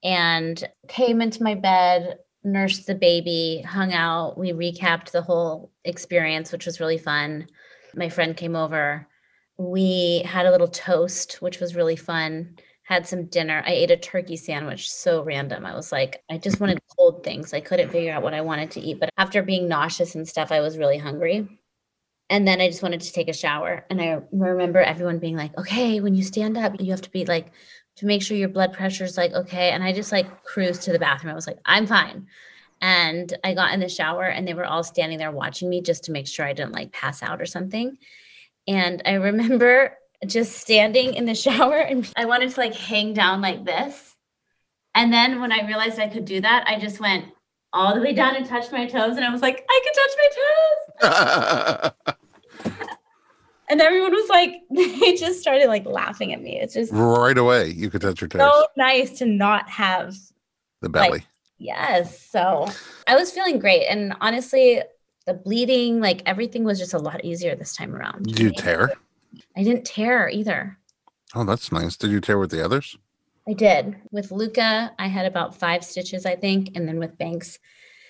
and 0.03 0.69
came 0.89 1.21
into 1.23 1.43
my 1.43 1.55
bed, 1.55 2.19
nursed 2.45 2.87
the 2.87 2.95
baby, 2.95 3.63
hung 3.67 3.93
out. 3.93 4.37
We 4.39 4.53
recapped 4.53 5.11
the 5.11 5.23
whole 5.23 5.71
experience, 5.85 6.53
which 6.53 6.67
was 6.67 6.81
really 6.81 6.99
fun. 6.99 7.47
My 7.95 8.09
friend 8.09 8.37
came 8.37 8.57
over. 8.57 9.07
We 9.59 10.23
had 10.25 10.47
a 10.47 10.51
little 10.51 10.69
toast, 10.69 11.41
which 11.41 11.61
was 11.61 11.77
really 11.77 11.97
fun. 11.97 12.57
Had 12.85 13.07
some 13.07 13.27
dinner. 13.27 13.63
I 13.65 13.73
ate 13.73 13.91
a 13.93 13.97
turkey 13.97 14.37
sandwich, 14.37 14.91
so 14.91 15.23
random. 15.23 15.65
I 15.65 15.75
was 15.75 15.93
like, 15.93 16.23
I 16.31 16.39
just 16.39 16.59
wanted 16.59 16.81
cold 16.99 17.23
things. 17.23 17.55
I 17.55 17.61
couldn't 17.61 17.91
figure 17.91 18.13
out 18.13 18.23
what 18.23 18.35
I 18.35 18.41
wanted 18.41 18.73
to 18.73 18.81
eat. 18.81 18.99
But 18.99 19.11
after 19.19 19.43
being 19.43 19.69
nauseous 19.69 20.17
and 20.17 20.27
stuff, 20.27 20.51
I 20.51 20.61
was 20.61 20.79
really 20.79 20.99
hungry. 20.99 21.49
And 22.31 22.47
then 22.49 22.61
I 22.61 22.69
just 22.69 22.83
wanted 22.83 23.03
to 23.03 23.13
take 23.13 23.29
a 23.29 23.35
shower. 23.35 23.85
And 23.91 24.01
I 24.01 24.21
remember 24.31 24.81
everyone 24.81 25.19
being 25.19 25.37
like, 25.37 25.57
okay, 25.59 26.01
when 26.01 26.15
you 26.15 26.23
stand 26.23 26.57
up, 26.57 26.81
you 26.81 26.91
have 26.91 27.03
to 27.03 27.11
be 27.11 27.27
like, 27.27 27.53
to 27.97 28.07
make 28.07 28.23
sure 28.23 28.37
your 28.37 28.49
blood 28.49 28.73
pressure 28.73 29.05
is 29.05 29.17
like, 29.17 29.33
okay. 29.33 29.71
And 29.71 29.85
I 29.85 29.93
just 29.93 30.13
like 30.13 30.45
cruised 30.45 30.83
to 30.83 30.93
the 30.93 30.99
bathroom. 30.99 31.33
I 31.33 31.35
was 31.35 31.47
like, 31.47 31.59
I'm 31.65 31.87
fine. 31.87 32.27
And 32.81 33.33
I 33.45 33.55
got 33.55 33.73
in 33.75 33.81
the 33.81 33.89
shower 33.89 34.25
and 34.25 34.47
they 34.47 34.55
were 34.55 34.65
all 34.65 34.83
standing 34.83 35.19
there 35.19 35.31
watching 35.31 35.69
me 35.69 35.83
just 35.83 36.05
to 36.05 36.13
make 36.13 36.27
sure 36.27 36.45
I 36.45 36.53
didn't 36.53 36.73
like 36.73 36.93
pass 36.93 37.23
out 37.23 37.41
or 37.41 37.47
something. 37.47 37.99
And 38.67 39.03
I 39.05 39.13
remember 39.15 39.97
just 40.27 40.57
standing 40.59 41.15
in 41.15 41.25
the 41.25 41.35
shower 41.35 41.79
and 41.79 42.11
I 42.17 42.25
wanted 42.25 42.51
to 42.51 42.61
like 42.61 42.75
hang 42.75 43.13
down 43.13 43.41
like 43.41 43.65
this. 43.65 44.17
And 44.95 45.13
then 45.13 45.41
when 45.41 45.53
I 45.53 45.67
realized 45.67 45.99
I 45.99 46.09
could 46.09 46.25
do 46.25 46.41
that, 46.41 46.65
I 46.67 46.79
just 46.79 47.01
went 47.01 47.27
all 47.73 47.95
the 47.95 48.01
way 48.01 48.13
down 48.13 48.37
and 48.37 48.47
touched 48.47 48.73
my 48.73 48.87
toes. 48.87 49.17
And 49.17 49.25
I 49.25 49.31
was 49.31 49.43
like, 49.43 49.67
I 49.69 49.81
can 49.85 49.95
touch 49.95 50.15
my 50.19 51.93
toes. 51.99 52.17
And 53.73 53.81
everyone 53.81 54.13
was 54.13 54.29
like, 54.29 54.61
they 54.71 55.15
just 55.15 55.41
started 55.41 55.67
like 55.69 55.87
laughing 55.87 56.35
at 56.35 56.43
me. 56.43 56.61
It's 56.61 56.75
just 56.75 56.93
right 56.93 57.37
away, 57.39 57.71
you 57.71 57.89
could 57.89 58.03
touch 58.03 58.21
your 58.21 58.29
toes, 58.29 58.41
so 58.41 58.67
nice 58.77 59.17
to 59.19 59.25
not 59.25 59.67
have 59.71 60.15
the 60.83 60.91
belly. 60.91 61.25
Yes. 61.57 62.21
So 62.21 62.69
I 63.07 63.17
was 63.17 63.33
feeling 63.33 63.59
great. 63.59 63.87
And 63.87 64.15
honestly, 64.21 64.83
the 65.27 65.33
bleeding, 65.33 66.01
like 66.01 66.23
everything 66.27 66.65
was 66.65 66.79
just 66.79 66.93
a 66.93 66.99
lot 66.99 67.25
easier 67.25 67.57
this 67.57 67.75
time 67.75 67.95
around. 67.95 68.25
Did 68.27 68.41
you 68.41 68.51
tear? 68.51 68.93
I 69.57 69.63
didn't 69.63 69.87
tear 69.87 70.29
either. 70.29 70.77
Oh, 71.35 71.45
that's 71.45 71.73
nice. 71.73 71.97
Did 71.97 72.11
you 72.11 72.21
tear 72.21 72.39
with 72.39 72.51
the 72.51 72.63
others? 72.63 72.99
I 73.49 73.53
did. 73.55 73.97
With 74.11 74.31
Luca, 74.31 74.93
I 74.99 75.07
had 75.09 75.27
about 75.27 75.57
five 75.57 75.85
stitches, 75.85 76.27
I 76.27 76.37
think. 76.37 76.77
And 76.77 76.87
then 76.87 76.99
with 76.99 77.19
Banks, 77.19 77.59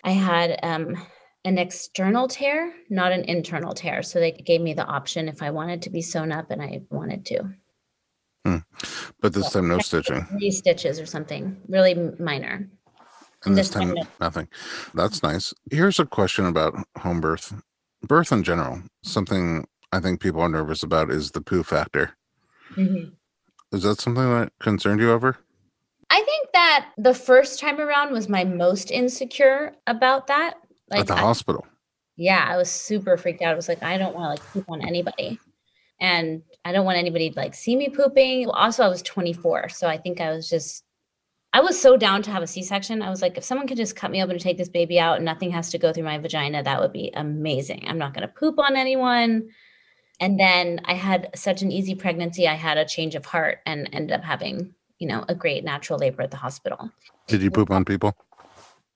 I 0.04 0.10
had 0.10 0.58
um, 0.62 0.96
an 1.44 1.58
external 1.58 2.28
tear, 2.28 2.72
not 2.90 3.12
an 3.12 3.24
internal 3.24 3.72
tear. 3.74 4.02
So 4.02 4.20
they 4.20 4.32
gave 4.32 4.60
me 4.60 4.74
the 4.74 4.84
option 4.84 5.28
if 5.28 5.42
I 5.42 5.50
wanted 5.50 5.82
to 5.82 5.90
be 5.90 6.02
sewn 6.02 6.32
up 6.32 6.50
and 6.50 6.60
I 6.60 6.82
wanted 6.90 7.24
to. 7.26 7.54
But 9.20 9.32
this 9.32 9.52
time, 9.52 9.68
no 9.68 9.78
stitching. 9.78 10.26
Three 10.26 10.50
stitches 10.50 10.98
or 10.98 11.06
something, 11.06 11.56
really 11.68 11.94
minor. 12.18 12.68
And 13.44 13.56
this 13.56 13.68
This 13.68 13.74
time 13.74 13.88
time, 13.88 13.94
no. 13.94 14.06
nothing. 14.20 14.48
That's 14.94 15.22
nice. 15.22 15.54
Here's 15.70 16.00
a 16.00 16.06
question 16.06 16.46
about 16.46 16.74
home 16.98 17.20
birth. 17.20 17.54
Birth 18.02 18.32
in 18.32 18.42
general, 18.42 18.82
something 19.04 19.66
I 19.92 20.00
think 20.00 20.20
people 20.20 20.40
are 20.40 20.48
nervous 20.48 20.82
about 20.82 21.10
is 21.10 21.30
the 21.30 21.40
poo 21.40 21.62
factor. 21.62 22.16
Mhm. 22.74 23.12
Is 23.72 23.82
that 23.82 24.00
something 24.00 24.24
that 24.24 24.52
concerned 24.60 25.00
you 25.00 25.12
ever? 25.12 25.36
I 26.10 26.20
think 26.22 26.48
that 26.52 26.90
the 26.98 27.14
first 27.14 27.58
time 27.58 27.80
around 27.80 28.12
was 28.12 28.28
my 28.28 28.44
most 28.44 28.90
insecure 28.90 29.72
about 29.86 30.26
that. 30.26 30.54
At 30.90 30.98
Like, 30.98 31.06
the 31.06 31.14
I- 31.14 31.20
hospital. 31.20 31.66
yeah, 32.16 32.44
I 32.46 32.56
was 32.58 32.70
super 32.70 33.16
freaked 33.16 33.40
out. 33.42 33.52
I 33.52 33.56
was 33.56 33.68
like, 33.68 33.82
I 33.82 33.96
don't 33.96 34.14
want 34.14 34.24
to 34.36 34.42
like 34.42 34.52
poop 34.52 34.70
on 34.70 34.86
anybody. 34.86 35.38
And 36.00 36.42
I 36.64 36.72
don't 36.72 36.84
want 36.84 36.98
anybody 36.98 37.30
to 37.30 37.38
like 37.38 37.54
see 37.54 37.76
me 37.76 37.88
pooping. 37.88 38.48
Also, 38.50 38.82
I 38.84 38.88
was 38.88 39.02
24. 39.02 39.70
So 39.70 39.86
I 39.88 39.96
think 39.96 40.20
I 40.20 40.30
was 40.32 40.50
just, 40.50 40.84
I 41.54 41.60
was 41.60 41.80
so 41.80 41.96
down 41.96 42.22
to 42.22 42.30
have 42.30 42.42
a 42.42 42.46
C 42.46 42.62
section. 42.62 43.02
I 43.02 43.08
was 43.10 43.22
like, 43.22 43.38
if 43.38 43.44
someone 43.44 43.66
could 43.68 43.76
just 43.76 43.94
cut 43.96 44.10
me 44.10 44.22
open 44.22 44.36
to 44.36 44.42
take 44.42 44.58
this 44.58 44.68
baby 44.68 44.98
out 44.98 45.16
and 45.16 45.24
nothing 45.24 45.50
has 45.52 45.70
to 45.70 45.78
go 45.78 45.92
through 45.92 46.02
my 46.04 46.18
vagina, 46.18 46.62
that 46.62 46.80
would 46.80 46.92
be 46.92 47.10
amazing. 47.14 47.84
I'm 47.86 47.98
not 47.98 48.12
going 48.14 48.26
to 48.26 48.34
poop 48.34 48.58
on 48.58 48.74
anyone. 48.76 49.48
And 50.22 50.38
then 50.38 50.80
I 50.84 50.94
had 50.94 51.30
such 51.34 51.62
an 51.62 51.72
easy 51.72 51.96
pregnancy. 51.96 52.46
I 52.46 52.54
had 52.54 52.78
a 52.78 52.84
change 52.84 53.16
of 53.16 53.26
heart 53.26 53.58
and 53.66 53.90
ended 53.92 54.12
up 54.12 54.22
having, 54.22 54.72
you 55.00 55.08
know, 55.08 55.24
a 55.28 55.34
great 55.34 55.64
natural 55.64 55.98
labor 55.98 56.22
at 56.22 56.30
the 56.30 56.36
hospital. 56.36 56.92
Did 57.26 57.42
you 57.42 57.50
poop 57.50 57.72
on 57.72 57.84
people? 57.84 58.16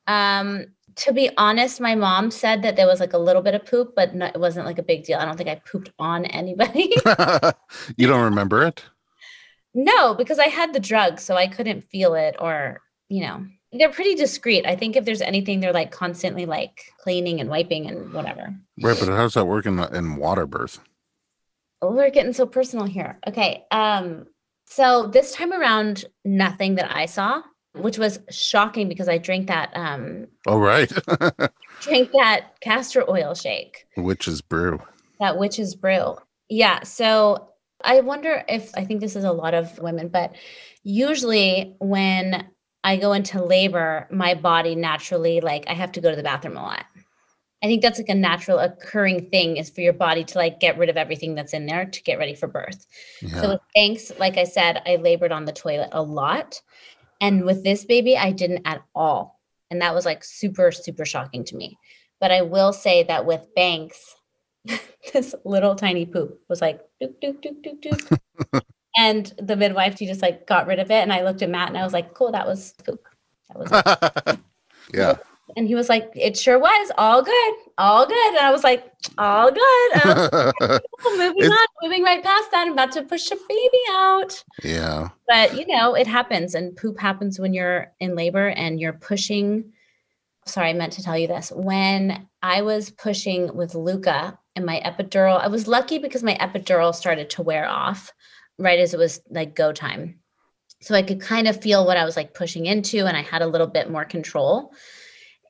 Um, 0.06 0.66
to 0.94 1.12
be 1.12 1.28
honest, 1.36 1.80
my 1.80 1.96
mom 1.96 2.30
said 2.30 2.62
that 2.62 2.76
there 2.76 2.86
was 2.86 3.00
like 3.00 3.12
a 3.12 3.18
little 3.18 3.42
bit 3.42 3.56
of 3.56 3.66
poop, 3.66 3.94
but 3.96 4.14
no, 4.14 4.26
it 4.26 4.38
wasn't 4.38 4.66
like 4.66 4.78
a 4.78 4.84
big 4.84 5.02
deal. 5.02 5.18
I 5.18 5.24
don't 5.24 5.36
think 5.36 5.48
I 5.48 5.56
pooped 5.56 5.90
on 5.98 6.26
anybody. 6.26 6.94
you 7.96 8.06
don't 8.06 8.22
remember 8.22 8.64
it? 8.64 8.84
no, 9.74 10.14
because 10.14 10.38
I 10.38 10.46
had 10.46 10.72
the 10.72 10.80
drug, 10.80 11.18
so 11.18 11.34
I 11.34 11.48
couldn't 11.48 11.90
feel 11.90 12.14
it 12.14 12.36
or, 12.38 12.80
you 13.08 13.22
know, 13.22 13.44
they're 13.72 13.90
pretty 13.90 14.14
discreet. 14.14 14.64
I 14.64 14.76
think 14.76 14.94
if 14.94 15.04
there's 15.04 15.20
anything, 15.20 15.58
they're 15.58 15.72
like 15.72 15.90
constantly 15.90 16.46
like 16.46 16.84
cleaning 16.98 17.40
and 17.40 17.50
wiping 17.50 17.88
and 17.88 18.12
whatever. 18.12 18.54
Right, 18.80 18.96
but 18.96 19.08
how 19.08 19.22
does 19.22 19.34
that 19.34 19.44
work 19.44 19.66
in, 19.66 19.80
in 19.92 20.16
water 20.16 20.46
birth? 20.46 20.78
Oh, 21.88 21.92
we're 21.94 22.10
getting 22.10 22.32
so 22.32 22.46
personal 22.46 22.86
here. 22.86 23.18
Okay. 23.26 23.64
Um, 23.70 24.26
so 24.66 25.06
this 25.06 25.32
time 25.32 25.52
around, 25.52 26.04
nothing 26.24 26.74
that 26.76 26.94
I 26.94 27.06
saw, 27.06 27.42
which 27.74 27.98
was 27.98 28.18
shocking 28.30 28.88
because 28.88 29.08
I 29.08 29.18
drank 29.18 29.46
that 29.48 29.70
um 29.76 30.26
Oh, 30.46 30.58
right. 30.58 30.90
drank 31.80 32.10
that 32.12 32.54
castor 32.60 33.08
oil 33.08 33.34
shake. 33.34 33.86
Witch's 33.96 34.40
brew. 34.40 34.80
that 35.20 35.38
witch's 35.38 35.74
brew. 35.74 36.16
Yeah. 36.48 36.82
So 36.82 37.50
I 37.84 38.00
wonder 38.00 38.42
if 38.48 38.70
I 38.76 38.84
think 38.84 39.00
this 39.00 39.14
is 39.16 39.24
a 39.24 39.32
lot 39.32 39.54
of 39.54 39.78
women, 39.78 40.08
but 40.08 40.34
usually 40.82 41.74
when 41.78 42.48
I 42.82 42.96
go 42.96 43.12
into 43.12 43.44
labor, 43.44 44.06
my 44.10 44.34
body 44.34 44.74
naturally, 44.76 45.40
like, 45.40 45.64
I 45.68 45.74
have 45.74 45.92
to 45.92 46.00
go 46.00 46.08
to 46.10 46.16
the 46.16 46.22
bathroom 46.22 46.56
a 46.56 46.62
lot. 46.62 46.84
I 47.62 47.66
think 47.66 47.82
that's 47.82 47.98
like 47.98 48.08
a 48.08 48.14
natural 48.14 48.58
occurring 48.58 49.30
thing 49.30 49.56
is 49.56 49.70
for 49.70 49.80
your 49.80 49.94
body 49.94 50.24
to 50.24 50.38
like 50.38 50.60
get 50.60 50.76
rid 50.76 50.90
of 50.90 50.96
everything 50.96 51.34
that's 51.34 51.54
in 51.54 51.66
there 51.66 51.86
to 51.86 52.02
get 52.02 52.18
ready 52.18 52.34
for 52.34 52.46
birth. 52.46 52.86
Yeah. 53.22 53.40
So 53.40 53.48
with 53.50 53.60
Banks, 53.74 54.12
like 54.18 54.36
I 54.36 54.44
said, 54.44 54.82
I 54.86 54.96
labored 54.96 55.32
on 55.32 55.46
the 55.46 55.52
toilet 55.52 55.88
a 55.92 56.02
lot. 56.02 56.60
And 57.20 57.44
with 57.44 57.64
this 57.64 57.84
baby, 57.84 58.16
I 58.16 58.32
didn't 58.32 58.66
at 58.66 58.82
all. 58.94 59.40
And 59.70 59.80
that 59.80 59.94
was 59.94 60.04
like 60.04 60.22
super, 60.22 60.70
super 60.70 61.06
shocking 61.06 61.44
to 61.44 61.56
me. 61.56 61.78
But 62.20 62.30
I 62.30 62.42
will 62.42 62.72
say 62.72 63.04
that 63.04 63.24
with 63.24 63.46
Banks, 63.54 64.14
this 65.12 65.34
little 65.44 65.74
tiny 65.74 66.04
poop 66.04 66.38
was 66.48 66.60
like 66.60 66.80
doop, 67.02 67.14
doop, 67.22 67.42
doop, 67.42 67.64
doop, 67.64 67.80
doop. 67.82 68.62
and 68.96 69.32
the 69.38 69.56
midwife, 69.56 69.96
she 69.98 70.06
just 70.06 70.22
like 70.22 70.46
got 70.46 70.66
rid 70.66 70.78
of 70.78 70.90
it. 70.90 71.02
And 71.02 71.12
I 71.12 71.22
looked 71.22 71.42
at 71.42 71.50
Matt 71.50 71.68
and 71.68 71.78
I 71.78 71.84
was 71.84 71.92
like, 71.92 72.14
cool, 72.14 72.32
that 72.32 72.46
was 72.46 72.74
poop. 72.84 73.00
That 73.48 73.58
was 73.58 74.38
yeah. 74.94 75.16
And 75.56 75.68
he 75.68 75.74
was 75.76 75.88
like, 75.88 76.10
it 76.16 76.36
sure 76.36 76.58
was 76.58 76.90
all 76.98 77.22
good, 77.22 77.54
all 77.78 78.04
good. 78.06 78.28
And 78.34 78.38
I 78.38 78.50
was 78.50 78.64
like, 78.64 78.90
all 79.16 79.50
good. 79.52 79.90
Was 80.04 80.50
like, 80.60 80.82
"Cool, 80.98 81.12
moving 81.16 81.44
It's- 81.44 81.50
on, 81.52 81.66
moving 81.82 82.02
right 82.02 82.22
past 82.22 82.50
that. 82.50 82.66
I'm 82.66 82.72
about 82.72 82.90
to 82.92 83.02
push 83.04 83.30
a 83.30 83.36
baby 83.48 83.78
out. 83.90 84.42
yeah. 84.64 85.10
But 85.28 85.54
you 85.56 85.64
know, 85.68 85.94
it 85.94 86.08
happens, 86.08 86.56
and 86.56 86.74
poop 86.76 86.98
happens 86.98 87.38
when 87.38 87.54
you're 87.54 87.92
in 88.00 88.16
labor 88.16 88.48
and 88.48 88.80
you're 88.80 88.94
pushing. 88.94 89.72
Sorry, 90.46 90.70
I 90.70 90.72
meant 90.72 90.94
to 90.94 91.02
tell 91.02 91.16
you 91.16 91.28
this. 91.28 91.52
When 91.54 92.28
I 92.42 92.62
was 92.62 92.90
pushing 92.90 93.54
with 93.56 93.74
Luca 93.76 94.36
and 94.56 94.66
my 94.66 94.80
epidural, 94.84 95.40
I 95.40 95.46
was 95.48 95.68
lucky 95.68 95.98
because 95.98 96.22
my 96.24 96.34
epidural 96.40 96.92
started 96.94 97.30
to 97.30 97.42
wear 97.42 97.66
off 97.68 98.12
right 98.58 98.78
as 98.80 98.94
it 98.94 98.98
was 98.98 99.20
like 99.30 99.54
go 99.54 99.72
time. 99.72 100.18
So 100.82 100.94
I 100.96 101.02
could 101.02 101.20
kind 101.20 101.46
of 101.48 101.62
feel 101.62 101.86
what 101.86 101.96
I 101.96 102.04
was 102.04 102.16
like 102.16 102.34
pushing 102.34 102.66
into, 102.66 103.06
and 103.06 103.16
I 103.16 103.22
had 103.22 103.42
a 103.42 103.46
little 103.46 103.66
bit 103.68 103.88
more 103.90 104.04
control. 104.04 104.72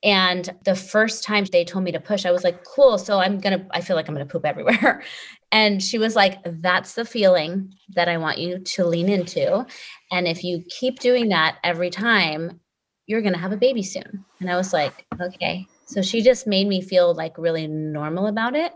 And 0.03 0.49
the 0.63 0.75
first 0.75 1.23
time 1.23 1.45
they 1.45 1.65
told 1.65 1.83
me 1.83 1.91
to 1.91 1.99
push, 1.99 2.25
I 2.25 2.31
was 2.31 2.43
like, 2.43 2.63
cool. 2.63 2.97
So 2.97 3.19
I'm 3.19 3.39
going 3.39 3.59
to, 3.59 3.65
I 3.71 3.81
feel 3.81 3.95
like 3.95 4.07
I'm 4.07 4.15
going 4.15 4.27
to 4.27 4.31
poop 4.31 4.45
everywhere. 4.45 5.03
And 5.49 5.81
she 5.81 5.97
was 5.97 6.13
like, 6.13 6.39
that's 6.61 6.95
the 6.95 7.05
feeling 7.05 7.73
that 7.95 8.09
I 8.09 8.17
want 8.17 8.37
you 8.37 8.59
to 8.59 8.85
lean 8.85 9.07
into. 9.07 9.65
And 10.11 10.27
if 10.27 10.43
you 10.43 10.61
keep 10.67 10.99
doing 10.99 11.29
that 11.29 11.57
every 11.63 11.89
time, 11.89 12.59
you're 13.05 13.21
going 13.21 13.33
to 13.33 13.39
have 13.39 13.53
a 13.53 13.57
baby 13.57 13.81
soon. 13.81 14.25
And 14.41 14.51
I 14.51 14.57
was 14.57 14.73
like, 14.73 15.05
okay. 15.21 15.65
So 15.85 16.01
she 16.01 16.21
just 16.21 16.47
made 16.47 16.67
me 16.67 16.81
feel 16.81 17.15
like 17.15 17.37
really 17.37 17.65
normal 17.65 18.27
about 18.27 18.57
it. 18.57 18.73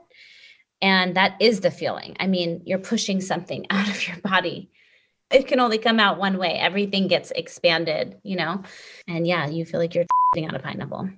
And 0.81 1.15
that 1.17 1.35
is 1.41 1.59
the 1.59 1.71
feeling. 1.71 2.15
I 2.21 2.27
mean, 2.27 2.61
you're 2.65 2.79
pushing 2.79 3.19
something 3.19 3.67
out 3.69 3.89
of 3.89 4.07
your 4.07 4.17
body. 4.19 4.71
It 5.29 5.47
can 5.47 5.59
only 5.59 5.77
come 5.77 5.99
out 5.99 6.17
one 6.17 6.37
way. 6.37 6.53
Everything 6.53 7.07
gets 7.07 7.31
expanded, 7.31 8.17
you 8.23 8.37
know? 8.37 8.63
And 9.07 9.27
yeah, 9.27 9.47
you 9.47 9.65
feel 9.65 9.79
like 9.81 9.93
you're 9.93 10.05
out 10.39 10.55
a 10.55 10.59
pineapple. 10.59 11.09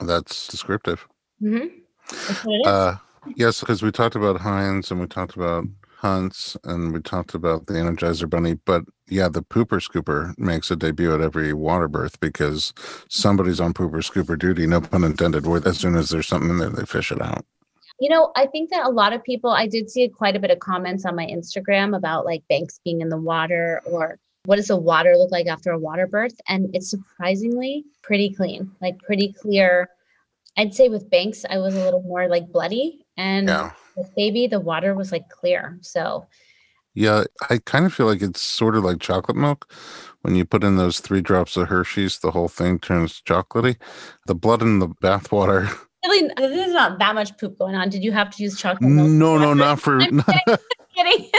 That's 0.00 0.48
descriptive. 0.48 1.06
Mm-hmm. 1.42 1.66
That's 2.10 2.44
what 2.44 2.54
it 2.54 2.60
is. 2.60 2.66
Uh, 2.66 2.96
yes, 3.36 3.60
because 3.60 3.82
we 3.82 3.90
talked 3.92 4.16
about 4.16 4.40
Heinz 4.40 4.90
and 4.90 5.00
we 5.00 5.06
talked 5.06 5.36
about 5.36 5.64
Hunts 5.96 6.56
and 6.64 6.92
we 6.92 7.00
talked 7.00 7.34
about 7.34 7.66
the 7.66 7.74
Energizer 7.74 8.28
Bunny, 8.28 8.54
but 8.54 8.82
yeah, 9.08 9.28
the 9.28 9.42
Pooper 9.42 9.80
Scooper 9.80 10.36
makes 10.38 10.70
a 10.70 10.76
debut 10.76 11.14
at 11.14 11.20
every 11.20 11.52
water 11.52 11.88
birth 11.88 12.18
because 12.20 12.72
somebody's 13.08 13.60
on 13.60 13.74
Pooper 13.74 14.02
Scooper 14.02 14.38
duty, 14.38 14.66
no 14.66 14.80
pun 14.80 15.02
intended. 15.02 15.46
Where 15.46 15.66
as 15.66 15.78
soon 15.78 15.96
as 15.96 16.10
there's 16.10 16.28
something 16.28 16.50
in 16.50 16.58
there, 16.58 16.70
they 16.70 16.84
fish 16.84 17.10
it 17.10 17.20
out. 17.20 17.44
You 18.00 18.10
know, 18.10 18.30
I 18.36 18.46
think 18.46 18.70
that 18.70 18.86
a 18.86 18.90
lot 18.90 19.12
of 19.12 19.24
people, 19.24 19.50
I 19.50 19.66
did 19.66 19.90
see 19.90 20.08
quite 20.08 20.36
a 20.36 20.38
bit 20.38 20.52
of 20.52 20.60
comments 20.60 21.04
on 21.04 21.16
my 21.16 21.26
Instagram 21.26 21.96
about 21.96 22.24
like 22.24 22.44
banks 22.48 22.78
being 22.84 23.00
in 23.00 23.08
the 23.08 23.16
water 23.16 23.82
or 23.84 24.20
what 24.48 24.56
does 24.56 24.68
the 24.68 24.76
water 24.76 25.14
look 25.14 25.30
like 25.30 25.46
after 25.46 25.70
a 25.72 25.78
water 25.78 26.06
birth? 26.06 26.32
And 26.48 26.74
it's 26.74 26.88
surprisingly 26.88 27.84
pretty 28.02 28.30
clean, 28.32 28.72
like 28.80 28.98
pretty 29.00 29.34
clear. 29.34 29.90
I'd 30.56 30.72
say 30.72 30.88
with 30.88 31.10
banks, 31.10 31.44
I 31.50 31.58
was 31.58 31.74
a 31.74 31.84
little 31.84 32.00
more 32.02 32.28
like 32.28 32.50
bloody. 32.50 33.04
And 33.18 33.46
Yeah. 33.46 33.72
with 33.94 34.08
baby, 34.16 34.46
the 34.46 34.58
water 34.58 34.94
was 34.94 35.12
like 35.12 35.28
clear. 35.28 35.78
So 35.82 36.26
Yeah, 36.94 37.24
I 37.50 37.58
kind 37.66 37.84
of 37.84 37.92
feel 37.92 38.06
like 38.06 38.22
it's 38.22 38.40
sort 38.40 38.74
of 38.74 38.84
like 38.84 39.00
chocolate 39.00 39.36
milk. 39.36 39.70
When 40.22 40.34
you 40.34 40.46
put 40.46 40.64
in 40.64 40.76
those 40.76 40.98
three 41.00 41.20
drops 41.20 41.58
of 41.58 41.68
Hershey's, 41.68 42.18
the 42.20 42.30
whole 42.30 42.48
thing 42.48 42.78
turns 42.78 43.20
chocolatey. 43.20 43.76
The 44.26 44.34
blood 44.34 44.62
in 44.62 44.78
the 44.78 44.88
bathwater. 44.88 45.68
really, 46.06 46.30
there's 46.38 46.72
not 46.72 46.98
that 47.00 47.14
much 47.14 47.36
poop 47.36 47.58
going 47.58 47.74
on. 47.74 47.90
Did 47.90 48.02
you 48.02 48.12
have 48.12 48.30
to 48.34 48.42
use 48.42 48.58
chocolate 48.58 48.90
milk? 48.90 49.10
No, 49.10 49.36
no, 49.36 49.52
not 49.66 49.78
for 49.78 50.00
I'm 50.00 50.22
kidding. 50.96 51.30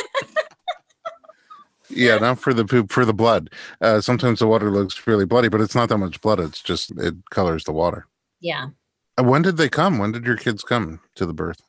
Yeah, 1.89 2.17
not 2.17 2.39
for 2.39 2.53
the 2.53 2.65
poop, 2.65 2.91
for 2.91 3.05
the 3.05 3.13
blood. 3.13 3.49
Uh, 3.81 4.01
sometimes 4.01 4.39
the 4.39 4.47
water 4.47 4.71
looks 4.71 5.05
really 5.07 5.25
bloody, 5.25 5.49
but 5.49 5.61
it's 5.61 5.75
not 5.75 5.89
that 5.89 5.97
much 5.97 6.21
blood. 6.21 6.39
It's 6.39 6.61
just 6.61 6.91
it 6.97 7.15
colors 7.31 7.63
the 7.63 7.71
water. 7.73 8.05
yeah. 8.39 8.67
When 9.21 9.41
did 9.41 9.57
they 9.57 9.67
come? 9.67 9.97
When 9.97 10.13
did 10.13 10.23
your 10.23 10.37
kids 10.37 10.63
come 10.63 11.01
to 11.15 11.25
the 11.25 11.33
birth? 11.33 11.61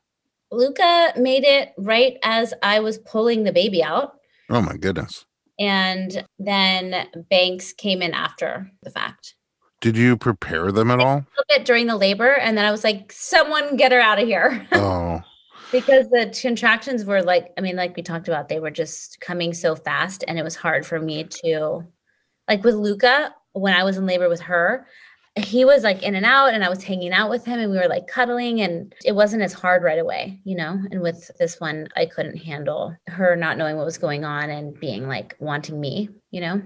Luca 0.52 1.12
made 1.16 1.42
it 1.42 1.72
right 1.78 2.16
as 2.22 2.54
I 2.62 2.78
was 2.78 2.98
pulling 2.98 3.42
the 3.42 3.52
baby 3.52 3.82
out. 3.82 4.18
Oh 4.50 4.60
my 4.62 4.76
goodness. 4.76 5.24
And 5.58 6.24
then 6.38 7.08
Banks 7.28 7.72
came 7.72 8.02
in 8.02 8.14
after 8.14 8.70
the 8.84 8.90
fact. 8.90 9.34
Did 9.80 9.96
you 9.96 10.16
prepare 10.16 10.70
them 10.70 10.90
at 10.92 11.00
all? 11.00 11.16
A 11.16 11.26
little 11.26 11.44
bit 11.48 11.64
during 11.64 11.86
the 11.88 11.96
labor. 11.96 12.34
And 12.34 12.56
then 12.56 12.64
I 12.64 12.70
was 12.70 12.84
like, 12.84 13.10
someone 13.12 13.76
get 13.76 13.90
her 13.92 14.00
out 14.00 14.20
of 14.20 14.28
here. 14.28 14.64
Oh, 14.72 15.20
because 15.72 16.08
the 16.08 16.36
contractions 16.40 17.04
were 17.04 17.22
like, 17.22 17.52
I 17.56 17.60
mean, 17.60 17.76
like 17.76 17.96
we 17.96 18.02
talked 18.02 18.28
about, 18.28 18.48
they 18.48 18.60
were 18.60 18.70
just 18.70 19.20
coming 19.20 19.52
so 19.52 19.74
fast. 19.74 20.24
And 20.26 20.38
it 20.38 20.42
was 20.42 20.56
hard 20.56 20.86
for 20.86 20.98
me 20.98 21.24
to, 21.44 21.84
like 22.48 22.64
with 22.64 22.74
Luca, 22.74 23.34
when 23.52 23.74
I 23.74 23.84
was 23.84 23.96
in 23.96 24.06
labor 24.06 24.28
with 24.28 24.40
her, 24.40 24.86
he 25.36 25.64
was 25.64 25.84
like 25.84 26.02
in 26.02 26.16
and 26.16 26.26
out 26.26 26.52
and 26.52 26.64
I 26.64 26.68
was 26.68 26.82
hanging 26.82 27.12
out 27.12 27.30
with 27.30 27.44
him 27.44 27.60
and 27.60 27.70
we 27.70 27.78
were 27.78 27.88
like 27.88 28.08
cuddling 28.08 28.60
and 28.62 28.94
it 29.04 29.12
wasn't 29.12 29.42
as 29.42 29.52
hard 29.52 29.82
right 29.82 29.98
away, 29.98 30.40
you 30.44 30.56
know? 30.56 30.80
And 30.90 31.00
with 31.00 31.30
this 31.38 31.60
one, 31.60 31.88
I 31.96 32.06
couldn't 32.06 32.36
handle 32.36 32.96
her 33.06 33.36
not 33.36 33.56
knowing 33.56 33.76
what 33.76 33.86
was 33.86 33.98
going 33.98 34.24
on 34.24 34.50
and 34.50 34.78
being 34.78 35.06
like 35.06 35.36
wanting 35.38 35.80
me, 35.80 36.08
you 36.30 36.40
know? 36.40 36.62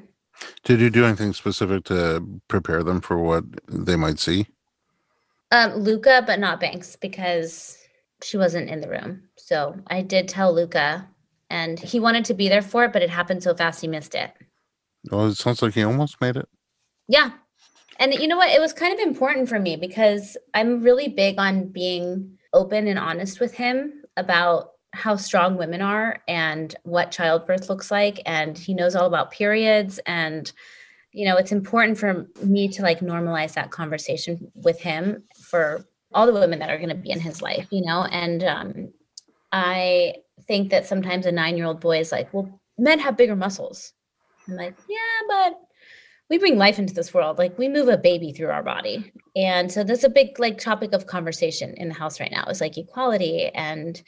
did 0.64 0.80
you 0.80 0.90
do 0.90 1.04
anything 1.04 1.32
specific 1.32 1.84
to 1.84 2.40
prepare 2.48 2.82
them 2.82 3.00
for 3.00 3.18
what 3.18 3.44
they 3.68 3.96
might 3.96 4.18
see? 4.18 4.46
Um, 5.50 5.74
Luca, 5.74 6.22
but 6.26 6.40
not 6.40 6.60
Banks 6.60 6.96
because 6.96 7.78
she 8.24 8.36
wasn't 8.36 8.70
in 8.70 8.80
the 8.80 8.88
room. 8.88 9.22
So 9.36 9.76
I 9.88 10.02
did 10.02 10.28
tell 10.28 10.52
Luca 10.54 11.08
and 11.50 11.78
he 11.78 12.00
wanted 12.00 12.24
to 12.26 12.34
be 12.34 12.48
there 12.48 12.62
for 12.62 12.84
it, 12.84 12.92
but 12.92 13.02
it 13.02 13.10
happened 13.10 13.42
so 13.42 13.54
fast 13.54 13.80
he 13.80 13.88
missed 13.88 14.14
it. 14.14 14.32
Well, 15.10 15.26
it 15.26 15.36
sounds 15.36 15.60
like 15.60 15.74
he 15.74 15.84
almost 15.84 16.20
made 16.20 16.36
it. 16.36 16.48
Yeah. 17.08 17.30
And 17.98 18.14
you 18.14 18.26
know 18.26 18.36
what? 18.36 18.50
It 18.50 18.60
was 18.60 18.72
kind 18.72 18.92
of 18.92 19.06
important 19.06 19.48
for 19.48 19.60
me 19.60 19.76
because 19.76 20.36
I'm 20.54 20.82
really 20.82 21.08
big 21.08 21.38
on 21.38 21.68
being 21.68 22.38
open 22.52 22.88
and 22.88 22.98
honest 22.98 23.40
with 23.40 23.54
him 23.54 24.02
about 24.16 24.70
how 24.92 25.16
strong 25.16 25.56
women 25.56 25.82
are 25.82 26.22
and 26.26 26.74
what 26.84 27.10
childbirth 27.10 27.68
looks 27.68 27.90
like. 27.90 28.20
And 28.26 28.56
he 28.56 28.74
knows 28.74 28.94
all 28.96 29.06
about 29.06 29.32
periods. 29.32 30.00
And, 30.06 30.50
you 31.12 31.26
know, 31.28 31.36
it's 31.36 31.52
important 31.52 31.98
for 31.98 32.26
me 32.42 32.68
to 32.68 32.82
like 32.82 33.00
normalize 33.00 33.54
that 33.54 33.70
conversation 33.70 34.50
with 34.54 34.80
him 34.80 35.24
for 35.40 35.84
all 36.14 36.26
the 36.26 36.32
women 36.32 36.58
that 36.60 36.70
are 36.70 36.78
going 36.78 36.88
to 36.88 36.94
be 36.94 37.10
in 37.10 37.20
his 37.20 37.42
life, 37.42 37.66
you 37.70 37.84
know? 37.84 38.04
And 38.04 38.44
um, 38.44 38.92
I 39.52 40.14
think 40.46 40.70
that 40.70 40.86
sometimes 40.86 41.26
a 41.26 41.32
nine 41.32 41.56
year 41.56 41.66
old 41.66 41.80
boy 41.80 41.98
is 41.98 42.12
like, 42.12 42.32
well, 42.32 42.60
men 42.78 42.98
have 43.00 43.16
bigger 43.16 43.36
muscles. 43.36 43.92
I'm 44.48 44.56
like, 44.56 44.76
yeah, 44.88 44.96
but 45.28 45.60
we 46.30 46.38
bring 46.38 46.58
life 46.58 46.78
into 46.78 46.94
this 46.94 47.12
world 47.12 47.38
like 47.38 47.56
we 47.58 47.68
move 47.68 47.88
a 47.88 47.98
baby 47.98 48.32
through 48.32 48.48
our 48.48 48.62
body 48.62 49.12
and 49.36 49.70
so 49.70 49.84
that's 49.84 50.04
a 50.04 50.08
big 50.08 50.38
like 50.38 50.58
topic 50.58 50.92
of 50.92 51.06
conversation 51.06 51.74
in 51.74 51.88
the 51.88 51.94
house 51.94 52.18
right 52.20 52.32
now 52.32 52.44
is 52.46 52.60
like 52.60 52.78
equality 52.78 53.48
and 53.54 54.02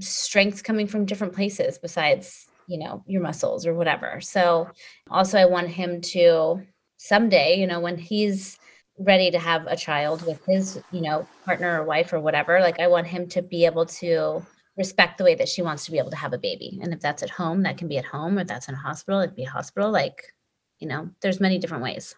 strengths 0.00 0.62
coming 0.62 0.86
from 0.86 1.06
different 1.06 1.32
places 1.32 1.78
besides 1.78 2.46
you 2.66 2.78
know 2.78 3.02
your 3.06 3.22
muscles 3.22 3.66
or 3.66 3.74
whatever 3.74 4.20
so 4.20 4.68
also 5.10 5.38
i 5.38 5.44
want 5.44 5.68
him 5.68 6.00
to 6.00 6.60
someday 6.98 7.58
you 7.58 7.66
know 7.66 7.80
when 7.80 7.96
he's 7.96 8.58
ready 8.98 9.30
to 9.30 9.38
have 9.38 9.66
a 9.66 9.76
child 9.76 10.26
with 10.26 10.44
his 10.46 10.80
you 10.90 11.00
know 11.00 11.26
partner 11.44 11.80
or 11.80 11.84
wife 11.84 12.12
or 12.12 12.20
whatever 12.20 12.60
like 12.60 12.80
i 12.80 12.86
want 12.86 13.06
him 13.06 13.28
to 13.28 13.42
be 13.42 13.66
able 13.66 13.84
to 13.84 14.44
respect 14.76 15.18
the 15.18 15.24
way 15.24 15.34
that 15.34 15.48
she 15.48 15.62
wants 15.62 15.84
to 15.84 15.90
be 15.90 15.98
able 15.98 16.10
to 16.10 16.16
have 16.16 16.32
a 16.32 16.38
baby 16.38 16.78
and 16.82 16.92
if 16.94 17.00
that's 17.00 17.22
at 17.22 17.30
home 17.30 17.62
that 17.62 17.76
can 17.76 17.88
be 17.88 17.98
at 17.98 18.04
home 18.04 18.38
or 18.38 18.40
if 18.42 18.46
that's 18.46 18.68
in 18.68 18.74
a 18.74 18.78
hospital 18.78 19.20
it'd 19.20 19.36
be 19.36 19.44
a 19.44 19.50
hospital 19.50 19.90
like 19.90 20.32
you 20.78 20.88
know 20.88 21.10
there's 21.20 21.40
many 21.40 21.58
different 21.58 21.82
ways 21.82 22.14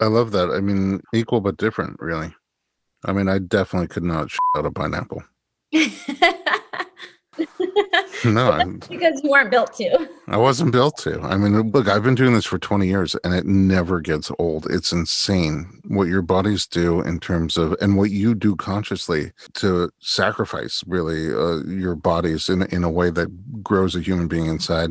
I 0.00 0.06
love 0.06 0.32
that. 0.32 0.50
I 0.50 0.60
mean, 0.60 1.02
equal 1.12 1.42
but 1.42 1.58
different, 1.58 2.00
really. 2.00 2.34
I 3.04 3.12
mean, 3.12 3.28
I 3.28 3.38
definitely 3.38 3.88
could 3.88 4.02
not 4.02 4.30
sh- 4.30 4.38
out 4.56 4.64
a 4.64 4.70
pineapple. 4.70 5.22
No, 8.24 8.78
because 8.88 9.20
you 9.22 9.30
weren't 9.30 9.50
built 9.50 9.72
to 9.74 10.08
I 10.30 10.36
wasn't 10.36 10.70
built 10.70 10.96
to. 10.98 11.20
I 11.22 11.36
mean, 11.36 11.72
look, 11.72 11.88
I've 11.88 12.04
been 12.04 12.14
doing 12.14 12.34
this 12.34 12.46
for 12.46 12.58
20 12.58 12.86
years 12.86 13.16
and 13.24 13.34
it 13.34 13.46
never 13.46 14.00
gets 14.00 14.30
old. 14.38 14.68
It's 14.70 14.92
insane 14.92 15.80
what 15.88 16.06
your 16.06 16.22
bodies 16.22 16.68
do 16.68 17.00
in 17.00 17.18
terms 17.18 17.56
of, 17.56 17.74
and 17.80 17.96
what 17.96 18.10
you 18.10 18.36
do 18.36 18.54
consciously 18.54 19.32
to 19.54 19.90
sacrifice 19.98 20.84
really 20.86 21.34
uh, 21.34 21.64
your 21.64 21.96
bodies 21.96 22.48
in, 22.48 22.62
in 22.62 22.84
a 22.84 22.90
way 22.90 23.10
that 23.10 23.62
grows 23.62 23.96
a 23.96 24.00
human 24.00 24.28
being 24.28 24.46
inside. 24.46 24.90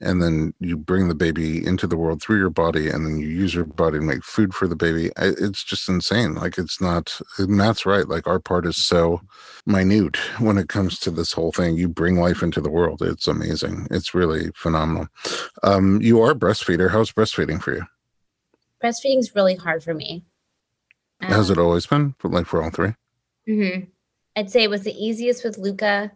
And 0.00 0.22
then 0.22 0.54
you 0.60 0.78
bring 0.78 1.08
the 1.08 1.14
baby 1.14 1.66
into 1.66 1.86
the 1.86 1.98
world 1.98 2.22
through 2.22 2.38
your 2.38 2.48
body 2.48 2.88
and 2.88 3.04
then 3.04 3.18
you 3.18 3.28
use 3.28 3.52
your 3.52 3.66
body 3.66 3.98
to 3.98 4.04
make 4.04 4.24
food 4.24 4.54
for 4.54 4.66
the 4.66 4.76
baby. 4.76 5.10
I, 5.18 5.32
it's 5.38 5.62
just 5.62 5.90
insane. 5.90 6.36
Like, 6.36 6.56
it's 6.56 6.80
not, 6.80 7.20
Matt's 7.38 7.84
right. 7.84 8.08
Like, 8.08 8.26
our 8.26 8.40
part 8.40 8.64
is 8.64 8.78
so 8.78 9.20
minute 9.66 10.16
when 10.38 10.56
it 10.58 10.68
comes 10.68 10.98
to 11.00 11.10
this 11.10 11.32
whole 11.32 11.52
thing. 11.52 11.76
You 11.80 11.88
bring 11.88 12.16
life 12.20 12.42
into 12.42 12.60
the 12.60 12.68
world. 12.70 13.00
It's 13.00 13.26
amazing. 13.26 13.86
It's 13.90 14.14
really 14.14 14.50
phenomenal. 14.54 15.08
Um, 15.62 16.00
you 16.02 16.20
are 16.20 16.32
a 16.32 16.34
breastfeeder. 16.34 16.90
How's 16.90 17.10
breastfeeding 17.10 17.60
for 17.62 17.72
you? 17.74 17.84
breastfeeding 18.84 19.18
is 19.18 19.34
really 19.34 19.54
hard 19.56 19.82
for 19.82 19.94
me 19.94 20.24
Has 21.20 21.50
Um, 21.50 21.58
it 21.58 21.60
always 21.60 21.86
been? 21.86 22.14
For 22.18 22.28
like 22.28 22.46
for 22.46 22.62
all 22.62 22.70
three? 22.70 22.92
mhm. 23.48 23.88
i'd 24.36 24.50
say 24.50 24.62
it 24.62 24.70
was 24.70 24.82
the 24.84 24.94
easiest 25.06 25.42
with 25.44 25.56
luca 25.58 26.12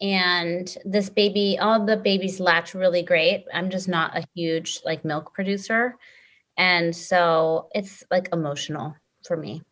and 0.00 0.76
this 0.84 1.08
baby 1.10 1.58
all 1.58 1.84
the 1.84 1.96
babies 1.96 2.38
latch 2.40 2.74
really 2.74 3.02
great 3.02 3.44
i'm 3.52 3.68
just 3.70 3.88
not 3.88 4.16
a 4.16 4.24
huge 4.34 4.80
like 4.84 5.04
milk 5.04 5.34
producer 5.34 5.96
and 6.56 6.94
so 6.94 7.68
it's 7.74 8.04
like 8.10 8.28
emotional 8.32 8.94
for 9.26 9.36
me 9.36 9.62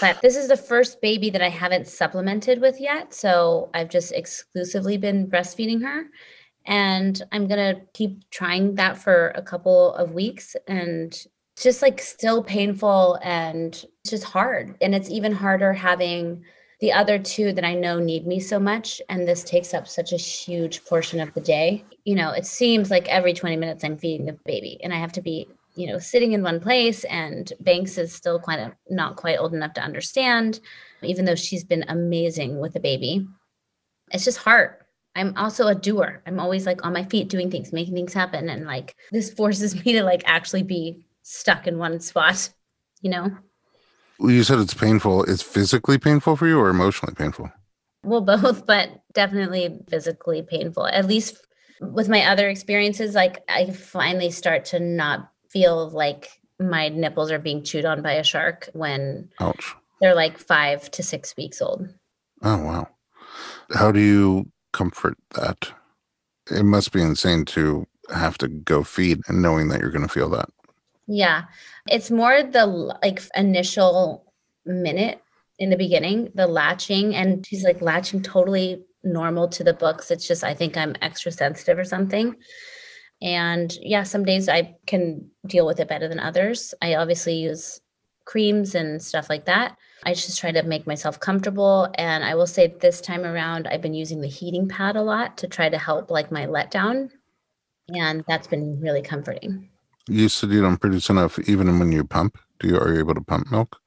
but 0.00 0.20
this 0.22 0.36
is 0.36 0.48
the 0.48 0.56
first 0.56 1.00
baby 1.00 1.30
that 1.30 1.42
i 1.42 1.48
haven't 1.48 1.86
supplemented 1.86 2.60
with 2.60 2.80
yet 2.80 3.12
so 3.12 3.70
i've 3.74 3.88
just 3.88 4.12
exclusively 4.12 4.96
been 4.96 5.26
breastfeeding 5.26 5.82
her 5.82 6.04
and 6.66 7.22
i'm 7.32 7.46
going 7.46 7.74
to 7.74 7.80
keep 7.94 8.28
trying 8.30 8.74
that 8.74 8.96
for 8.96 9.28
a 9.34 9.42
couple 9.42 9.94
of 9.94 10.12
weeks 10.12 10.56
and 10.66 11.26
just 11.60 11.82
like 11.82 12.00
still 12.00 12.42
painful 12.42 13.18
and 13.22 13.84
it's 14.00 14.10
just 14.10 14.24
hard 14.24 14.76
and 14.80 14.94
it's 14.94 15.10
even 15.10 15.32
harder 15.32 15.72
having 15.72 16.42
the 16.80 16.92
other 16.92 17.18
two 17.18 17.52
that 17.52 17.64
I 17.64 17.74
know 17.74 17.98
need 17.98 18.26
me 18.26 18.40
so 18.40 18.58
much. 18.58 19.00
And 19.08 19.28
this 19.28 19.44
takes 19.44 19.74
up 19.74 19.86
such 19.86 20.12
a 20.12 20.16
huge 20.16 20.84
portion 20.86 21.20
of 21.20 21.32
the 21.34 21.40
day. 21.40 21.84
You 22.04 22.14
know, 22.14 22.30
it 22.30 22.46
seems 22.46 22.90
like 22.90 23.06
every 23.08 23.34
20 23.34 23.56
minutes 23.56 23.84
I'm 23.84 23.98
feeding 23.98 24.26
the 24.26 24.38
baby 24.46 24.80
and 24.82 24.92
I 24.92 24.96
have 24.96 25.12
to 25.12 25.20
be 25.20 25.46
you 25.74 25.86
know, 25.86 25.98
sitting 25.98 26.32
in 26.32 26.42
one 26.42 26.60
place 26.60 27.04
and 27.04 27.52
Banks 27.60 27.98
is 27.98 28.12
still 28.12 28.38
quite 28.38 28.58
a, 28.58 28.74
not 28.88 29.16
quite 29.16 29.38
old 29.38 29.54
enough 29.54 29.74
to 29.74 29.82
understand, 29.82 30.60
even 31.02 31.24
though 31.24 31.34
she's 31.34 31.64
been 31.64 31.84
amazing 31.88 32.58
with 32.58 32.74
the 32.74 32.80
baby. 32.80 33.26
It's 34.10 34.24
just 34.24 34.38
hard. 34.38 34.76
I'm 35.16 35.36
also 35.36 35.66
a 35.66 35.74
doer. 35.74 36.22
I'm 36.26 36.40
always 36.40 36.66
like 36.66 36.84
on 36.84 36.92
my 36.92 37.04
feet 37.04 37.28
doing 37.28 37.50
things, 37.50 37.72
making 37.72 37.94
things 37.94 38.12
happen. 38.12 38.48
And 38.48 38.66
like 38.66 38.96
this 39.12 39.32
forces 39.32 39.74
me 39.84 39.92
to 39.92 40.02
like 40.02 40.22
actually 40.26 40.62
be 40.62 41.04
stuck 41.22 41.66
in 41.66 41.78
one 41.78 42.00
spot, 42.00 42.50
you 43.00 43.10
know? 43.10 43.30
You 44.20 44.42
said 44.42 44.58
it's 44.58 44.74
painful. 44.74 45.24
It's 45.24 45.42
physically 45.42 45.98
painful 45.98 46.36
for 46.36 46.46
you 46.46 46.58
or 46.58 46.68
emotionally 46.68 47.14
painful? 47.14 47.50
Well, 48.02 48.20
both, 48.20 48.66
but 48.66 49.02
definitely 49.14 49.78
physically 49.88 50.42
painful. 50.42 50.86
At 50.86 51.06
least 51.06 51.46
with 51.80 52.08
my 52.08 52.26
other 52.26 52.48
experiences, 52.48 53.14
like 53.14 53.42
I 53.48 53.70
finally 53.70 54.30
start 54.30 54.66
to 54.66 54.80
not 54.80 55.30
feel 55.52 55.90
like 55.90 56.40
my 56.58 56.88
nipples 56.88 57.30
are 57.30 57.38
being 57.38 57.62
chewed 57.62 57.84
on 57.84 58.02
by 58.02 58.12
a 58.12 58.24
shark 58.24 58.68
when 58.72 59.30
Ouch. 59.40 59.74
they're 60.00 60.14
like 60.14 60.38
five 60.38 60.90
to 60.92 61.02
six 61.02 61.36
weeks 61.36 61.62
old. 61.62 61.88
Oh, 62.42 62.62
wow. 62.62 62.88
How 63.72 63.92
do 63.92 64.00
you 64.00 64.50
comfort 64.72 65.16
that? 65.34 65.70
It 66.50 66.64
must 66.64 66.92
be 66.92 67.02
insane 67.02 67.44
to 67.46 67.86
have 68.12 68.36
to 68.38 68.48
go 68.48 68.82
feed 68.82 69.20
and 69.28 69.40
knowing 69.40 69.68
that 69.68 69.80
you're 69.80 69.90
going 69.90 70.06
to 70.06 70.12
feel 70.12 70.28
that. 70.30 70.48
Yeah. 71.06 71.44
It's 71.88 72.10
more 72.10 72.42
the 72.42 72.66
like 72.66 73.22
initial 73.34 74.32
minute 74.66 75.22
in 75.58 75.70
the 75.70 75.76
beginning, 75.76 76.30
the 76.34 76.46
latching, 76.46 77.14
and 77.14 77.46
she's 77.46 77.64
like 77.64 77.80
latching 77.80 78.22
totally 78.22 78.84
normal 79.02 79.48
to 79.48 79.64
the 79.64 79.74
books. 79.74 80.10
It's 80.10 80.26
just, 80.26 80.44
I 80.44 80.54
think 80.54 80.76
I'm 80.76 80.96
extra 81.02 81.32
sensitive 81.32 81.78
or 81.78 81.84
something. 81.84 82.36
And 83.22 83.76
yeah, 83.82 84.02
some 84.02 84.24
days 84.24 84.48
I 84.48 84.76
can 84.86 85.30
deal 85.46 85.66
with 85.66 85.80
it 85.80 85.88
better 85.88 86.08
than 86.08 86.20
others. 86.20 86.74
I 86.80 86.94
obviously 86.94 87.34
use 87.34 87.80
creams 88.24 88.74
and 88.74 89.02
stuff 89.02 89.28
like 89.28 89.44
that. 89.46 89.76
I 90.04 90.14
just 90.14 90.38
try 90.38 90.52
to 90.52 90.62
make 90.62 90.86
myself 90.86 91.20
comfortable. 91.20 91.88
And 91.96 92.24
I 92.24 92.34
will 92.34 92.46
say 92.46 92.74
this 92.80 93.00
time 93.00 93.24
around, 93.24 93.66
I've 93.66 93.82
been 93.82 93.94
using 93.94 94.20
the 94.20 94.28
heating 94.28 94.68
pad 94.68 94.96
a 94.96 95.02
lot 95.02 95.36
to 95.38 95.48
try 95.48 95.68
to 95.68 95.78
help 95.78 96.10
like 96.10 96.30
my 96.30 96.46
letdown. 96.46 97.10
And 97.88 98.24
that's 98.26 98.46
been 98.46 98.80
really 98.80 99.02
comforting. 99.02 99.68
You 100.08 100.28
said 100.28 100.50
you 100.50 100.62
don't 100.62 100.78
produce 100.78 101.10
enough 101.10 101.38
even 101.40 101.78
when 101.78 101.92
you 101.92 102.04
pump. 102.04 102.38
Do 102.58 102.68
you 102.68 102.78
are 102.78 102.92
you 102.92 103.00
able 103.00 103.14
to 103.14 103.20
pump 103.20 103.50
milk? 103.50 103.78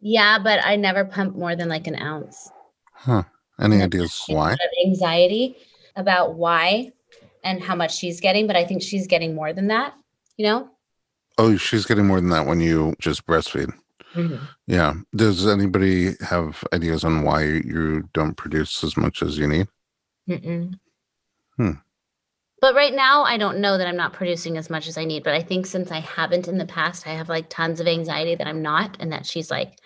Yeah, 0.00 0.38
but 0.38 0.64
I 0.64 0.76
never 0.76 1.04
pump 1.04 1.36
more 1.36 1.56
than 1.56 1.68
like 1.68 1.86
an 1.86 1.96
ounce. 1.96 2.50
Huh. 2.92 3.22
Any 3.60 3.82
ideas 3.82 4.24
why? 4.26 4.56
anxiety 4.84 5.56
about 5.96 6.34
why 6.34 6.92
and 7.42 7.62
how 7.62 7.74
much 7.74 7.96
she's 7.96 8.20
getting, 8.20 8.46
but 8.46 8.56
I 8.56 8.64
think 8.64 8.82
she's 8.82 9.06
getting 9.06 9.34
more 9.34 9.52
than 9.52 9.68
that, 9.68 9.94
you 10.36 10.46
know? 10.46 10.70
Oh, 11.38 11.56
she's 11.56 11.86
getting 11.86 12.06
more 12.06 12.20
than 12.20 12.30
that 12.30 12.46
when 12.46 12.60
you 12.60 12.94
just 13.00 13.26
breastfeed. 13.26 13.72
Yeah. 14.66 14.94
Does 15.14 15.46
anybody 15.46 16.14
have 16.20 16.64
ideas 16.72 17.04
on 17.04 17.22
why 17.22 17.44
you 17.44 18.08
don't 18.12 18.36
produce 18.36 18.84
as 18.84 18.96
much 18.96 19.22
as 19.22 19.38
you 19.38 19.46
need? 19.46 19.68
Mm-mm. 20.28 20.74
Hmm. 21.56 21.72
But 22.60 22.74
right 22.74 22.94
now, 22.94 23.24
I 23.24 23.38
don't 23.38 23.58
know 23.58 23.76
that 23.76 23.88
I'm 23.88 23.96
not 23.96 24.12
producing 24.12 24.56
as 24.56 24.70
much 24.70 24.86
as 24.86 24.96
I 24.96 25.04
need. 25.04 25.24
But 25.24 25.34
I 25.34 25.42
think 25.42 25.66
since 25.66 25.90
I 25.90 25.98
haven't 26.00 26.46
in 26.46 26.58
the 26.58 26.66
past, 26.66 27.06
I 27.06 27.10
have 27.10 27.28
like 27.28 27.48
tons 27.48 27.80
of 27.80 27.88
anxiety 27.88 28.36
that 28.36 28.46
I'm 28.46 28.62
not, 28.62 28.96
and 29.00 29.12
that 29.12 29.26
she's 29.26 29.50
like 29.50 29.78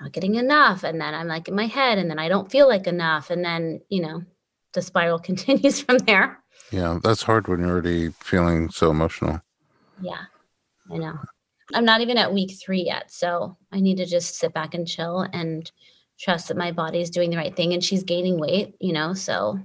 not 0.00 0.12
getting 0.12 0.34
enough. 0.34 0.82
And 0.82 1.00
then 1.00 1.14
I'm 1.14 1.28
like 1.28 1.46
in 1.46 1.54
my 1.54 1.66
head, 1.66 1.98
and 1.98 2.10
then 2.10 2.18
I 2.18 2.28
don't 2.28 2.50
feel 2.50 2.66
like 2.66 2.86
enough. 2.86 3.30
And 3.30 3.44
then, 3.44 3.80
you 3.88 4.02
know, 4.02 4.22
the 4.72 4.82
spiral 4.82 5.18
continues 5.30 5.80
from 5.80 5.98
there. 5.98 6.42
Yeah, 6.70 6.98
that's 7.02 7.22
hard 7.22 7.48
when 7.48 7.60
you're 7.60 7.70
already 7.70 8.10
feeling 8.10 8.70
so 8.70 8.90
emotional. 8.90 9.40
Yeah, 10.00 10.24
I 10.90 10.98
know. 10.98 11.18
I'm 11.74 11.84
not 11.84 12.00
even 12.00 12.18
at 12.18 12.32
week 12.32 12.52
three 12.60 12.82
yet. 12.82 13.10
So 13.10 13.56
I 13.72 13.80
need 13.80 13.96
to 13.96 14.06
just 14.06 14.36
sit 14.36 14.54
back 14.54 14.74
and 14.74 14.86
chill 14.86 15.26
and 15.32 15.70
trust 16.18 16.48
that 16.48 16.56
my 16.56 16.72
body 16.72 17.00
is 17.00 17.10
doing 17.10 17.30
the 17.30 17.36
right 17.36 17.54
thing. 17.54 17.72
And 17.72 17.82
she's 17.82 18.02
gaining 18.02 18.38
weight, 18.38 18.74
you 18.80 18.92
know, 18.92 19.14
so 19.14 19.58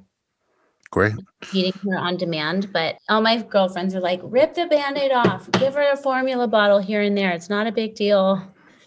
Great. 0.91 1.14
feeding 1.43 1.74
her 1.84 1.97
on 1.97 2.18
demand. 2.18 2.72
But 2.74 2.97
all 3.10 3.22
my 3.22 3.41
girlfriends 3.41 3.95
are 3.95 4.01
like, 4.01 4.20
rip 4.24 4.54
the 4.54 4.68
band 4.68 4.97
aid 4.97 5.12
off, 5.12 5.49
give 5.54 5.74
her 5.76 5.91
a 5.91 5.97
formula 5.97 6.47
bottle 6.47 6.80
here 6.80 7.01
and 7.01 7.18
there. 7.18 7.32
It's 7.32 7.49
not 7.49 7.68
a 7.68 7.72
big 7.72 7.95
deal. 7.95 8.41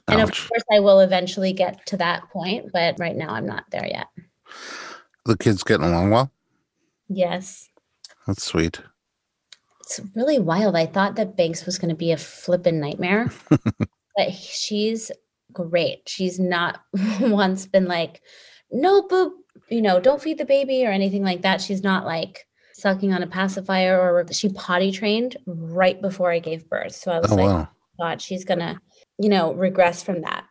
And 0.09 0.21
of 0.21 0.31
course, 0.31 0.63
I 0.73 0.79
will 0.79 1.01
eventually 1.01 1.53
get 1.53 1.85
to 1.87 1.97
that 1.97 2.29
point. 2.31 2.71
But 2.73 2.97
right 2.99 3.17
now, 3.17 3.31
I'm 3.31 3.47
not 3.47 3.65
there 3.71 3.87
yet. 3.87 4.07
The 5.25 5.37
kid's 5.37 5.65
getting 5.65 5.87
along 5.87 6.11
well. 6.11 6.31
Yes. 7.09 7.66
That's 8.27 8.45
sweet. 8.45 8.81
It's 9.83 10.01
really 10.15 10.39
wild. 10.39 10.75
I 10.75 10.87
thought 10.87 11.17
that 11.17 11.37
Banks 11.37 11.65
was 11.65 11.79
going 11.79 11.91
to 11.91 11.95
be 11.95 12.11
a 12.11 12.17
flippin' 12.17 12.81
nightmare, 12.81 13.31
but 14.17 14.33
she's 14.33 15.13
great. 15.53 16.03
She's 16.09 16.41
not 16.41 16.81
once 17.21 17.67
been 17.67 17.87
like, 17.87 18.21
no, 18.71 19.03
boob, 19.03 19.33
you 19.71 19.81
know, 19.81 20.01
don't 20.01 20.21
feed 20.21 20.39
the 20.39 20.45
baby 20.45 20.85
or 20.85 20.91
anything 20.91 21.23
like 21.23 21.43
that. 21.43 21.61
She's 21.61 21.85
not 21.85 22.05
like 22.05 22.47
sucking 22.75 23.13
on 23.13 23.23
a 23.23 23.27
pacifier 23.27 23.99
or 23.99 24.27
she 24.33 24.49
potty 24.51 24.91
trained 24.91 25.37
right 25.47 26.01
before 26.03 26.31
I 26.31 26.41
gave 26.41 26.69
birth. 26.69 26.95
So 26.95 27.13
I 27.13 27.21
was 27.21 27.31
Oh 27.31 27.37
like, 27.37 27.47
wow. 27.47 27.69
God, 27.99 28.21
she's 28.21 28.45
going 28.45 28.61
to, 28.61 28.79
you 29.19 29.29
know, 29.29 29.55
regress 29.55 30.03
from 30.03 30.23
that. 30.23 30.45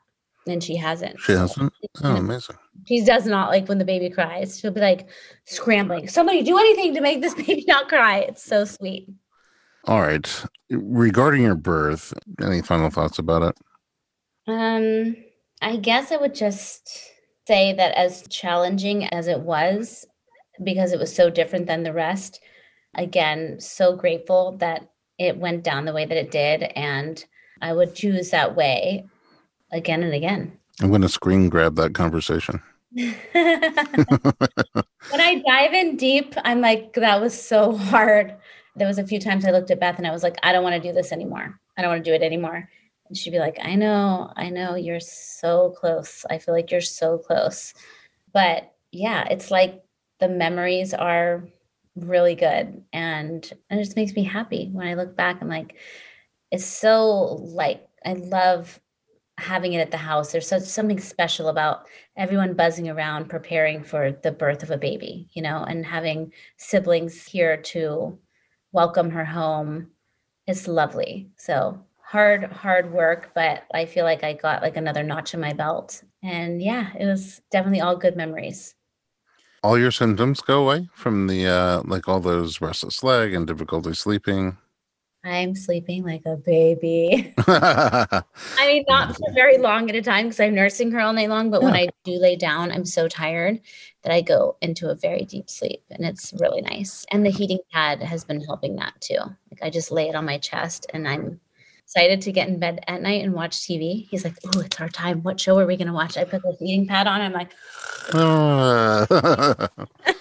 And 0.48 0.64
she 0.64 0.76
hasn't. 0.76 1.20
She 1.20 1.34
hasn't. 1.34 1.74
Oh, 2.04 2.16
amazing. 2.16 2.56
She 2.86 3.04
does 3.04 3.26
not 3.26 3.50
like 3.50 3.68
when 3.68 3.78
the 3.78 3.86
baby 3.86 4.10
cries. 4.10 4.60
She'll 4.60 4.72
be 4.72 4.82
like 4.82 5.08
scrambling. 5.46 6.08
Somebody 6.08 6.44
do 6.44 6.58
anything 6.58 6.94
to 6.94 7.02
make 7.02 7.22
this 7.22 7.34
baby 7.46 7.66
not 7.68 7.90
cry. 7.90 8.20
It's 8.20 8.44
so 8.44 8.66
sweet. 8.66 9.10
All 9.86 10.02
right. 10.02 10.46
Regarding 10.70 11.44
your 11.44 11.56
birth, 11.56 12.14
any 12.42 12.62
final 12.62 12.90
thoughts 12.90 13.20
about 13.20 13.44
it? 13.44 13.58
Um, 14.48 15.16
I 15.62 15.78
guess 15.78 16.12
I 16.12 16.18
would 16.18 16.36
just 16.36 17.12
say 17.48 17.74
that 17.74 17.96
as 17.96 18.28
challenging 18.30 19.06
as 19.08 19.28
it 19.28 19.40
was, 19.40 20.06
because 20.64 20.92
it 20.92 21.00
was 21.00 21.14
so 21.14 21.30
different 21.30 21.68
than 21.68 21.84
the 21.84 21.94
rest, 21.94 22.40
again, 22.96 23.60
so 23.60 23.96
grateful 23.96 24.58
that 24.58 24.90
it 25.18 25.38
went 25.38 25.64
down 25.64 25.86
the 25.86 25.94
way 25.94 26.06
that 26.06 26.18
it 26.18 26.32
did. 26.32 26.64
And 26.76 27.24
I 27.62 27.74
would 27.74 27.96
choose 27.96 28.32
that 28.32 28.56
way 28.56 29.06
again 29.72 30.04
and 30.04 30.14
again. 30.14 30.58
I'm 30.82 30.90
going 30.90 31.02
to 31.02 31.10
screen 31.10 31.50
grab 31.50 31.76
that 31.76 31.94
conversation. 31.94 32.62
when 33.32 35.20
I 35.20 35.44
dive 35.46 35.74
in 35.74 35.98
deep, 35.98 36.34
I'm 36.46 36.62
like, 36.62 36.94
that 36.94 37.20
was 37.20 37.40
so 37.40 37.76
hard. 37.76 38.36
There 38.78 38.88
was 38.88 39.00
a 39.00 39.06
few 39.06 39.20
times 39.20 39.44
I 39.44 39.52
looked 39.52 39.70
at 39.70 39.82
Beth 39.82 39.98
and 39.98 40.08
I 40.08 40.12
was 40.12 40.24
like, 40.24 40.38
I 40.44 40.54
don't 40.54 40.64
want 40.64 40.82
to 40.82 40.90
do 40.90 40.94
this 40.94 41.12
anymore. 41.12 41.60
I 41.78 41.82
don't 41.82 41.92
want 41.92 42.06
to 42.06 42.10
do 42.10 42.16
it 42.16 42.24
anymore. 42.24 42.70
And 43.08 43.18
she'd 43.18 43.32
be 43.32 43.40
like, 43.40 43.58
I 43.62 43.76
know, 43.76 44.32
I 44.38 44.50
know, 44.50 44.76
you're 44.76 45.02
so 45.02 45.72
close. 45.72 46.26
I 46.30 46.38
feel 46.38 46.54
like 46.54 46.72
you're 46.72 46.80
so 46.80 47.18
close. 47.18 47.74
But 48.34 48.74
yeah, 48.94 49.28
it's 49.30 49.52
like 49.52 49.84
the 50.22 50.30
memories 50.30 50.94
are 50.94 51.44
really 51.98 52.36
good. 52.36 52.82
And 52.94 53.52
and 53.70 53.80
it 53.80 53.84
just 53.84 53.98
makes 53.98 54.14
me 54.14 54.24
happy 54.24 54.70
when 54.72 54.88
I 54.88 54.94
look 54.94 55.18
back. 55.18 55.42
I'm 55.42 55.50
like, 55.50 55.76
it's 56.50 56.66
so 56.66 57.42
like, 57.42 57.86
I 58.06 58.14
love 58.14 58.80
having 59.38 59.74
it 59.74 59.80
at 59.80 59.92
the 59.92 59.98
house. 59.98 60.32
There's 60.32 60.48
such 60.48 60.64
something 60.64 61.00
special 61.00 61.50
about 61.50 61.88
everyone 62.18 62.54
buzzing 62.54 62.90
around 62.90 63.30
preparing 63.30 63.84
for 63.84 64.12
the 64.12 64.32
birth 64.32 64.64
of 64.64 64.72
a 64.72 64.78
baby, 64.78 65.30
you 65.34 65.42
know, 65.42 65.64
and 65.64 65.86
having 65.86 66.32
siblings 66.58 67.26
here 67.26 67.58
to 67.58 68.18
welcome 68.72 69.10
her 69.10 69.26
home. 69.26 69.88
It's 70.48 70.68
lovely. 70.68 71.30
So 71.38 71.80
hard, 72.02 72.46
hard 72.46 72.92
work, 72.92 73.32
but 73.36 73.64
I 73.74 73.86
feel 73.86 74.06
like 74.06 74.24
I 74.24 74.34
got 74.34 74.62
like 74.62 74.78
another 74.78 75.04
notch 75.04 75.34
in 75.34 75.40
my 75.40 75.54
belt. 75.54 76.04
And 76.24 76.62
yeah, 76.62 76.92
it 76.98 77.06
was 77.06 77.42
definitely 77.52 77.82
all 77.82 77.98
good 77.98 78.16
memories. 78.16 78.76
All 79.64 79.78
your 79.78 79.92
symptoms 79.92 80.42
go 80.42 80.62
away 80.64 80.88
from 80.94 81.28
the 81.28 81.48
uh 81.48 81.82
like 81.86 82.08
all 82.08 82.20
those 82.20 82.62
restless 82.62 83.04
leg 83.04 83.34
and 83.34 83.48
difficulty 83.48 83.94
sleeping. 83.96 84.58
I'm 85.26 85.56
sleeping 85.56 86.04
like 86.04 86.22
a 86.28 86.38
baby. 86.38 87.34
I 87.48 88.22
mean, 88.60 88.86
not 88.88 89.10
mm. 89.10 89.16
for 89.16 89.34
very 89.34 89.58
long 89.58 89.90
at 89.90 89.96
a 89.96 90.02
time 90.02 90.28
because 90.28 90.40
I'm 90.40 90.54
nursing 90.54 90.92
her 90.92 91.00
all 91.00 91.14
night 91.14 91.30
long. 91.30 91.50
But 91.50 91.64
when 91.64 91.74
I 91.74 91.88
do 92.04 92.12
lay 92.12 92.36
down, 92.36 92.72
I'm 92.72 92.86
so 92.86 93.08
tired 93.08 93.60
that 94.04 94.14
I 94.14 94.22
go 94.22 94.56
into 94.62 94.92
a 94.92 94.96
very 94.96 95.26
deep 95.26 95.50
sleep, 95.50 95.82
and 95.90 96.06
it's 96.06 96.32
really 96.40 96.62
nice. 96.62 97.08
And 97.10 97.26
the 97.26 97.32
heating 97.32 97.58
pad 97.72 98.04
has 98.04 98.24
been 98.24 98.40
helping 98.40 98.76
that 98.76 98.94
too. 99.02 99.18
Like 99.18 99.64
I 99.64 99.72
just 99.72 99.92
lay 99.92 100.10
it 100.10 100.16
on 100.16 100.26
my 100.26 100.38
chest, 100.38 100.86
and 100.94 101.08
I'm 101.08 101.40
excited 101.84 102.22
to 102.22 102.32
get 102.32 102.48
in 102.48 102.60
bed 102.60 102.84
at 102.88 103.02
night 103.02 103.24
and 103.24 103.34
watch 103.34 103.62
TV. 103.62 104.08
He's 104.08 104.24
like, 104.24 104.38
"Oh, 104.46 104.60
it's 104.60 104.80
our 104.80 104.90
time. 104.90 105.24
What 105.24 105.40
show 105.40 105.58
are 105.58 105.66
we 105.66 105.76
gonna 105.76 105.92
watch?" 105.92 106.18
I 106.18 106.24
put 106.24 106.44
the 106.44 106.56
heating 106.60 106.88
pad 106.88 107.08
on. 107.08 107.22
I'm 107.22 107.34
like, 107.34 107.52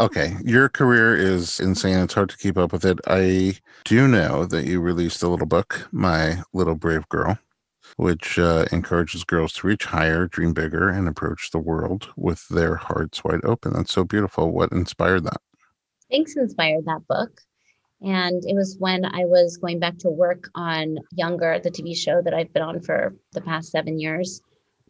okay, 0.00 0.36
your 0.44 0.68
career 0.68 1.16
is 1.16 1.60
insane. 1.60 1.98
It's 1.98 2.14
hard 2.14 2.30
to 2.30 2.36
keep 2.36 2.56
up 2.56 2.72
with 2.72 2.84
it. 2.84 2.98
I 3.06 3.54
do 3.84 4.06
know 4.06 4.44
that 4.46 4.66
you 4.66 4.80
released 4.80 5.22
a 5.22 5.28
little 5.28 5.46
book, 5.46 5.88
My 5.92 6.42
Little 6.52 6.74
Brave 6.74 7.08
Girl, 7.08 7.38
which 7.96 8.38
uh, 8.38 8.66
encourages 8.72 9.24
girls 9.24 9.52
to 9.54 9.66
reach 9.66 9.84
higher, 9.84 10.26
dream 10.26 10.52
bigger, 10.52 10.88
and 10.88 11.08
approach 11.08 11.50
the 11.50 11.58
world 11.58 12.08
with 12.16 12.46
their 12.48 12.76
hearts 12.76 13.24
wide 13.24 13.44
open. 13.44 13.72
That's 13.72 13.92
so 13.92 14.04
beautiful. 14.04 14.52
What 14.52 14.72
inspired 14.72 15.24
that? 15.24 15.40
Banks 16.10 16.36
inspired 16.36 16.84
that 16.86 17.06
book. 17.08 17.40
And 18.00 18.44
it 18.46 18.54
was 18.54 18.76
when 18.78 19.04
I 19.04 19.24
was 19.24 19.56
going 19.56 19.80
back 19.80 19.98
to 19.98 20.08
work 20.08 20.48
on 20.54 20.98
Younger, 21.16 21.58
the 21.58 21.70
TV 21.70 21.96
show 21.96 22.22
that 22.22 22.32
I've 22.32 22.52
been 22.52 22.62
on 22.62 22.80
for 22.80 23.16
the 23.32 23.40
past 23.40 23.72
seven 23.72 23.98
years. 23.98 24.40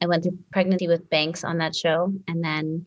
I 0.03 0.07
went 0.07 0.23
through 0.23 0.39
pregnancy 0.53 0.87
with 0.87 1.09
Banks 1.09 1.43
on 1.43 1.59
that 1.59 1.75
show. 1.75 2.13
And 2.29 2.45
then 2.45 2.85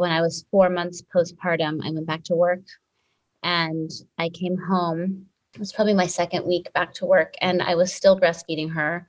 when 0.00 0.10
I 0.10 0.20
was 0.20 0.44
four 0.50 0.68
months 0.68 1.02
postpartum, 1.14 1.80
I 1.84 1.90
went 1.90 2.06
back 2.06 2.24
to 2.24 2.34
work 2.34 2.62
and 3.42 3.90
I 4.18 4.28
came 4.30 4.56
home. 4.56 5.26
It 5.54 5.60
was 5.60 5.72
probably 5.72 5.94
my 5.94 6.06
second 6.06 6.46
week 6.46 6.72
back 6.72 6.94
to 6.94 7.06
work, 7.06 7.34
and 7.40 7.60
I 7.60 7.74
was 7.74 7.92
still 7.92 8.18
breastfeeding 8.18 8.72
her. 8.72 9.08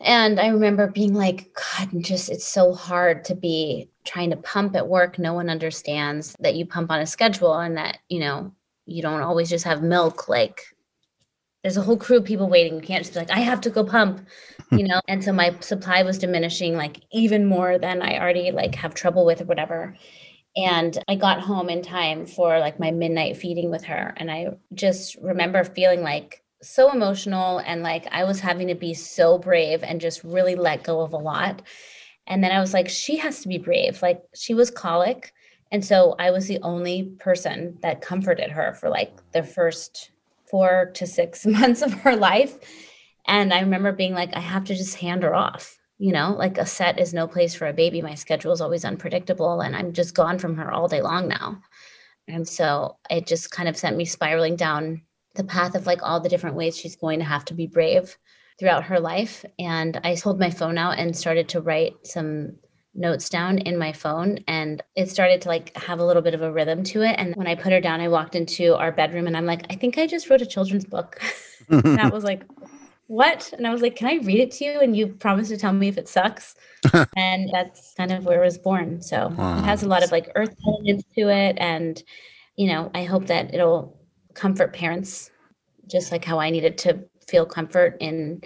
And 0.00 0.40
I 0.40 0.48
remember 0.48 0.88
being 0.88 1.14
like, 1.14 1.54
God, 1.54 1.90
just 2.02 2.28
it's 2.28 2.46
so 2.46 2.72
hard 2.72 3.24
to 3.26 3.36
be 3.36 3.88
trying 4.04 4.30
to 4.30 4.36
pump 4.36 4.74
at 4.74 4.88
work. 4.88 5.18
No 5.18 5.34
one 5.34 5.48
understands 5.48 6.36
that 6.40 6.56
you 6.56 6.66
pump 6.66 6.90
on 6.90 7.00
a 7.00 7.06
schedule 7.06 7.54
and 7.54 7.76
that, 7.76 7.98
you 8.08 8.18
know, 8.18 8.52
you 8.84 9.00
don't 9.02 9.20
always 9.20 9.48
just 9.48 9.64
have 9.64 9.82
milk. 9.82 10.28
Like 10.28 10.60
there's 11.62 11.76
a 11.76 11.82
whole 11.82 11.96
crew 11.96 12.16
of 12.16 12.24
people 12.24 12.48
waiting. 12.48 12.74
You 12.74 12.80
can't 12.80 13.04
just 13.04 13.14
be 13.14 13.20
like, 13.20 13.30
I 13.30 13.38
have 13.38 13.60
to 13.60 13.70
go 13.70 13.84
pump, 13.84 14.26
you 14.72 14.86
know? 14.86 15.00
and 15.08 15.22
so 15.22 15.32
my 15.32 15.56
supply 15.60 16.02
was 16.02 16.18
diminishing 16.18 16.76
like 16.76 17.00
even 17.12 17.46
more 17.46 17.78
than 17.78 18.02
I 18.02 18.18
already 18.18 18.50
like 18.50 18.74
have 18.76 18.94
trouble 18.94 19.24
with 19.24 19.40
or 19.40 19.44
whatever. 19.44 19.96
And 20.56 20.98
I 21.08 21.14
got 21.14 21.40
home 21.40 21.70
in 21.70 21.82
time 21.82 22.26
for 22.26 22.58
like 22.58 22.78
my 22.78 22.90
midnight 22.90 23.36
feeding 23.36 23.70
with 23.70 23.84
her. 23.84 24.12
And 24.16 24.30
I 24.30 24.48
just 24.74 25.16
remember 25.16 25.64
feeling 25.64 26.02
like 26.02 26.42
so 26.62 26.92
emotional 26.92 27.58
and 27.58 27.82
like 27.82 28.06
I 28.10 28.24
was 28.24 28.40
having 28.40 28.68
to 28.68 28.74
be 28.74 28.94
so 28.94 29.38
brave 29.38 29.82
and 29.82 30.00
just 30.00 30.22
really 30.22 30.54
let 30.54 30.84
go 30.84 31.00
of 31.00 31.12
a 31.12 31.18
lot. 31.18 31.62
And 32.26 32.42
then 32.42 32.52
I 32.52 32.60
was 32.60 32.72
like, 32.72 32.88
she 32.88 33.16
has 33.16 33.40
to 33.40 33.48
be 33.48 33.58
brave. 33.58 34.00
Like 34.02 34.22
she 34.34 34.54
was 34.54 34.70
colic. 34.70 35.32
And 35.72 35.84
so 35.84 36.14
I 36.18 36.30
was 36.30 36.46
the 36.46 36.60
only 36.62 37.14
person 37.18 37.78
that 37.82 38.02
comforted 38.02 38.50
her 38.50 38.74
for 38.74 38.90
like 38.90 39.12
the 39.32 39.42
first 39.42 40.10
four 40.50 40.92
to 40.94 41.06
six 41.06 41.46
months 41.46 41.82
of 41.82 41.92
her 41.94 42.14
life. 42.14 42.58
And 43.26 43.52
I 43.52 43.60
remember 43.60 43.92
being 43.92 44.14
like, 44.14 44.34
I 44.34 44.40
have 44.40 44.64
to 44.64 44.74
just 44.74 44.96
hand 44.96 45.22
her 45.22 45.34
off 45.34 45.78
you 46.02 46.10
know? 46.10 46.34
Like 46.36 46.58
a 46.58 46.66
set 46.66 46.98
is 46.98 47.14
no 47.14 47.28
place 47.28 47.54
for 47.54 47.68
a 47.68 47.72
baby. 47.72 48.02
My 48.02 48.16
schedule 48.16 48.50
is 48.50 48.60
always 48.60 48.84
unpredictable 48.84 49.60
and 49.60 49.76
i'm 49.76 49.92
just 49.92 50.16
gone 50.16 50.36
from 50.36 50.56
her 50.56 50.72
all 50.72 50.88
day 50.88 51.00
long 51.00 51.28
now. 51.28 51.62
And 52.26 52.46
so 52.46 52.96
it 53.08 53.28
just 53.28 53.52
kind 53.52 53.68
of 53.68 53.76
sent 53.76 53.96
me 53.96 54.04
spiraling 54.04 54.56
down 54.56 55.02
the 55.36 55.44
path 55.44 55.76
of 55.76 55.86
like 55.86 56.02
all 56.02 56.18
the 56.18 56.28
different 56.28 56.56
ways 56.56 56.76
she's 56.76 56.96
going 56.96 57.20
to 57.20 57.24
have 57.24 57.44
to 57.46 57.54
be 57.54 57.68
brave 57.68 58.18
throughout 58.58 58.82
her 58.82 58.98
life. 58.98 59.44
And 59.60 60.00
i 60.02 60.16
pulled 60.16 60.40
my 60.40 60.50
phone 60.50 60.76
out 60.76 60.98
and 60.98 61.16
started 61.16 61.48
to 61.50 61.60
write 61.60 61.94
some 62.04 62.56
notes 62.94 63.28
down 63.28 63.58
in 63.58 63.78
my 63.78 63.92
phone 63.92 64.40
and 64.48 64.82
it 64.96 65.08
started 65.08 65.40
to 65.42 65.48
like 65.48 65.74
have 65.76 66.00
a 66.00 66.04
little 66.04 66.20
bit 66.20 66.34
of 66.34 66.42
a 66.42 66.52
rhythm 66.52 66.82
to 66.84 67.02
it. 67.02 67.14
And 67.16 67.36
when 67.36 67.46
i 67.46 67.54
put 67.54 67.70
her 67.70 67.80
down 67.80 68.00
i 68.00 68.08
walked 68.08 68.34
into 68.34 68.74
our 68.74 68.90
bedroom 68.90 69.28
and 69.28 69.36
i'm 69.36 69.46
like 69.46 69.66
i 69.70 69.76
think 69.76 69.98
i 69.98 70.08
just 70.08 70.28
wrote 70.28 70.42
a 70.42 70.46
children's 70.46 70.84
book. 70.84 71.22
That 71.68 72.12
was 72.12 72.24
like 72.24 72.42
what? 73.12 73.52
And 73.52 73.66
I 73.66 73.70
was 73.70 73.82
like, 73.82 73.94
can 73.94 74.08
I 74.08 74.24
read 74.24 74.40
it 74.40 74.50
to 74.52 74.64
you? 74.64 74.80
And 74.80 74.96
you 74.96 75.06
promised 75.06 75.50
to 75.50 75.58
tell 75.58 75.74
me 75.74 75.86
if 75.86 75.98
it 75.98 76.08
sucks. 76.08 76.54
and 77.16 77.50
that's 77.52 77.92
kind 77.94 78.10
of 78.10 78.24
where 78.24 78.42
it 78.42 78.46
was 78.46 78.56
born. 78.56 79.02
So 79.02 79.28
wow. 79.36 79.58
it 79.58 79.64
has 79.64 79.82
a 79.82 79.86
lot 79.86 80.02
of 80.02 80.10
like 80.10 80.32
earth 80.34 80.56
elements 80.66 81.04
to 81.16 81.28
it. 81.28 81.56
And, 81.58 82.02
you 82.56 82.68
know, 82.68 82.90
I 82.94 83.04
hope 83.04 83.26
that 83.26 83.52
it'll 83.52 84.00
comfort 84.32 84.72
parents 84.72 85.30
just 85.90 86.10
like 86.10 86.24
how 86.24 86.40
I 86.40 86.48
needed 86.48 86.78
to 86.78 87.04
feel 87.28 87.44
comfort 87.44 87.98
in 88.00 88.42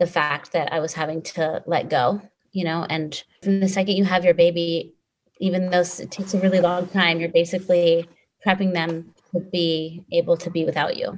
the 0.00 0.06
fact 0.06 0.50
that 0.50 0.72
I 0.72 0.80
was 0.80 0.94
having 0.94 1.22
to 1.22 1.62
let 1.66 1.88
go, 1.88 2.20
you 2.50 2.64
know, 2.64 2.86
and 2.90 3.22
from 3.44 3.60
the 3.60 3.68
second 3.68 3.94
you 3.96 4.04
have 4.04 4.24
your 4.24 4.34
baby, 4.34 4.96
even 5.38 5.70
though 5.70 5.82
it 5.82 6.10
takes 6.10 6.34
a 6.34 6.40
really 6.40 6.60
long 6.60 6.88
time, 6.88 7.20
you're 7.20 7.28
basically 7.28 8.08
prepping 8.44 8.74
them 8.74 9.14
to 9.32 9.38
be 9.38 10.04
able 10.10 10.36
to 10.38 10.50
be 10.50 10.64
without 10.64 10.96
you, 10.96 11.16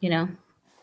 you 0.00 0.10
know? 0.10 0.28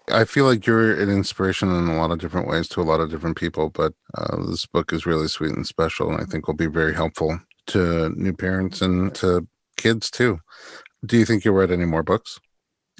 I 0.09 0.25
feel 0.25 0.45
like 0.45 0.65
you're 0.65 0.99
an 0.99 1.09
inspiration 1.09 1.69
in 1.69 1.87
a 1.87 1.97
lot 1.97 2.11
of 2.11 2.19
different 2.19 2.47
ways 2.47 2.67
to 2.69 2.81
a 2.81 2.83
lot 2.83 2.99
of 2.99 3.09
different 3.09 3.37
people, 3.37 3.69
but 3.69 3.93
uh, 4.15 4.45
this 4.47 4.65
book 4.65 4.91
is 4.91 5.05
really 5.05 5.27
sweet 5.27 5.53
and 5.53 5.65
special, 5.65 6.11
and 6.11 6.21
I 6.21 6.25
think 6.25 6.47
will 6.47 6.55
be 6.55 6.67
very 6.67 6.93
helpful 6.93 7.39
to 7.67 8.09
new 8.09 8.33
parents 8.33 8.81
and 8.81 9.15
to 9.15 9.47
kids 9.77 10.11
too. 10.11 10.39
Do 11.05 11.17
you 11.17 11.25
think 11.25 11.45
you'll 11.45 11.55
write 11.55 11.71
any 11.71 11.85
more 11.85 12.03
books? 12.03 12.39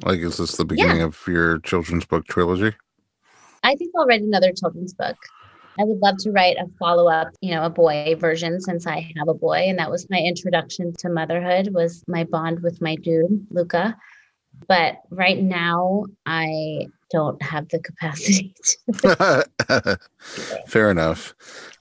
Like, 0.03 0.19
is 0.19 0.37
this 0.37 0.57
the 0.57 0.65
beginning 0.65 0.97
yeah. 0.97 1.05
of 1.05 1.19
your 1.27 1.59
children's 1.59 2.05
book 2.05 2.25
trilogy? 2.27 2.75
I 3.63 3.75
think 3.75 3.91
I'll 3.97 4.07
write 4.07 4.21
another 4.21 4.51
children's 4.51 4.93
book. 4.93 5.17
I 5.79 5.83
would 5.83 5.99
love 5.99 6.17
to 6.19 6.31
write 6.31 6.57
a 6.57 6.67
follow 6.77 7.09
up, 7.09 7.29
you 7.41 7.53
know, 7.53 7.63
a 7.63 7.69
boy 7.69 8.15
version 8.17 8.61
since 8.61 8.85
I 8.85 9.11
have 9.17 9.27
a 9.27 9.33
boy. 9.33 9.65
And 9.67 9.79
that 9.79 9.89
was 9.89 10.07
my 10.09 10.19
introduction 10.19 10.93
to 10.99 11.09
motherhood 11.09 11.73
was 11.73 12.03
my 12.07 12.25
bond 12.25 12.61
with 12.61 12.81
my 12.81 12.95
dude, 12.95 13.45
Luca. 13.49 13.97
But 14.67 15.01
right 15.09 15.41
now, 15.41 16.05
I 16.25 16.87
don't 17.11 17.41
have 17.41 17.69
the 17.69 17.79
capacity 17.79 18.53
to. 18.63 19.99
Fair 20.67 20.91
enough. 20.91 21.33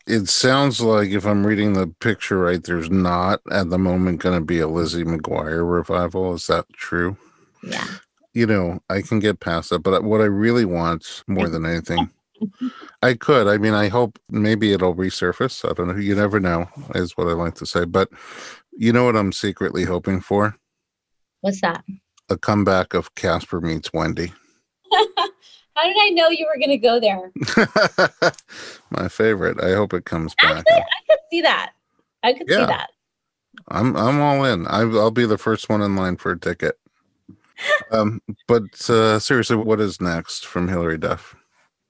It 0.06 0.28
sounds 0.28 0.80
like 0.80 1.10
if 1.10 1.24
I'm 1.24 1.46
reading 1.46 1.72
the 1.72 1.86
picture 1.86 2.38
right, 2.38 2.62
there's 2.62 2.90
not 2.90 3.40
at 3.50 3.70
the 3.70 3.78
moment 3.78 4.20
going 4.20 4.38
to 4.38 4.44
be 4.44 4.58
a 4.58 4.68
Lizzie 4.68 5.04
McGuire 5.04 5.68
revival. 5.68 6.34
Is 6.34 6.46
that 6.48 6.66
true? 6.72 7.16
Yeah. 7.62 7.86
You 8.34 8.46
know, 8.46 8.80
I 8.90 9.02
can 9.02 9.20
get 9.20 9.40
past 9.40 9.70
that, 9.70 9.80
but 9.80 10.04
what 10.04 10.20
I 10.20 10.24
really 10.24 10.64
want 10.64 11.22
more 11.26 11.48
than 11.48 11.66
anything, 11.66 12.10
I 13.02 13.14
could. 13.14 13.46
I 13.46 13.58
mean, 13.58 13.74
I 13.74 13.88
hope 13.88 14.18
maybe 14.30 14.72
it'll 14.72 14.94
resurface. 14.94 15.68
I 15.68 15.74
don't 15.74 15.88
know. 15.88 15.96
You 15.96 16.14
never 16.14 16.40
know, 16.40 16.66
is 16.94 17.16
what 17.16 17.28
I 17.28 17.32
like 17.32 17.54
to 17.56 17.66
say. 17.66 17.84
But 17.84 18.08
you 18.72 18.92
know 18.92 19.04
what 19.04 19.16
I'm 19.16 19.32
secretly 19.32 19.84
hoping 19.84 20.20
for? 20.20 20.56
What's 21.42 21.60
that? 21.60 21.84
A 22.32 22.38
comeback 22.38 22.94
of 22.94 23.14
Casper 23.14 23.60
meets 23.60 23.92
Wendy. 23.92 24.32
How 24.92 25.84
did 25.84 25.96
I 26.00 26.08
know 26.14 26.30
you 26.30 26.46
were 26.46 26.58
going 26.58 26.70
to 26.70 26.78
go 26.78 26.98
there? 26.98 27.30
My 28.90 29.08
favorite. 29.08 29.62
I 29.62 29.74
hope 29.74 29.92
it 29.92 30.06
comes 30.06 30.34
back. 30.36 30.58
Actually, 30.58 30.76
I 30.76 31.06
could 31.10 31.18
see 31.30 31.42
that. 31.42 31.72
I 32.22 32.32
could 32.32 32.46
yeah. 32.48 32.60
see 32.60 32.66
that. 32.66 32.90
I'm 33.68 33.94
I'm 33.98 34.18
all 34.22 34.44
in. 34.44 34.66
I, 34.66 34.84
will 34.84 35.10
be 35.10 35.26
the 35.26 35.36
first 35.36 35.68
one 35.68 35.82
in 35.82 35.94
line 35.94 36.16
for 36.16 36.32
a 36.32 36.38
ticket. 36.38 36.78
um, 37.90 38.22
but 38.48 38.62
uh, 38.88 39.18
seriously, 39.18 39.56
what 39.56 39.80
is 39.80 40.00
next 40.00 40.46
from 40.46 40.68
Hilary 40.68 40.96
Duff? 40.96 41.34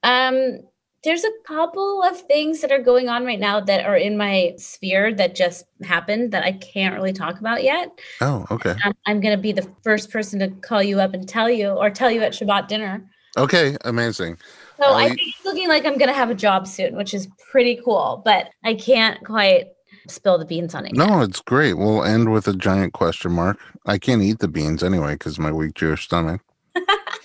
Um, 0.03 0.59
there's 1.05 1.25
a 1.25 1.31
couple 1.45 2.03
of 2.03 2.21
things 2.23 2.61
that 2.61 2.71
are 2.71 2.81
going 2.81 3.09
on 3.09 3.25
right 3.25 3.41
now 3.41 3.61
that 3.61 3.85
are 3.85 3.97
in 3.97 4.17
my 4.17 4.55
sphere 4.57 5.13
that 5.15 5.35
just 5.35 5.65
happened 5.83 6.33
that 6.33 6.45
I 6.45 6.53
can't 6.53 6.95
really 6.95 7.13
talk 7.13 7.41
about 7.41 7.65
yet. 7.65 7.91
Oh, 8.21 8.47
okay. 8.51 8.75
Um, 8.85 8.93
I'm 9.07 9.21
going 9.21 9.37
to 9.37 9.43
be 9.43 9.53
the 9.53 9.69
first 9.83 10.11
person 10.11 10.39
to 10.41 10.49
call 10.49 10.83
you 10.83 11.01
up 11.01 11.13
and 11.13 11.29
tell 11.29 11.51
you, 11.51 11.71
or 11.71 11.91
tell 11.91 12.11
you 12.11 12.23
at 12.23 12.33
Shabbat 12.33 12.69
dinner. 12.69 13.05
Okay, 13.37 13.77
amazing. 13.85 14.39
So 14.77 14.85
I'll 14.85 14.95
I 14.95 15.09
think 15.09 15.21
it's 15.23 15.45
looking 15.45 15.69
like 15.69 15.85
I'm 15.87 15.99
going 15.99 16.09
to 16.09 16.15
have 16.15 16.31
a 16.31 16.35
job 16.35 16.67
soon, 16.67 16.97
which 16.97 17.15
is 17.15 17.29
pretty 17.51 17.81
cool, 17.85 18.23
but 18.25 18.51
I 18.65 18.75
can't 18.75 19.25
quite 19.25 19.69
spill 20.07 20.39
the 20.39 20.45
beans 20.45 20.75
on 20.75 20.87
it. 20.87 20.95
No, 20.95 21.21
yet. 21.21 21.31
it's 21.31 21.41
great. 21.41 21.75
We'll 21.75 22.05
end 22.05 22.31
with 22.31 22.47
a 22.47 22.55
giant 22.55 22.93
question 22.93 23.33
mark. 23.33 23.59
I 23.87 23.99
can't 23.99 24.23
eat 24.23 24.39
the 24.39 24.49
beans 24.49 24.83
anyway 24.83 25.15
because 25.15 25.39
my 25.39 25.51
weak 25.51 25.75
Jewish 25.75 26.05
stomach. 26.05 26.43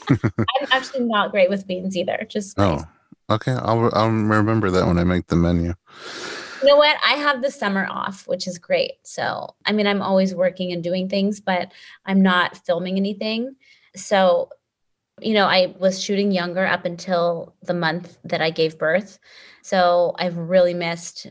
I'm 0.10 0.68
actually 0.72 1.04
not 1.04 1.32
great 1.32 1.50
with 1.50 1.68
beans 1.68 1.98
either. 1.98 2.26
Just 2.30 2.58
oh, 2.60 2.86
Okay, 3.30 3.52
I'll 3.52 3.90
I'll 3.94 4.10
remember 4.10 4.72
that 4.72 4.88
when 4.88 4.98
I 4.98 5.04
make 5.04 5.28
the 5.28 5.36
menu. 5.36 5.74
You 6.62 6.70
know 6.70 6.78
what? 6.78 6.98
I 7.06 7.14
have 7.14 7.42
the 7.42 7.52
summer 7.52 7.86
off, 7.90 8.28
which 8.28 8.48
is 8.48 8.58
great. 8.58 8.94
So, 9.04 9.56
I 9.66 9.74
mean, 9.74 9.86
I'm 9.86 10.02
always 10.02 10.34
working 10.34 10.72
and 10.72 10.84
doing 10.84 11.08
things, 11.08 11.40
but 11.40 11.72
I'm 12.06 12.22
not 12.22 12.58
filming 12.66 12.98
anything. 12.98 13.56
So, 13.96 14.50
you 15.22 15.34
know, 15.34 15.46
I 15.46 15.76
was 15.80 16.02
shooting 16.02 16.32
younger 16.32 16.66
up 16.66 16.86
until 16.86 17.56
the 17.64 17.74
month 17.74 18.18
that 18.24 18.42
I 18.42 18.50
gave 18.50 18.80
birth. 18.80 19.20
So, 19.62 20.16
I've 20.18 20.38
really 20.38 20.74
missed 20.74 21.28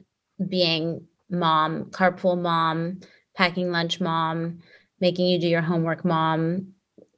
being 0.48 1.06
mom, 1.30 1.86
carpool 1.86 2.40
mom, 2.40 3.00
packing 3.34 3.72
lunch 3.72 4.00
mom, 4.00 4.60
making 5.00 5.26
you 5.26 5.40
do 5.40 5.48
your 5.48 5.62
homework 5.62 6.04
mom, 6.04 6.74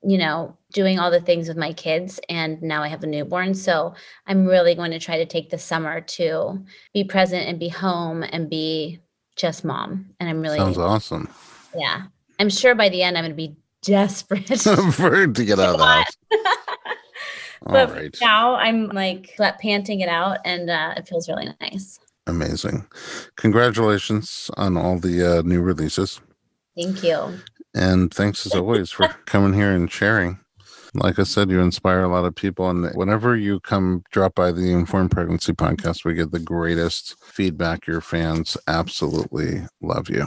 you 0.08 0.16
know, 0.16 0.56
doing 0.72 0.98
all 0.98 1.10
the 1.10 1.20
things 1.20 1.48
with 1.48 1.58
my 1.58 1.70
kids 1.74 2.18
and 2.30 2.60
now 2.62 2.82
I 2.82 2.88
have 2.88 3.02
a 3.02 3.06
newborn. 3.06 3.52
So 3.52 3.94
I'm 4.26 4.46
really 4.46 4.74
going 4.74 4.90
to 4.92 4.98
try 4.98 5.18
to 5.18 5.26
take 5.26 5.50
the 5.50 5.58
summer 5.58 6.00
to 6.00 6.64
be 6.94 7.04
present 7.04 7.46
and 7.46 7.58
be 7.58 7.68
home 7.68 8.22
and 8.22 8.48
be 8.48 9.00
just 9.36 9.66
mom. 9.66 10.14
And 10.18 10.30
I'm 10.30 10.40
really 10.40 10.56
sounds 10.56 10.78
awesome. 10.78 11.28
Yeah. 11.76 12.04
I'm 12.38 12.48
sure 12.48 12.74
by 12.74 12.88
the 12.88 13.02
end 13.02 13.18
I'm 13.18 13.24
gonna 13.24 13.34
be 13.34 13.56
desperate 13.82 14.48
for 14.94 15.26
to 15.26 15.44
get 15.44 15.58
out 15.58 15.74
of 15.74 15.78
the 15.78 15.84
house. 15.86 16.16
but 17.66 17.92
right. 17.92 18.16
now 18.22 18.54
I'm 18.54 18.88
like 18.88 19.36
panting 19.60 20.00
it 20.00 20.08
out 20.08 20.38
and 20.46 20.70
uh, 20.70 20.94
it 20.96 21.06
feels 21.06 21.28
really 21.28 21.48
nice. 21.60 22.00
Amazing. 22.26 22.86
Congratulations 23.36 24.50
on 24.56 24.78
all 24.78 24.98
the 24.98 25.38
uh, 25.38 25.42
new 25.42 25.60
releases. 25.60 26.20
Thank 26.74 27.02
you. 27.02 27.38
And 27.78 28.12
thanks 28.12 28.44
as 28.44 28.54
always 28.54 28.90
for 28.90 29.08
coming 29.26 29.52
here 29.52 29.70
and 29.70 29.90
sharing. 29.90 30.40
Like 30.94 31.18
I 31.18 31.22
said, 31.22 31.50
you 31.50 31.60
inspire 31.60 32.02
a 32.02 32.08
lot 32.08 32.24
of 32.24 32.34
people. 32.34 32.68
And 32.68 32.90
whenever 32.94 33.36
you 33.36 33.60
come 33.60 34.02
drop 34.10 34.34
by 34.34 34.50
the 34.50 34.72
Informed 34.72 35.10
Pregnancy 35.10 35.52
podcast, 35.52 36.04
we 36.04 36.14
get 36.14 36.32
the 36.32 36.40
greatest 36.40 37.14
feedback. 37.22 37.86
Your 37.86 38.00
fans 38.00 38.56
absolutely 38.66 39.62
love 39.80 40.08
you. 40.08 40.26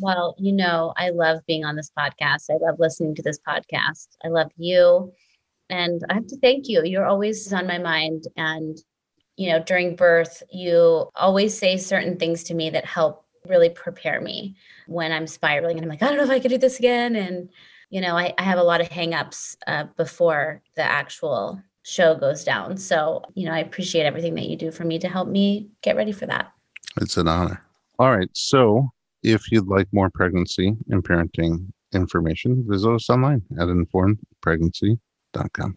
Well, 0.00 0.34
you 0.38 0.52
know, 0.52 0.92
I 0.96 1.10
love 1.10 1.40
being 1.46 1.64
on 1.64 1.76
this 1.76 1.90
podcast. 1.96 2.50
I 2.50 2.56
love 2.60 2.76
listening 2.78 3.14
to 3.16 3.22
this 3.22 3.38
podcast. 3.46 4.08
I 4.24 4.28
love 4.28 4.50
you. 4.56 5.12
And 5.70 6.00
I 6.08 6.14
have 6.14 6.26
to 6.28 6.38
thank 6.38 6.68
you. 6.68 6.82
You're 6.84 7.06
always 7.06 7.52
on 7.52 7.66
my 7.66 7.78
mind. 7.78 8.24
And, 8.36 8.78
you 9.36 9.50
know, 9.50 9.62
during 9.62 9.94
birth, 9.94 10.42
you 10.50 11.10
always 11.14 11.56
say 11.56 11.76
certain 11.76 12.16
things 12.16 12.44
to 12.44 12.54
me 12.54 12.70
that 12.70 12.86
help 12.86 13.24
really 13.48 13.70
prepare 13.70 14.20
me 14.20 14.56
when 14.86 15.12
I'm 15.12 15.26
spiraling. 15.26 15.78
And 15.78 15.84
I'm 15.84 15.88
like, 15.88 16.02
I 16.02 16.08
don't 16.08 16.16
know 16.16 16.24
if 16.24 16.30
I 16.30 16.40
could 16.40 16.50
do 16.50 16.58
this 16.58 16.78
again. 16.78 17.16
And, 17.16 17.48
you 17.90 18.00
know, 18.00 18.16
I, 18.16 18.34
I 18.38 18.42
have 18.42 18.58
a 18.58 18.62
lot 18.62 18.80
of 18.80 18.88
hangups 18.88 19.56
uh, 19.66 19.84
before 19.96 20.62
the 20.76 20.82
actual 20.82 21.60
show 21.82 22.14
goes 22.14 22.44
down. 22.44 22.76
So, 22.76 23.22
you 23.34 23.46
know, 23.46 23.52
I 23.52 23.60
appreciate 23.60 24.04
everything 24.04 24.34
that 24.34 24.48
you 24.48 24.56
do 24.56 24.70
for 24.70 24.84
me 24.84 24.98
to 24.98 25.08
help 25.08 25.28
me 25.28 25.68
get 25.82 25.96
ready 25.96 26.12
for 26.12 26.26
that. 26.26 26.52
It's 27.00 27.16
an 27.16 27.28
honor. 27.28 27.64
All 27.98 28.14
right. 28.14 28.28
So, 28.34 28.90
if 29.22 29.50
you'd 29.50 29.66
like 29.66 29.88
more 29.92 30.10
pregnancy 30.10 30.76
and 30.90 31.02
parenting 31.02 31.72
information, 31.92 32.64
visit 32.68 32.90
us 32.90 33.10
online 33.10 33.42
at 33.58 33.66
informedpregnancy.com. 33.66 35.76